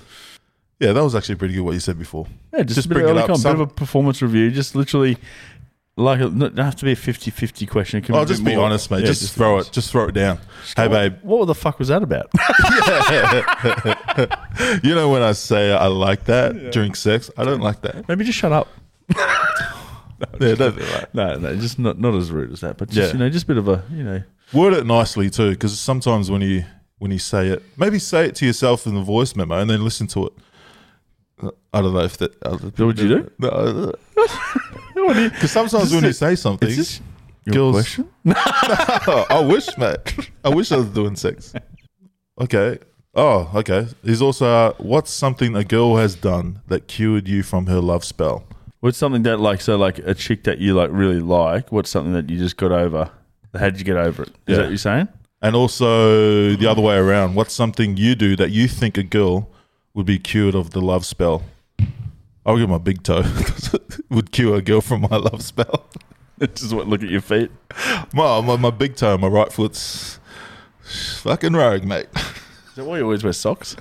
yeah, 0.80 0.92
that 0.92 1.02
was 1.02 1.14
actually 1.14 1.36
pretty 1.36 1.54
good 1.54 1.62
what 1.62 1.74
you 1.74 1.80
said 1.80 1.98
before. 1.98 2.26
Yeah, 2.52 2.62
just, 2.62 2.76
Just 2.76 2.86
a 2.86 2.88
bit 2.88 2.94
bring 2.96 3.04
of 3.06 3.10
it 3.10 3.12
early 3.12 3.22
up. 3.22 3.26
com, 3.28 3.42
bit 3.42 3.54
of 3.54 3.60
a 3.60 3.66
performance 3.66 4.22
review. 4.22 4.50
Just 4.50 4.74
literally, 4.74 5.18
like, 5.96 6.20
it 6.20 6.38
doesn't 6.38 6.56
have 6.58 6.76
to 6.76 6.84
be 6.84 6.92
a 6.92 6.96
50-50 6.96 7.68
question. 7.68 7.98
It 7.98 8.04
can 8.04 8.14
Oh, 8.14 8.18
a 8.18 8.22
bit 8.22 8.28
just 8.28 8.44
be 8.44 8.54
more- 8.56 8.64
honest, 8.66 8.90
mate. 8.90 9.00
Yeah, 9.00 9.06
just, 9.06 9.34
throw 9.34 9.58
it. 9.58 9.70
Just 9.72 9.90
throw 9.90 10.04
it 10.08 10.12
down. 10.12 10.38
Hey, 10.76 10.88
babe. 10.88 11.16
What 11.22 11.44
the 11.46 11.54
fuck 11.54 11.78
was 11.78 11.88
that 11.88 12.02
about? 12.02 12.30
You 14.82 14.94
know 14.94 15.10
when 15.10 15.22
I 15.22 15.32
say 15.32 15.72
I 15.72 15.86
like 15.86 16.24
that 16.24 16.72
during 16.72 16.94
sex, 16.94 17.30
I 17.36 17.44
don't 17.44 17.60
like 17.60 17.82
that. 17.82 18.08
Maybe 18.08 18.24
just 18.24 18.38
shut 18.38 18.52
up. 18.52 18.68
Yeah, 20.40 20.54
don't 20.54 20.78
do 20.78 20.82
that. 20.86 21.10
No, 21.14 21.36
no, 21.36 21.54
just 21.56 21.78
not 21.78 22.00
not 22.00 22.14
as 22.14 22.30
rude 22.30 22.50
as 22.50 22.60
that, 22.62 22.78
but 22.78 22.88
just 22.88 23.08
Yeah. 23.08 23.12
you 23.12 23.18
know, 23.18 23.28
just 23.28 23.44
a 23.44 23.48
bit 23.48 23.58
of 23.58 23.68
a 23.68 23.84
you 23.90 24.02
know. 24.02 24.22
Word 24.54 24.72
it 24.72 24.86
nicely 24.86 25.28
too, 25.28 25.50
because 25.50 25.78
sometimes 25.78 26.30
when 26.30 26.40
you 26.40 26.64
when 26.98 27.10
you 27.10 27.18
say 27.18 27.48
it, 27.48 27.62
maybe 27.76 27.98
say 27.98 28.26
it 28.26 28.34
to 28.36 28.46
yourself 28.46 28.86
in 28.86 28.94
the 28.94 29.02
voice 29.02 29.36
memo 29.36 29.58
and 29.58 29.68
then 29.70 29.82
listen 29.84 30.06
to 30.08 30.26
it. 30.26 30.32
Uh, 31.42 31.50
I 31.72 31.82
don't 31.82 31.92
know 31.92 32.00
if 32.00 32.16
that. 32.18 32.32
uh, 32.42 32.56
What 32.56 32.78
would 32.78 32.98
you 32.98 33.08
do? 33.08 33.30
No, 34.96 35.12
because 35.12 35.50
sometimes 35.52 35.92
when 35.94 36.04
you 36.04 36.12
say 36.12 36.34
something, 36.36 36.68
Is 36.70 37.00
your 37.44 37.52
girls- 37.54 37.74
question? 37.74 38.08
Oh, 38.26 39.26
I 39.30 39.40
wish, 39.40 39.68
mate. 39.78 40.30
I 40.44 40.48
wish 40.48 40.72
I 40.72 40.76
was 40.78 40.86
doing 40.88 41.16
sex. 41.16 41.52
Okay. 42.40 42.78
Oh, 43.14 43.50
okay. 43.54 43.86
He's 44.02 44.20
also, 44.22 44.46
uh, 44.46 44.72
what's 44.78 45.10
something 45.10 45.54
a 45.54 45.64
girl 45.64 45.96
has 45.96 46.14
done 46.16 46.60
that 46.68 46.88
cured 46.88 47.28
you 47.28 47.42
from 47.42 47.66
her 47.66 47.80
love 47.80 48.04
spell? 48.04 48.44
What's 48.80 48.98
something 48.98 49.22
that 49.24 49.38
like 49.38 49.60
so 49.60 49.76
like 49.76 49.98
a 49.98 50.14
chick 50.14 50.44
that 50.44 50.58
you 50.58 50.74
like 50.74 50.90
really 50.92 51.20
like? 51.20 51.70
What's 51.72 51.90
something 51.90 52.12
that 52.14 52.28
you 52.30 52.38
just 52.38 52.56
got 52.56 52.72
over? 52.72 53.10
How 53.54 53.66
did 53.70 53.78
you 53.78 53.84
get 53.84 53.96
over 53.96 54.22
it? 54.24 54.28
Is 54.28 54.34
Yeah. 54.46 54.56
that 54.56 54.62
what 54.62 54.68
you're 54.70 54.78
saying? 54.78 55.08
And 55.42 55.54
also 55.54 56.56
the 56.56 56.66
other 56.66 56.82
way 56.82 56.96
around. 56.96 57.34
What's 57.34 57.52
something 57.54 57.96
you 57.96 58.14
do 58.14 58.36
that 58.36 58.50
you 58.50 58.68
think 58.68 58.96
a 58.96 59.02
girl 59.02 59.50
would 59.94 60.06
be 60.06 60.18
cured 60.18 60.54
of 60.54 60.70
the 60.70 60.80
love 60.80 61.04
spell? 61.04 61.42
I'll 62.44 62.56
give 62.56 62.68
my 62.68 62.78
big 62.78 63.02
toe 63.02 63.24
would 64.10 64.30
cure 64.30 64.56
a 64.56 64.62
girl 64.62 64.80
from 64.80 65.02
my 65.02 65.16
love 65.16 65.42
spell. 65.42 65.86
just 66.40 66.72
what? 66.72 66.86
Look 66.86 67.02
at 67.02 67.08
your 67.08 67.20
feet. 67.20 67.50
My, 68.12 68.40
my, 68.40 68.56
my 68.56 68.70
big 68.70 68.96
toe, 68.96 69.16
my 69.18 69.28
right 69.28 69.52
foot's 69.52 70.18
fucking 70.82 71.54
rogue, 71.54 71.84
mate. 71.84 72.06
Is 72.14 72.74
that 72.76 72.84
why 72.84 72.98
you 72.98 73.04
always 73.04 73.24
wear 73.24 73.32
socks? 73.32 73.76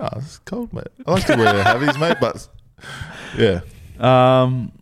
Oh, 0.00 0.08
it's 0.16 0.38
cold, 0.40 0.72
mate. 0.72 0.88
I 1.06 1.12
like 1.12 1.26
to 1.26 1.36
wear 1.36 1.62
heavies, 1.62 1.98
mate, 1.98 2.16
but 2.20 2.48
yeah. 3.36 3.60
Um, 3.98 4.72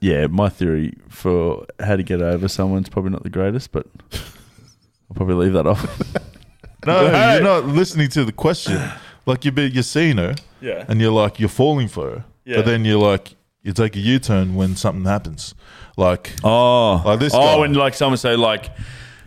yeah, 0.00 0.26
my 0.26 0.48
theory 0.48 0.94
for 1.08 1.66
how 1.78 1.96
to 1.96 2.02
get 2.02 2.22
over 2.22 2.48
someone's 2.48 2.88
probably 2.88 3.10
not 3.10 3.22
the 3.22 3.30
greatest, 3.30 3.70
but 3.72 3.86
I'll 5.10 5.16
probably 5.16 5.34
leave 5.36 5.52
that 5.54 5.66
off. 5.66 5.82
No, 6.86 7.10
Hey. 7.10 7.34
you're 7.34 7.42
not 7.42 7.66
listening 7.66 8.08
to 8.10 8.24
the 8.24 8.32
question. 8.32 8.80
Like 9.26 9.44
you 9.44 9.52
be 9.52 9.66
you're 9.68 9.82
seeing 9.82 10.16
her 10.16 10.34
yeah. 10.62 10.86
and 10.88 10.98
you're 10.98 11.12
like 11.12 11.38
you're 11.38 11.50
falling 11.50 11.88
for 11.88 12.10
her. 12.10 12.24
Yeah. 12.46 12.56
But 12.56 12.64
then 12.64 12.86
you're 12.86 12.98
like 12.98 13.36
you 13.62 13.74
take 13.74 13.94
a 13.94 13.98
U 13.98 14.18
turn 14.18 14.54
when 14.54 14.74
something 14.76 15.04
happens. 15.04 15.54
Like 15.98 16.32
Oh, 16.42 17.02
Like 17.04 17.20
this 17.20 17.34
oh, 17.34 17.38
guy. 17.38 17.56
when 17.60 17.74
like 17.74 17.92
someone 17.94 18.16
say 18.16 18.34
like 18.34 18.70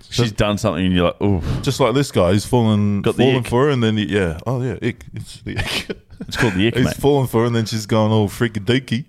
she's 0.10 0.32
done 0.32 0.58
something 0.58 0.84
and 0.84 0.94
you're 0.96 1.06
like, 1.06 1.18
oh, 1.22 1.42
just 1.62 1.80
like 1.80 1.94
this 1.94 2.12
guy, 2.12 2.34
he's 2.34 2.44
fallen 2.46 3.04
Got 3.04 3.18
the 3.18 3.24
falling 3.24 3.38
ick. 3.46 3.48
for 3.48 3.66
her 3.66 3.70
and 3.70 3.84
then 3.84 3.98
he, 3.98 4.06
yeah. 4.06 4.40
Oh 4.48 4.62
yeah, 4.64 4.78
ick. 4.82 5.06
It's 5.14 5.42
the 5.44 5.58
ick. 5.58 5.90
it's 6.22 6.36
called 6.36 6.56
the 6.56 6.68
ick, 6.68 6.76
he's 6.76 6.86
mate. 6.86 6.96
falling 6.98 7.28
for 7.28 7.42
her 7.42 7.46
and 7.48 7.56
then 7.56 7.66
she's 7.68 7.86
going 7.86 8.12
all 8.12 8.28
freaky 8.28 8.62
deaky. 8.62 9.06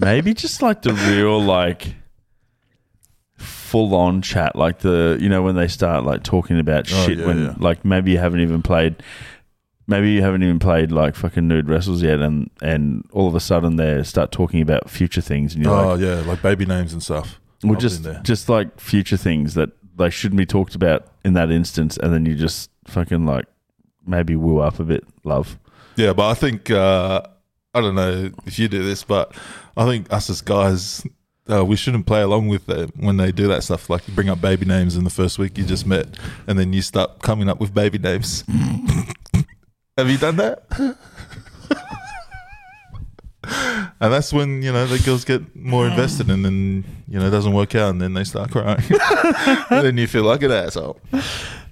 Maybe 0.00 0.32
just 0.32 0.62
like 0.62 0.80
the 0.80 0.94
real 0.94 1.40
like 1.42 1.94
full 3.72 3.94
on 3.94 4.20
chat, 4.22 4.54
like 4.54 4.80
the 4.80 5.16
you 5.20 5.28
know 5.28 5.42
when 5.42 5.54
they 5.56 5.66
start 5.68 6.04
like 6.04 6.22
talking 6.22 6.58
about 6.58 6.90
Oh, 6.92 7.06
shit 7.06 7.18
yeah, 7.18 7.26
when 7.26 7.38
yeah. 7.44 7.54
like 7.58 7.84
maybe 7.84 8.10
you 8.12 8.18
haven't 8.18 8.40
even 8.40 8.62
played. 8.62 9.02
Maybe 9.88 10.10
you 10.12 10.22
haven't 10.22 10.42
even 10.44 10.58
played 10.60 10.92
like 10.92 11.16
fucking 11.16 11.48
nude 11.48 11.68
wrestles 11.68 12.02
yet, 12.02 12.20
and 12.20 12.50
and 12.62 13.04
all 13.12 13.26
of 13.26 13.34
a 13.34 13.40
sudden 13.40 13.76
they 13.76 14.02
start 14.04 14.30
talking 14.30 14.60
about 14.60 14.88
future 14.88 15.20
things, 15.20 15.54
and 15.54 15.64
you're 15.64 15.74
Oh 15.74 15.94
like, 15.94 16.00
yeah, 16.00 16.20
like 16.26 16.40
baby 16.42 16.64
names 16.66 16.92
and 16.92 17.02
stuff. 17.02 17.40
well, 17.64 17.72
I've 17.72 17.80
just 17.80 18.06
just 18.22 18.48
like 18.48 18.78
future 18.78 19.16
things 19.16 19.54
that 19.54 19.70
they 19.96 20.08
shouldn't 20.10 20.38
be 20.38 20.46
talked 20.46 20.74
about 20.74 21.06
in 21.24 21.32
that 21.34 21.50
instance, 21.50 21.96
and 21.96 22.12
then 22.12 22.24
you 22.26 22.34
just 22.36 22.70
fucking 22.86 23.26
like 23.26 23.46
maybe 24.06 24.36
woo 24.36 24.58
up 24.60 24.78
a 24.80 24.84
bit, 24.84 25.04
love. 25.24 25.58
Yeah, 25.96 26.12
but 26.12 26.28
I 26.30 26.34
think 26.34 26.70
uh, 26.70 27.22
I 27.74 27.80
don't 27.80 27.94
know 27.96 28.30
if 28.46 28.58
you 28.58 28.68
do 28.68 28.82
this, 28.84 29.02
but 29.02 29.34
I 29.76 29.84
think 29.84 30.12
us 30.12 30.30
as 30.30 30.40
guys, 30.42 31.04
uh, 31.50 31.64
we 31.64 31.76
shouldn't 31.76 32.06
play 32.06 32.22
along 32.22 32.48
with 32.48 32.66
them 32.66 32.92
when 32.96 33.16
they 33.16 33.32
do 33.32 33.48
that 33.48 33.64
stuff. 33.64 33.90
Like 33.90 34.06
you 34.06 34.14
bring 34.14 34.28
up 34.28 34.40
baby 34.40 34.64
names 34.64 34.96
in 34.96 35.04
the 35.04 35.10
first 35.10 35.38
week 35.38 35.58
you 35.58 35.64
just 35.64 35.86
met, 35.86 36.06
and 36.46 36.58
then 36.58 36.72
you 36.72 36.82
start 36.82 37.20
coming 37.20 37.48
up 37.48 37.60
with 37.60 37.74
baby 37.74 37.98
names. 37.98 38.44
Have 39.98 40.08
you 40.08 40.18
done 40.18 40.36
that? 40.36 40.62
and 43.44 44.12
that's 44.12 44.32
when 44.32 44.62
you 44.62 44.72
know 44.72 44.86
the 44.86 44.98
girls 45.04 45.24
get 45.24 45.54
more 45.56 45.86
invested, 45.86 46.30
and 46.30 46.44
then 46.44 46.84
you 47.08 47.18
know 47.18 47.26
it 47.26 47.30
doesn't 47.30 47.52
work 47.52 47.74
out, 47.74 47.90
and 47.90 48.00
then 48.00 48.14
they 48.14 48.24
start 48.24 48.50
crying. 48.50 48.82
and 49.70 49.84
then 49.84 49.98
you 49.98 50.06
feel 50.06 50.24
like 50.24 50.42
an 50.42 50.52
asshole. 50.52 51.00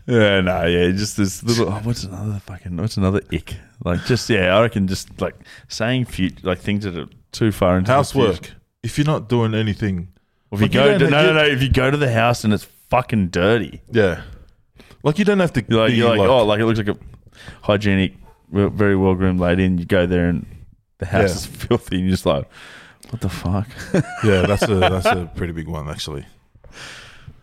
Yeah, 0.07 0.41
no, 0.41 0.67
yeah, 0.67 0.91
just 0.91 1.17
this 1.17 1.43
little. 1.45 1.69
oh, 1.69 1.81
what's 1.85 2.03
another 2.05 2.41
fucking? 2.41 2.77
What's 2.77 2.97
another 2.97 3.21
ick? 3.33 3.55
Like, 3.85 4.05
just 4.05 4.29
yeah, 4.29 4.57
I 4.57 4.63
reckon 4.63 4.89
just 4.89 5.21
like 5.21 5.37
saying 5.69 6.07
few 6.07 6.33
like 6.43 6.59
things 6.59 6.85
that 6.85 6.97
are 6.97 7.09
too 7.31 7.53
far 7.53 7.79
into 7.79 7.89
the 7.89 7.95
Housework. 7.95 8.51
If 8.83 8.97
you're 8.99 9.07
not 9.07 9.29
doing 9.29 9.55
anything, 9.55 10.09
Or 10.51 10.57
if 10.57 10.61
you 10.63 10.67
Like, 10.67 10.75
you 10.75 10.81
go, 10.81 10.87
don't 10.91 10.99
to, 11.01 11.11
no, 11.11 11.17
have- 11.19 11.27
no, 11.35 11.43
no. 11.43 11.45
If 11.47 11.63
you 11.63 11.71
go 11.71 11.91
to 11.91 11.97
the 11.97 12.11
house 12.13 12.45
and 12.45 12.53
it's 12.55 12.65
fucking 12.89 13.29
dirty, 13.29 13.83
yeah, 13.93 14.23
like 15.03 15.19
you 15.19 15.25
don't 15.25 15.39
have 15.41 15.53
to. 15.55 15.65
you're 15.69 15.81
like, 15.81 15.91
be 15.91 15.97
you're 15.97 16.09
like, 16.17 16.29
oh, 16.29 16.45
like 16.45 16.61
it 16.61 16.67
looks 16.67 16.79
like 16.79 16.89
a 16.89 16.97
hygienic, 17.63 18.15
very 18.51 18.97
well 18.97 19.15
groomed 19.15 19.39
lady, 19.41 19.65
and 19.65 19.79
you 19.79 19.87
go 19.87 20.07
there 20.07 20.29
and 20.29 20.47
the 20.99 21.07
house 21.07 21.21
Yeah. 21.21 21.35
is 21.37 21.47
filthy, 21.67 21.97
and 21.97 22.05
you're 22.07 22.13
just 22.13 22.27
like, 22.27 22.49
what 23.11 23.21
the 23.21 23.29
fuck? 23.29 23.69
yeah, 24.25 24.43
that's 24.47 24.63
a 24.63 24.75
that's 24.77 25.07
a 25.07 25.31
pretty 25.37 25.53
big 25.53 25.69
one 25.69 25.89
actually. 25.89 26.25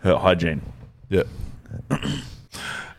Uh, 0.04 0.18
Hygiene. 0.18 0.62
Yeah. 1.10 1.24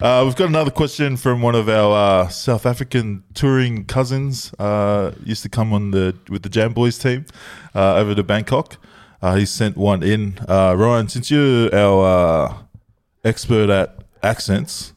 Uh, 0.00 0.22
we've 0.24 0.36
got 0.36 0.48
another 0.48 0.70
question 0.70 1.16
from 1.16 1.42
one 1.42 1.56
of 1.56 1.68
our 1.68 2.22
uh, 2.22 2.28
South 2.28 2.66
African 2.66 3.24
touring 3.34 3.84
cousins. 3.84 4.54
Uh, 4.56 5.10
used 5.24 5.42
to 5.42 5.48
come 5.48 5.72
on 5.72 5.90
the 5.90 6.16
with 6.28 6.44
the 6.44 6.48
Jam 6.48 6.72
Boys 6.72 6.96
team 6.98 7.26
uh, 7.74 7.96
over 7.96 8.14
to 8.14 8.22
Bangkok. 8.22 8.76
Uh, 9.20 9.34
he 9.34 9.44
sent 9.44 9.76
one 9.76 10.04
in. 10.04 10.38
Uh, 10.48 10.76
Ryan, 10.78 11.08
since 11.08 11.32
you're 11.32 11.74
our 11.74 12.04
uh, 12.04 12.54
expert 13.24 13.70
at 13.70 14.04
accents. 14.22 14.92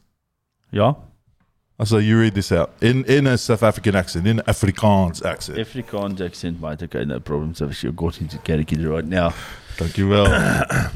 I 1.80 1.84
say 1.84 1.98
you 1.98 2.20
read 2.20 2.34
this 2.34 2.52
out 2.52 2.72
in 2.80 3.04
in 3.06 3.26
a 3.26 3.36
South 3.36 3.64
African 3.64 3.96
accent, 3.96 4.28
in 4.28 4.36
Afrikaans 4.46 5.24
accent. 5.24 5.58
Afrikaans 5.58 6.24
accent, 6.24 6.60
mate. 6.60 6.80
Okay, 6.80 7.04
no 7.04 7.18
problem. 7.18 7.56
So 7.56 7.72
she 7.72 7.90
got 7.90 8.20
into 8.20 8.38
Kerikid 8.38 8.88
right 8.88 9.04
now. 9.04 9.30
Thank 9.78 9.98
you, 9.98 10.08
well. 10.10 10.26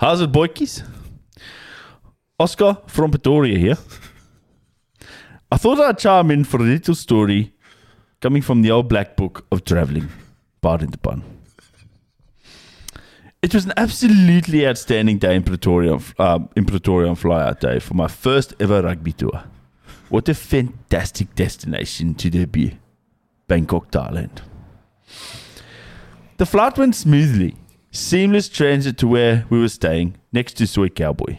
How's 0.00 0.20
it, 0.20 0.32
boykies? 0.32 0.82
Oscar 2.38 2.78
from 2.88 3.12
Pretoria 3.12 3.58
here. 3.58 3.78
I 5.52 5.56
thought 5.56 5.78
I'd 5.78 5.98
chime 5.98 6.32
in 6.32 6.44
for 6.44 6.56
a 6.58 6.64
little 6.64 6.96
story 6.96 7.52
coming 8.20 8.42
from 8.42 8.62
the 8.62 8.72
old 8.72 8.88
black 8.88 9.16
book 9.16 9.46
of 9.52 9.64
traveling. 9.64 10.08
Pardon 10.60 10.90
the 10.90 10.98
pun. 10.98 11.22
It 13.40 13.54
was 13.54 13.66
an 13.66 13.74
absolutely 13.76 14.66
outstanding 14.66 15.18
day 15.18 15.36
in 15.36 15.44
Pretoria, 15.44 15.98
um, 16.18 16.48
in 16.56 16.64
Pretoria 16.64 17.08
on 17.08 17.14
Flyout 17.14 17.60
Day 17.60 17.78
for 17.78 17.94
my 17.94 18.08
first 18.08 18.54
ever 18.58 18.82
rugby 18.82 19.12
tour. 19.12 19.44
What 20.08 20.28
a 20.28 20.34
fantastic 20.34 21.34
destination 21.34 22.14
to 22.14 22.30
debut. 22.30 22.72
Bangkok, 23.46 23.90
Thailand. 23.90 24.40
The 26.38 26.46
flight 26.46 26.78
went 26.78 26.96
smoothly. 26.96 27.54
Seamless 27.92 28.48
transit 28.48 28.98
to 28.98 29.06
where 29.06 29.44
we 29.50 29.60
were 29.60 29.68
staying, 29.68 30.16
next 30.32 30.54
to 30.54 30.66
Soi 30.66 30.88
Cowboy. 30.88 31.36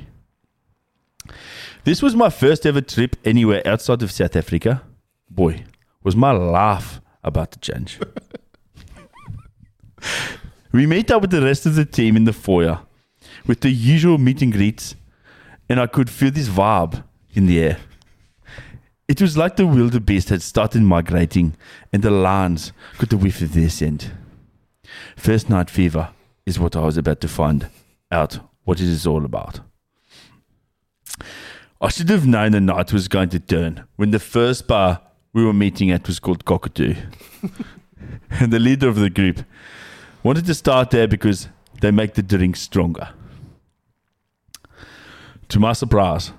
This 1.86 2.02
was 2.02 2.16
my 2.16 2.32
first 2.32 2.66
ever 2.66 2.82
trip 2.82 3.16
anywhere 3.24 3.62
outside 3.64 4.02
of 4.02 4.12
South 4.12 4.36
Africa. 4.36 4.82
Boy, 5.30 5.66
was 6.02 6.16
my 6.16 6.32
laugh 6.32 7.00
about 7.24 7.52
to 7.52 7.60
change. 7.60 8.00
we 10.72 10.88
met 10.88 11.12
up 11.12 11.22
with 11.22 11.30
the 11.30 11.44
rest 11.44 11.68
of 11.68 11.76
the 11.76 11.86
team 11.86 12.18
in 12.18 12.24
the 12.24 12.34
foyer 12.34 12.80
with 13.46 13.62
the 13.62 13.70
usual 13.70 14.18
meet 14.18 14.42
and 14.42 14.52
greets, 14.52 14.96
and 15.70 15.80
I 15.80 15.86
could 15.86 16.10
feel 16.10 16.32
this 16.32 16.50
vibe 16.50 17.04
in 17.36 17.46
the 17.46 17.60
air. 17.60 17.78
It 19.08 19.22
was 19.22 19.38
like 19.38 19.56
the 19.56 19.68
wildebeest 19.68 20.30
had 20.30 20.42
started 20.42 20.82
migrating, 20.82 21.56
and 21.94 22.02
the 22.02 22.10
lions 22.10 22.72
got 22.98 23.12
the 23.12 23.18
whiff 23.18 23.42
of 23.42 23.54
their 23.54 23.70
scent. 23.70 24.10
First 25.16 25.52
night 25.52 25.70
fever 25.70 26.10
is 26.48 26.60
what 26.60 26.76
I 26.76 26.82
was 26.82 26.98
about 26.98 27.22
to 27.22 27.28
find 27.28 27.70
out 28.12 28.40
what 28.64 28.80
it 28.80 28.88
is 28.88 29.06
all 29.06 29.24
about. 29.24 29.60
I 31.82 31.90
should 31.90 32.10
have 32.10 32.26
known 32.26 32.54
the 32.54 32.62
night 32.62 32.94
was 32.94 33.08
going 33.08 33.30
to 33.30 33.40
turn 33.40 33.86
when 33.98 34.12
the 34.12 34.20
first 34.20 34.68
bar 34.68 35.02
we 35.34 35.44
were 35.44 35.54
meeting 35.54 35.92
at 35.92 36.08
was 36.08 36.20
called 36.20 36.46
Cockatoo. 36.46 36.96
and 38.30 38.54
the 38.54 38.60
leader 38.60 38.88
of 38.88 38.96
the 38.96 39.10
group 39.10 39.44
wanted 40.24 40.46
to 40.46 40.54
start 40.54 40.92
there 40.92 41.08
because 41.08 41.50
they 41.82 41.92
make 41.92 42.14
the 42.14 42.24
drink 42.24 42.56
stronger. 42.56 43.10
To 45.50 45.60
my 45.60 45.74
surprise, 45.74 46.32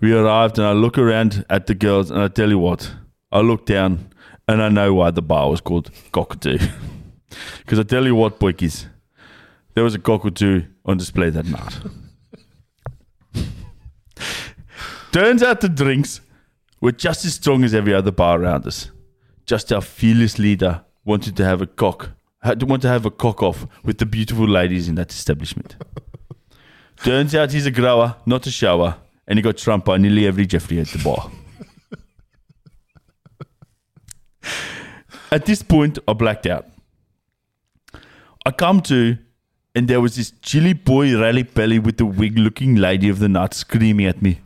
we 0.00 0.12
arrived 0.12 0.58
and 0.58 0.66
I 0.66 0.72
look 0.72 0.98
around 0.98 1.44
at 1.48 1.66
the 1.66 1.74
girls 1.74 2.10
and 2.10 2.20
I 2.20 2.28
tell 2.28 2.50
you 2.50 2.58
what, 2.58 2.92
I 3.30 3.40
look 3.40 3.64
down 3.64 4.10
and 4.48 4.62
I 4.62 4.68
know 4.68 4.92
why 4.94 5.12
the 5.12 5.22
bar 5.22 5.48
was 5.50 5.60
called 5.60 5.90
Cockatoo. 6.12 6.58
Because 7.58 7.78
I 7.78 7.82
tell 7.82 8.06
you 8.06 8.14
what, 8.14 8.40
boykies, 8.40 8.86
there 9.74 9.84
was 9.84 9.94
a 9.94 9.98
cockatoo 9.98 10.62
on 10.86 10.96
display 10.96 11.28
that 11.28 11.44
night. 11.44 11.78
Turns 15.12 15.42
out 15.42 15.60
the 15.60 15.68
drinks 15.68 16.20
were 16.80 16.92
just 16.92 17.24
as 17.24 17.34
strong 17.34 17.64
as 17.64 17.74
every 17.74 17.94
other 17.94 18.12
bar 18.12 18.40
around 18.40 18.66
us. 18.66 18.90
Just 19.46 19.72
our 19.72 19.80
fearless 19.80 20.38
leader 20.38 20.84
wanted 21.04 21.36
to 21.38 21.44
have 21.44 21.62
a 21.62 21.66
cock, 21.66 22.10
had 22.42 22.62
want 22.62 22.82
to 22.82 22.88
have 22.88 23.06
a 23.06 23.10
cock 23.10 23.42
off 23.42 23.66
with 23.82 23.98
the 23.98 24.06
beautiful 24.06 24.46
ladies 24.46 24.88
in 24.88 24.94
that 24.96 25.10
establishment. 25.10 25.76
Turns 27.02 27.34
out 27.34 27.52
he's 27.52 27.66
a 27.66 27.70
grower, 27.70 28.16
not 28.26 28.46
a 28.46 28.50
shower, 28.50 28.96
and 29.26 29.38
he 29.38 29.42
got 29.42 29.56
trumped 29.56 29.86
by 29.86 29.96
nearly 29.96 30.26
every 30.26 30.46
Jeffrey 30.46 30.80
at 30.80 30.88
the 30.88 30.98
bar. 31.02 31.30
At 35.30 35.44
this 35.44 35.62
point, 35.62 35.98
I 36.08 36.14
blacked 36.14 36.46
out. 36.46 36.66
I 38.46 38.50
come 38.50 38.80
to, 38.82 39.18
and 39.74 39.86
there 39.86 40.00
was 40.00 40.16
this 40.16 40.32
chilly 40.42 40.72
boy 40.72 41.18
rally 41.18 41.42
belly 41.42 41.78
with 41.78 41.98
the 41.98 42.06
wig 42.06 42.38
looking 42.38 42.76
lady 42.76 43.08
of 43.10 43.18
the 43.18 43.28
night 43.28 43.52
screaming 43.52 44.06
at 44.06 44.22
me, 44.22 44.40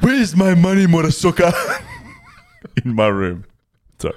Where's 0.00 0.36
my 0.36 0.54
money, 0.54 0.86
Murasuka? 0.86 1.52
In 2.84 2.94
my 2.94 3.08
room. 3.08 3.44
So 3.98 4.12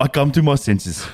I 0.00 0.08
come 0.08 0.30
to 0.32 0.42
my 0.42 0.54
senses. 0.54 1.06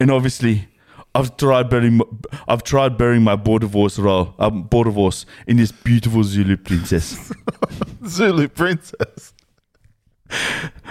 And 0.00 0.10
obviously, 0.10 0.68
I've 1.14 1.36
tried 1.36 1.68
burying, 1.70 1.98
my- 1.98 2.04
I've 2.46 2.62
tried 2.62 2.96
burying 2.98 3.22
my 3.22 3.36
border 3.36 3.66
divorce 3.66 3.98
role, 3.98 4.34
um, 4.38 4.62
border 4.64 4.90
divorce 4.90 5.26
in 5.46 5.56
this 5.56 5.72
beautiful 5.72 6.22
Zulu 6.24 6.56
princess. 6.56 7.32
Zulu 8.06 8.48
princess. 8.48 9.32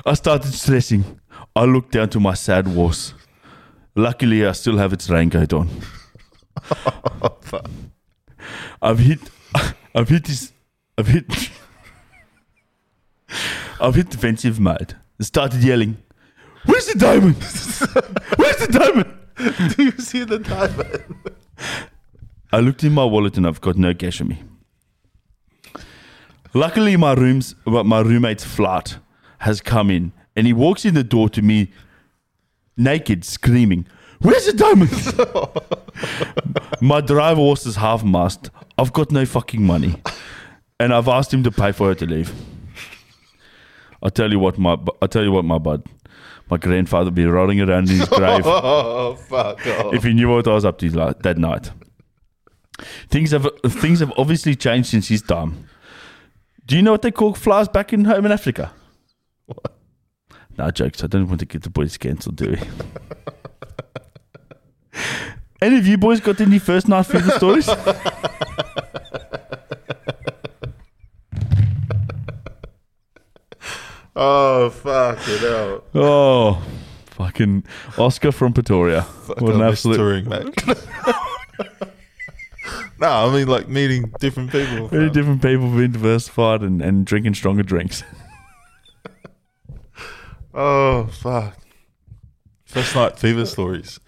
I 0.05 0.13
started 0.13 0.53
stressing. 0.53 1.19
I 1.55 1.65
looked 1.65 1.91
down 1.91 2.09
to 2.09 2.19
my 2.19 2.33
sad 2.33 2.67
horse. 2.67 3.13
Luckily, 3.95 4.45
I 4.45 4.51
still 4.53 4.77
have 4.77 4.93
its 4.93 5.09
raincoat 5.09 5.53
on. 5.53 5.69
I've 8.81 8.99
hit, 8.99 9.19
I've 9.95 10.09
hit 10.09 10.25
this, 10.25 10.51
I've 10.97 11.07
hit, 11.07 11.25
I've 13.79 13.95
hit 13.95 14.09
defensive 14.09 14.59
mode. 14.59 14.95
Started 15.19 15.63
yelling, 15.63 15.97
"Where's 16.65 16.87
the 16.87 16.97
diamond? 16.97 17.35
Where's 18.37 18.57
the 18.57 18.67
diamond?" 18.71 19.13
Do 19.75 19.83
you 19.83 19.91
see 19.99 20.23
the 20.23 20.39
diamond? 20.39 21.03
I 22.51 22.59
looked 22.59 22.83
in 22.83 22.93
my 22.93 23.05
wallet 23.05 23.37
and 23.37 23.45
I've 23.45 23.61
got 23.61 23.77
no 23.77 23.93
cash 23.93 24.19
on 24.21 24.29
me. 24.29 24.41
Luckily, 26.53 26.97
my 26.97 27.13
room's 27.13 27.53
well, 27.65 27.83
my 27.83 27.99
roommate's 28.01 28.43
flat 28.43 28.97
has 29.39 29.61
come 29.61 29.91
in, 29.91 30.11
and 30.35 30.47
he 30.47 30.53
walks 30.53 30.85
in 30.85 30.95
the 30.95 31.03
door 31.03 31.29
to 31.29 31.43
me, 31.43 31.71
naked, 32.75 33.23
screaming, 33.23 33.85
"Where's 34.19 34.47
the 34.47 34.53
diamond?" 34.53 34.91
my 36.81 37.01
driver 37.01 37.41
horse 37.41 37.67
is 37.67 37.75
half 37.75 38.03
mast. 38.03 38.49
I've 38.79 38.93
got 38.93 39.11
no 39.11 39.25
fucking 39.25 39.61
money, 39.63 40.01
and 40.79 40.93
I've 40.93 41.07
asked 41.07 41.33
him 41.33 41.43
to 41.43 41.51
pay 41.51 41.71
for 41.71 41.87
her 41.87 41.95
to 41.95 42.05
leave. 42.05 42.33
I 44.01 44.09
tell 44.09 44.31
you 44.31 44.39
what, 44.39 44.57
my 44.57 44.77
I 45.01 45.07
tell 45.07 45.23
you 45.23 45.31
what, 45.31 45.43
my 45.45 45.57
bud, 45.57 45.83
my 46.49 46.57
grandfather 46.57 47.11
be 47.11 47.25
rolling 47.25 47.59
around 47.61 47.89
in 47.89 47.97
his 47.97 48.07
grave 48.09 48.43
Oh, 48.45 49.15
fuck 49.15 49.65
off. 49.65 49.93
if 49.93 50.03
he 50.03 50.13
knew 50.13 50.29
what 50.29 50.47
I 50.47 50.53
was 50.53 50.65
up 50.65 50.77
to 50.79 50.89
like, 50.91 51.23
that 51.23 51.37
night. 51.37 51.71
Things 53.09 53.31
have 53.31 53.47
things 53.65 53.99
have 54.01 54.13
obviously 54.17 54.55
changed 54.55 54.89
since 54.89 55.07
his 55.07 55.23
time. 55.23 55.67
Do 56.65 56.75
you 56.75 56.81
know 56.83 56.91
what 56.91 57.01
they 57.01 57.11
call 57.11 57.33
flies 57.33 57.67
back 57.67 57.91
in 57.93 58.05
home 58.05 58.25
in 58.25 58.31
Africa? 58.31 58.71
What? 59.45 59.73
No 60.57 60.69
jokes. 60.69 61.03
I 61.03 61.07
don't 61.07 61.27
want 61.27 61.39
to 61.39 61.45
get 61.45 61.63
the 61.63 61.69
boys 61.69 61.97
cancelled, 61.97 62.35
do 62.35 62.51
we? 62.51 62.59
any 65.61 65.77
of 65.77 65.87
you 65.87 65.97
boys 65.97 66.19
got 66.19 66.41
any 66.41 66.59
first 66.59 66.87
night 66.87 67.03
fever 67.03 67.31
stories? 67.31 67.69
Oh, 74.67 74.69
fuck 74.69 75.19
it 75.27 75.43
out. 75.43 75.85
Oh, 75.95 76.61
fucking 77.05 77.63
Oscar 77.97 78.31
from 78.33 78.51
Pretoria. 78.53 79.01
What 79.01 79.55
an 79.55 79.61
absolute 79.61 79.95
touring, 79.95 80.27
mate. 80.27 80.67
no, 82.99 83.07
I 83.07 83.33
mean 83.33 83.47
like 83.47 83.69
meeting 83.69 84.11
different 84.19 84.51
people. 84.51 84.89
fam. 84.89 85.11
different 85.13 85.41
people 85.41 85.69
being 85.69 85.91
diversified 85.91 86.61
and, 86.63 86.81
and 86.81 87.05
drinking 87.05 87.35
stronger 87.35 87.63
drinks. 87.63 88.03
Oh 90.59 91.05
fuck! 91.05 91.55
First 92.65 92.95
night 92.95 93.19
fever 93.19 93.45
stories. 93.45 93.99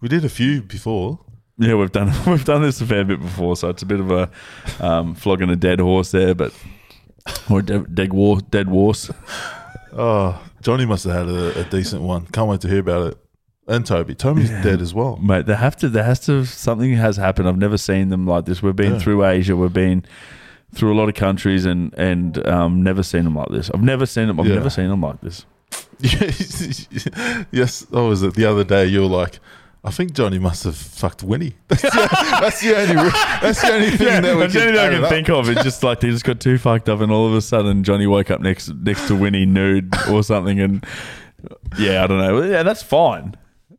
We 0.00 0.08
did 0.08 0.24
a 0.24 0.30
few 0.30 0.62
before. 0.62 1.18
yeah, 1.58 1.74
we've 1.74 1.92
done 1.92 2.14
we've 2.26 2.46
done 2.46 2.62
this 2.62 2.80
a 2.80 2.86
fair 2.86 3.04
bit 3.04 3.20
before, 3.20 3.56
so 3.56 3.68
it's 3.68 3.82
a 3.82 3.86
bit 3.86 4.00
of 4.00 4.10
a 4.10 4.30
um, 4.80 5.14
flogging 5.14 5.50
a 5.50 5.56
dead 5.56 5.80
horse 5.80 6.10
there, 6.10 6.34
but 6.34 6.54
or 7.50 7.60
dead, 7.60 7.94
dead 7.94 8.14
war, 8.14 8.40
dead 8.40 8.68
horse. 8.68 9.10
Oh, 9.92 10.40
Johnny 10.62 10.86
must 10.86 11.04
have 11.04 11.14
had 11.14 11.28
a, 11.28 11.60
a 11.60 11.64
decent 11.64 12.02
one. 12.02 12.26
Can't 12.26 12.48
wait 12.48 12.60
to 12.62 12.68
hear 12.68 12.80
about 12.80 13.12
it. 13.12 13.18
And 13.66 13.84
Toby. 13.84 14.14
Toby's 14.14 14.48
dead 14.48 14.80
as 14.80 14.94
well. 14.94 15.16
Mate, 15.16 15.44
they 15.46 15.54
have 15.54 15.76
to. 15.76 15.88
There 15.90 16.02
has 16.04 16.20
to. 16.20 16.44
Something 16.46 16.94
has 16.94 17.16
happened. 17.18 17.48
I've 17.48 17.58
never 17.58 17.76
seen 17.76 18.08
them 18.08 18.26
like 18.26 18.46
this. 18.46 18.62
We've 18.62 18.74
been 18.74 18.94
Yeah. 18.94 18.98
through 18.98 19.24
Asia. 19.26 19.56
We've 19.56 19.72
been 19.72 20.04
through 20.74 20.94
a 20.94 20.96
lot 20.98 21.08
of 21.10 21.14
countries, 21.14 21.66
and 21.66 21.92
and 21.98 22.46
um, 22.46 22.82
never 22.82 23.02
seen 23.02 23.24
them 23.24 23.34
like 23.34 23.48
this. 23.50 23.70
I've 23.74 23.82
never 23.82 24.06
seen 24.06 24.26
them. 24.28 24.40
I've 24.40 24.46
Yeah. 24.46 24.54
never 24.54 24.70
seen 24.70 24.88
them 24.88 25.02
like 25.02 25.20
this. 25.20 25.44
yes. 26.00 27.86
Oh, 27.92 28.08
was 28.08 28.22
it 28.22 28.34
the 28.34 28.44
other 28.46 28.64
day? 28.64 28.86
You 28.86 29.00
were 29.02 29.06
like, 29.06 29.38
I 29.84 29.90
think 29.90 30.12
Johnny 30.12 30.38
must 30.38 30.64
have 30.64 30.76
fucked 30.76 31.22
Winnie. 31.22 31.54
That's 31.68 31.82
the, 31.82 32.08
that's 32.40 32.60
the 32.60 32.76
only. 32.76 32.94
That's 33.40 33.60
the 33.62 33.72
only 33.72 33.90
thing 33.92 34.22
that 34.22 34.34
we 34.34 34.40
That's 34.40 34.52
the 34.52 34.58
can, 34.60 34.68
only 34.70 34.80
I 34.80 34.88
can 34.90 35.04
up. 35.04 35.10
think 35.10 35.30
of. 35.30 35.48
It's 35.48 35.62
just 35.62 35.82
like 35.84 36.00
they 36.00 36.10
just 36.10 36.24
got 36.24 36.40
too 36.40 36.58
fucked 36.58 36.88
up, 36.88 37.00
and 37.00 37.12
all 37.12 37.26
of 37.28 37.34
a 37.34 37.40
sudden 37.40 37.84
Johnny 37.84 38.06
woke 38.06 38.30
up 38.30 38.40
next 38.40 38.68
next 38.74 39.06
to 39.08 39.14
Winnie 39.16 39.46
nude 39.46 39.94
or 40.10 40.22
something, 40.24 40.58
and 40.60 40.84
yeah, 41.78 42.02
I 42.02 42.06
don't 42.08 42.18
know. 42.18 42.42
Yeah, 42.42 42.64
that's 42.64 42.82
fine, 42.82 43.36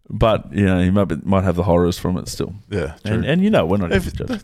but 0.09 0.51
you 0.53 0.65
know 0.65 0.81
he 0.81 0.89
might 0.89 1.05
be, 1.05 1.17
might 1.23 1.43
have 1.43 1.57
the 1.57 1.63
horrors 1.63 1.99
from 1.99 2.17
it 2.17 2.29
still. 2.29 2.53
Yeah, 2.69 2.95
true. 3.03 3.15
And 3.15 3.25
and 3.25 3.43
you 3.43 3.49
know 3.49 3.65
we're 3.65 3.77
not 3.77 3.91
If- 3.91 4.07
even 4.07 4.27
judging. 4.27 4.41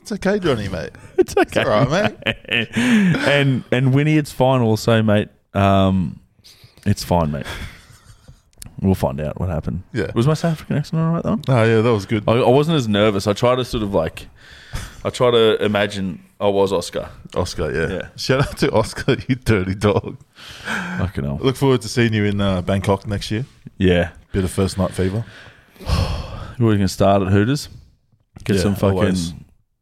it's 0.00 0.10
okay, 0.12 0.38
Johnny, 0.40 0.68
mate. 0.68 0.90
It's 1.18 1.36
okay, 1.36 1.62
all 1.62 1.84
right, 1.84 2.12
mate. 2.26 2.68
and 2.74 3.62
and 3.70 3.94
Winnie, 3.94 4.16
it's 4.18 4.32
fine 4.32 4.60
also, 4.60 5.02
mate. 5.02 5.28
Um, 5.54 6.18
it's 6.84 7.04
fine, 7.04 7.30
mate. 7.30 7.46
We'll 8.80 8.94
find 8.94 9.20
out 9.20 9.38
what 9.40 9.48
happened. 9.48 9.82
Yeah. 9.92 10.10
Was 10.14 10.26
my 10.26 10.34
South 10.34 10.52
African 10.52 10.76
accent 10.76 11.00
all 11.00 11.12
right 11.12 11.22
though? 11.22 11.40
Oh, 11.48 11.64
yeah, 11.64 11.80
that 11.80 11.92
was 11.92 12.06
good. 12.06 12.24
I, 12.28 12.32
I 12.32 12.48
wasn't 12.48 12.76
as 12.76 12.88
nervous. 12.88 13.26
I 13.26 13.32
try 13.32 13.54
to 13.54 13.64
sort 13.64 13.82
of 13.82 13.94
like, 13.94 14.26
I 15.04 15.10
try 15.10 15.30
to 15.30 15.62
imagine 15.64 16.24
I 16.40 16.48
was 16.48 16.72
Oscar. 16.72 17.08
Oscar, 17.34 17.72
yeah. 17.72 17.96
Yeah. 17.96 18.08
Shout 18.16 18.40
out 18.48 18.58
to 18.58 18.70
Oscar, 18.72 19.16
you 19.28 19.36
dirty 19.36 19.74
dog. 19.74 20.18
Fucking 20.98 21.24
hell. 21.24 21.38
Look 21.40 21.56
forward 21.56 21.82
to 21.82 21.88
seeing 21.88 22.12
you 22.12 22.24
in 22.24 22.40
uh, 22.40 22.62
Bangkok 22.62 23.06
next 23.06 23.30
year. 23.30 23.46
Yeah. 23.78 24.10
Bit 24.32 24.44
of 24.44 24.50
first 24.50 24.76
night 24.76 24.90
fever. 24.92 25.24
We're 26.58 26.74
gonna 26.74 26.88
start 26.88 27.22
at 27.22 27.28
Hooters. 27.28 27.68
Get 28.44 28.56
Yeah, 28.56 28.62
some 28.62 28.74
fucking, 28.74 28.98
always. 28.98 29.32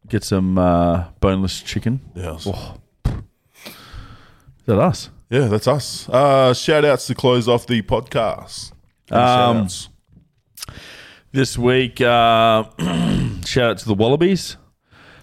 get 0.08 0.22
some 0.24 0.58
uh, 0.58 1.04
boneless 1.20 1.60
chicken. 1.62 2.00
Yeah. 2.14 2.38
Oh. 2.46 2.76
Is 3.06 4.66
that 4.66 4.78
us? 4.78 5.10
Yeah, 5.30 5.46
that's 5.46 5.66
us. 5.66 6.08
Uh, 6.10 6.52
shout 6.54 6.84
outs 6.84 7.06
to 7.06 7.14
close 7.14 7.48
off 7.48 7.66
the 7.66 7.80
podcast. 7.82 8.72
Um. 9.12 9.68
This 11.32 11.56
week, 11.56 11.98
uh, 12.00 12.64
shout 13.46 13.70
out 13.70 13.78
to 13.78 13.86
the 13.86 13.94
Wallabies. 13.94 14.58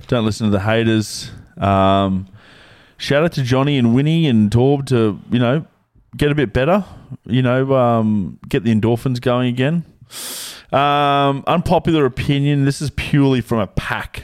Don't 0.07 0.25
listen 0.25 0.47
to 0.47 0.51
the 0.51 0.59
haters. 0.59 1.29
Um, 1.57 2.27
shout 2.97 3.23
out 3.23 3.33
to 3.33 3.43
Johnny 3.43 3.77
and 3.77 3.93
Winnie 3.93 4.25
and 4.27 4.49
Torb 4.49 4.87
to, 4.87 5.19
you 5.29 5.37
know, 5.37 5.67
get 6.17 6.31
a 6.31 6.35
bit 6.35 6.51
better. 6.51 6.83
You 7.25 7.43
know, 7.43 7.75
um, 7.75 8.39
get 8.47 8.63
the 8.63 8.73
endorphins 8.73 9.21
going 9.21 9.49
again. 9.49 9.85
Um, 10.71 11.43
unpopular 11.45 12.05
opinion. 12.05 12.65
This 12.65 12.81
is 12.81 12.89
purely 12.91 13.41
from 13.41 13.59
a 13.59 13.67
pack 13.67 14.23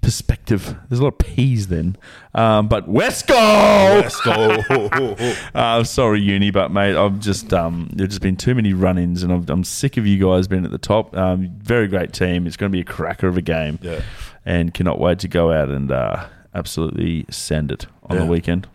perspective. 0.00 0.76
There's 0.88 1.00
a 1.00 1.04
lot 1.04 1.14
of 1.14 1.18
P's 1.18 1.68
then. 1.68 1.96
Um, 2.34 2.68
but 2.68 2.88
West 2.88 3.26
Go! 3.26 4.08
Uh, 5.54 5.82
sorry, 5.84 6.20
uni, 6.20 6.50
but 6.50 6.70
mate, 6.70 6.96
I've 6.96 7.18
just 7.20 7.52
um, 7.52 7.90
there's 7.92 8.10
just 8.10 8.22
been 8.22 8.36
too 8.36 8.54
many 8.54 8.72
run-ins, 8.72 9.22
and 9.22 9.32
I'm, 9.32 9.44
I'm 9.48 9.64
sick 9.64 9.96
of 9.96 10.06
you 10.06 10.24
guys 10.24 10.46
being 10.48 10.64
at 10.64 10.70
the 10.70 10.78
top. 10.78 11.16
Um, 11.16 11.50
very 11.58 11.88
great 11.88 12.12
team. 12.12 12.46
It's 12.46 12.56
going 12.56 12.70
to 12.70 12.76
be 12.76 12.80
a 12.80 12.84
cracker 12.84 13.26
of 13.28 13.36
a 13.36 13.42
game, 13.42 13.78
yeah. 13.82 14.02
and 14.44 14.72
cannot 14.72 15.00
wait 15.00 15.18
to 15.20 15.28
go 15.28 15.52
out 15.52 15.68
and 15.68 15.90
uh, 15.90 16.26
absolutely 16.54 17.26
send 17.30 17.70
it 17.72 17.86
on 18.04 18.16
Yeah. 18.16 18.24
the 18.24 18.30
weekend. 18.30 18.68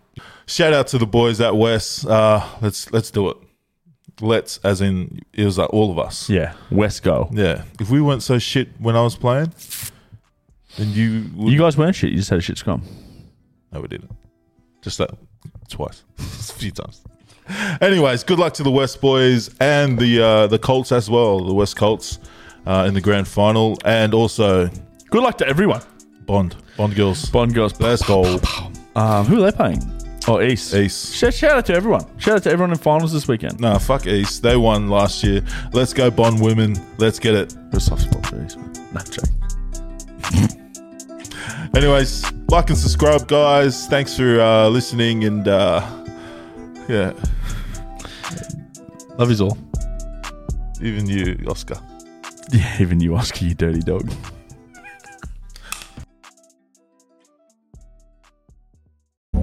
Shout 0.45 0.73
out 0.73 0.87
to 0.87 0.97
the 0.97 1.07
boys 1.07 1.39
at 1.39 1.55
West. 1.55 2.05
Uh, 2.05 2.45
let's 2.61 2.91
let's 2.91 3.11
do 3.11 3.29
it. 3.29 3.37
Let's, 4.21 4.57
as 4.59 4.79
in, 4.81 5.21
it 5.33 5.43
was 5.45 5.57
like 5.57 5.73
all 5.73 5.89
of 5.89 5.97
us. 5.97 6.29
Yeah, 6.29 6.53
West 6.69 7.01
go. 7.03 7.29
Yeah. 7.31 7.63
If 7.79 7.89
we 7.89 7.99
weren't 8.01 8.21
so 8.23 8.37
shit 8.39 8.69
when 8.79 8.95
I 8.95 9.01
was 9.01 9.15
playing, 9.15 9.51
then 10.77 10.89
you 10.91 11.29
would. 11.35 11.51
You 11.51 11.59
guys 11.59 11.77
weren't 11.77 11.95
shit. 11.95 12.11
You 12.11 12.17
just 12.17 12.29
had 12.29 12.39
a 12.39 12.41
shit 12.41 12.57
scrum. 12.57 12.81
no, 13.71 13.81
we 13.81 13.87
didn't. 13.87 14.11
Just 14.81 14.97
that 14.97 15.11
twice, 15.69 16.03
a 16.19 16.21
few 16.53 16.71
times. 16.71 17.03
Anyways, 17.81 18.23
good 18.23 18.39
luck 18.39 18.53
to 18.55 18.63
the 18.63 18.71
West 18.71 19.01
boys 19.01 19.49
and 19.59 19.97
the 19.99 20.21
uh, 20.21 20.47
the 20.47 20.59
Colts 20.59 20.91
as 20.91 21.09
well. 21.09 21.43
The 21.45 21.53
West 21.53 21.75
Colts 21.75 22.19
uh, 22.65 22.85
in 22.87 22.93
the 22.93 23.01
grand 23.01 23.27
final, 23.27 23.77
and 23.85 24.13
also 24.13 24.69
Good 25.09 25.21
luck 25.23 25.37
to 25.39 25.47
everyone. 25.47 25.81
Bond 26.25 26.55
Bond 26.77 26.95
girls. 26.95 27.25
Bond 27.29 27.53
girls. 27.53 27.79
Let's 27.79 28.01
go. 28.03 28.39
Um, 28.95 29.25
who 29.25 29.43
are 29.43 29.51
they 29.51 29.55
playing? 29.55 29.81
Oh, 30.27 30.41
East. 30.41 30.73
East. 30.73 31.13
Shout, 31.15 31.33
shout 31.33 31.51
out 31.51 31.65
to 31.65 31.73
everyone. 31.73 32.05
Shout 32.17 32.37
out 32.37 32.43
to 32.43 32.49
everyone 32.49 32.71
in 32.71 32.77
finals 32.77 33.11
this 33.11 33.27
weekend. 33.27 33.59
Nah, 33.59 33.77
fuck 33.77 34.07
East. 34.07 34.41
They 34.41 34.55
won 34.55 34.87
last 34.87 35.21
year. 35.23 35.43
Let's 35.73 35.93
go, 35.93 36.09
Bond 36.09 36.41
women. 36.41 36.75
Let's 36.97 37.19
get 37.19 37.35
it. 37.35 37.55
A 37.73 37.79
soft 37.79 38.03
spot 38.03 38.25
for 38.25 38.43
East. 38.43 38.57
man. 38.57 38.73
Nah, 38.93 39.03
joke. 39.03 40.49
Anyways, 41.75 42.31
like 42.49 42.69
and 42.69 42.77
subscribe, 42.77 43.27
guys. 43.27 43.87
Thanks 43.87 44.15
for 44.15 44.39
uh, 44.39 44.67
listening, 44.69 45.23
and 45.23 45.47
uh, 45.47 45.81
yeah, 46.87 47.13
Love 49.17 49.31
is 49.31 49.41
all. 49.41 49.57
even 50.81 51.07
you, 51.07 51.37
Oscar. 51.47 51.79
Yeah, 52.51 52.75
even 52.79 52.99
you, 52.99 53.15
Oscar, 53.15 53.45
you 53.45 53.55
dirty 53.55 53.79
dog. 53.79 54.11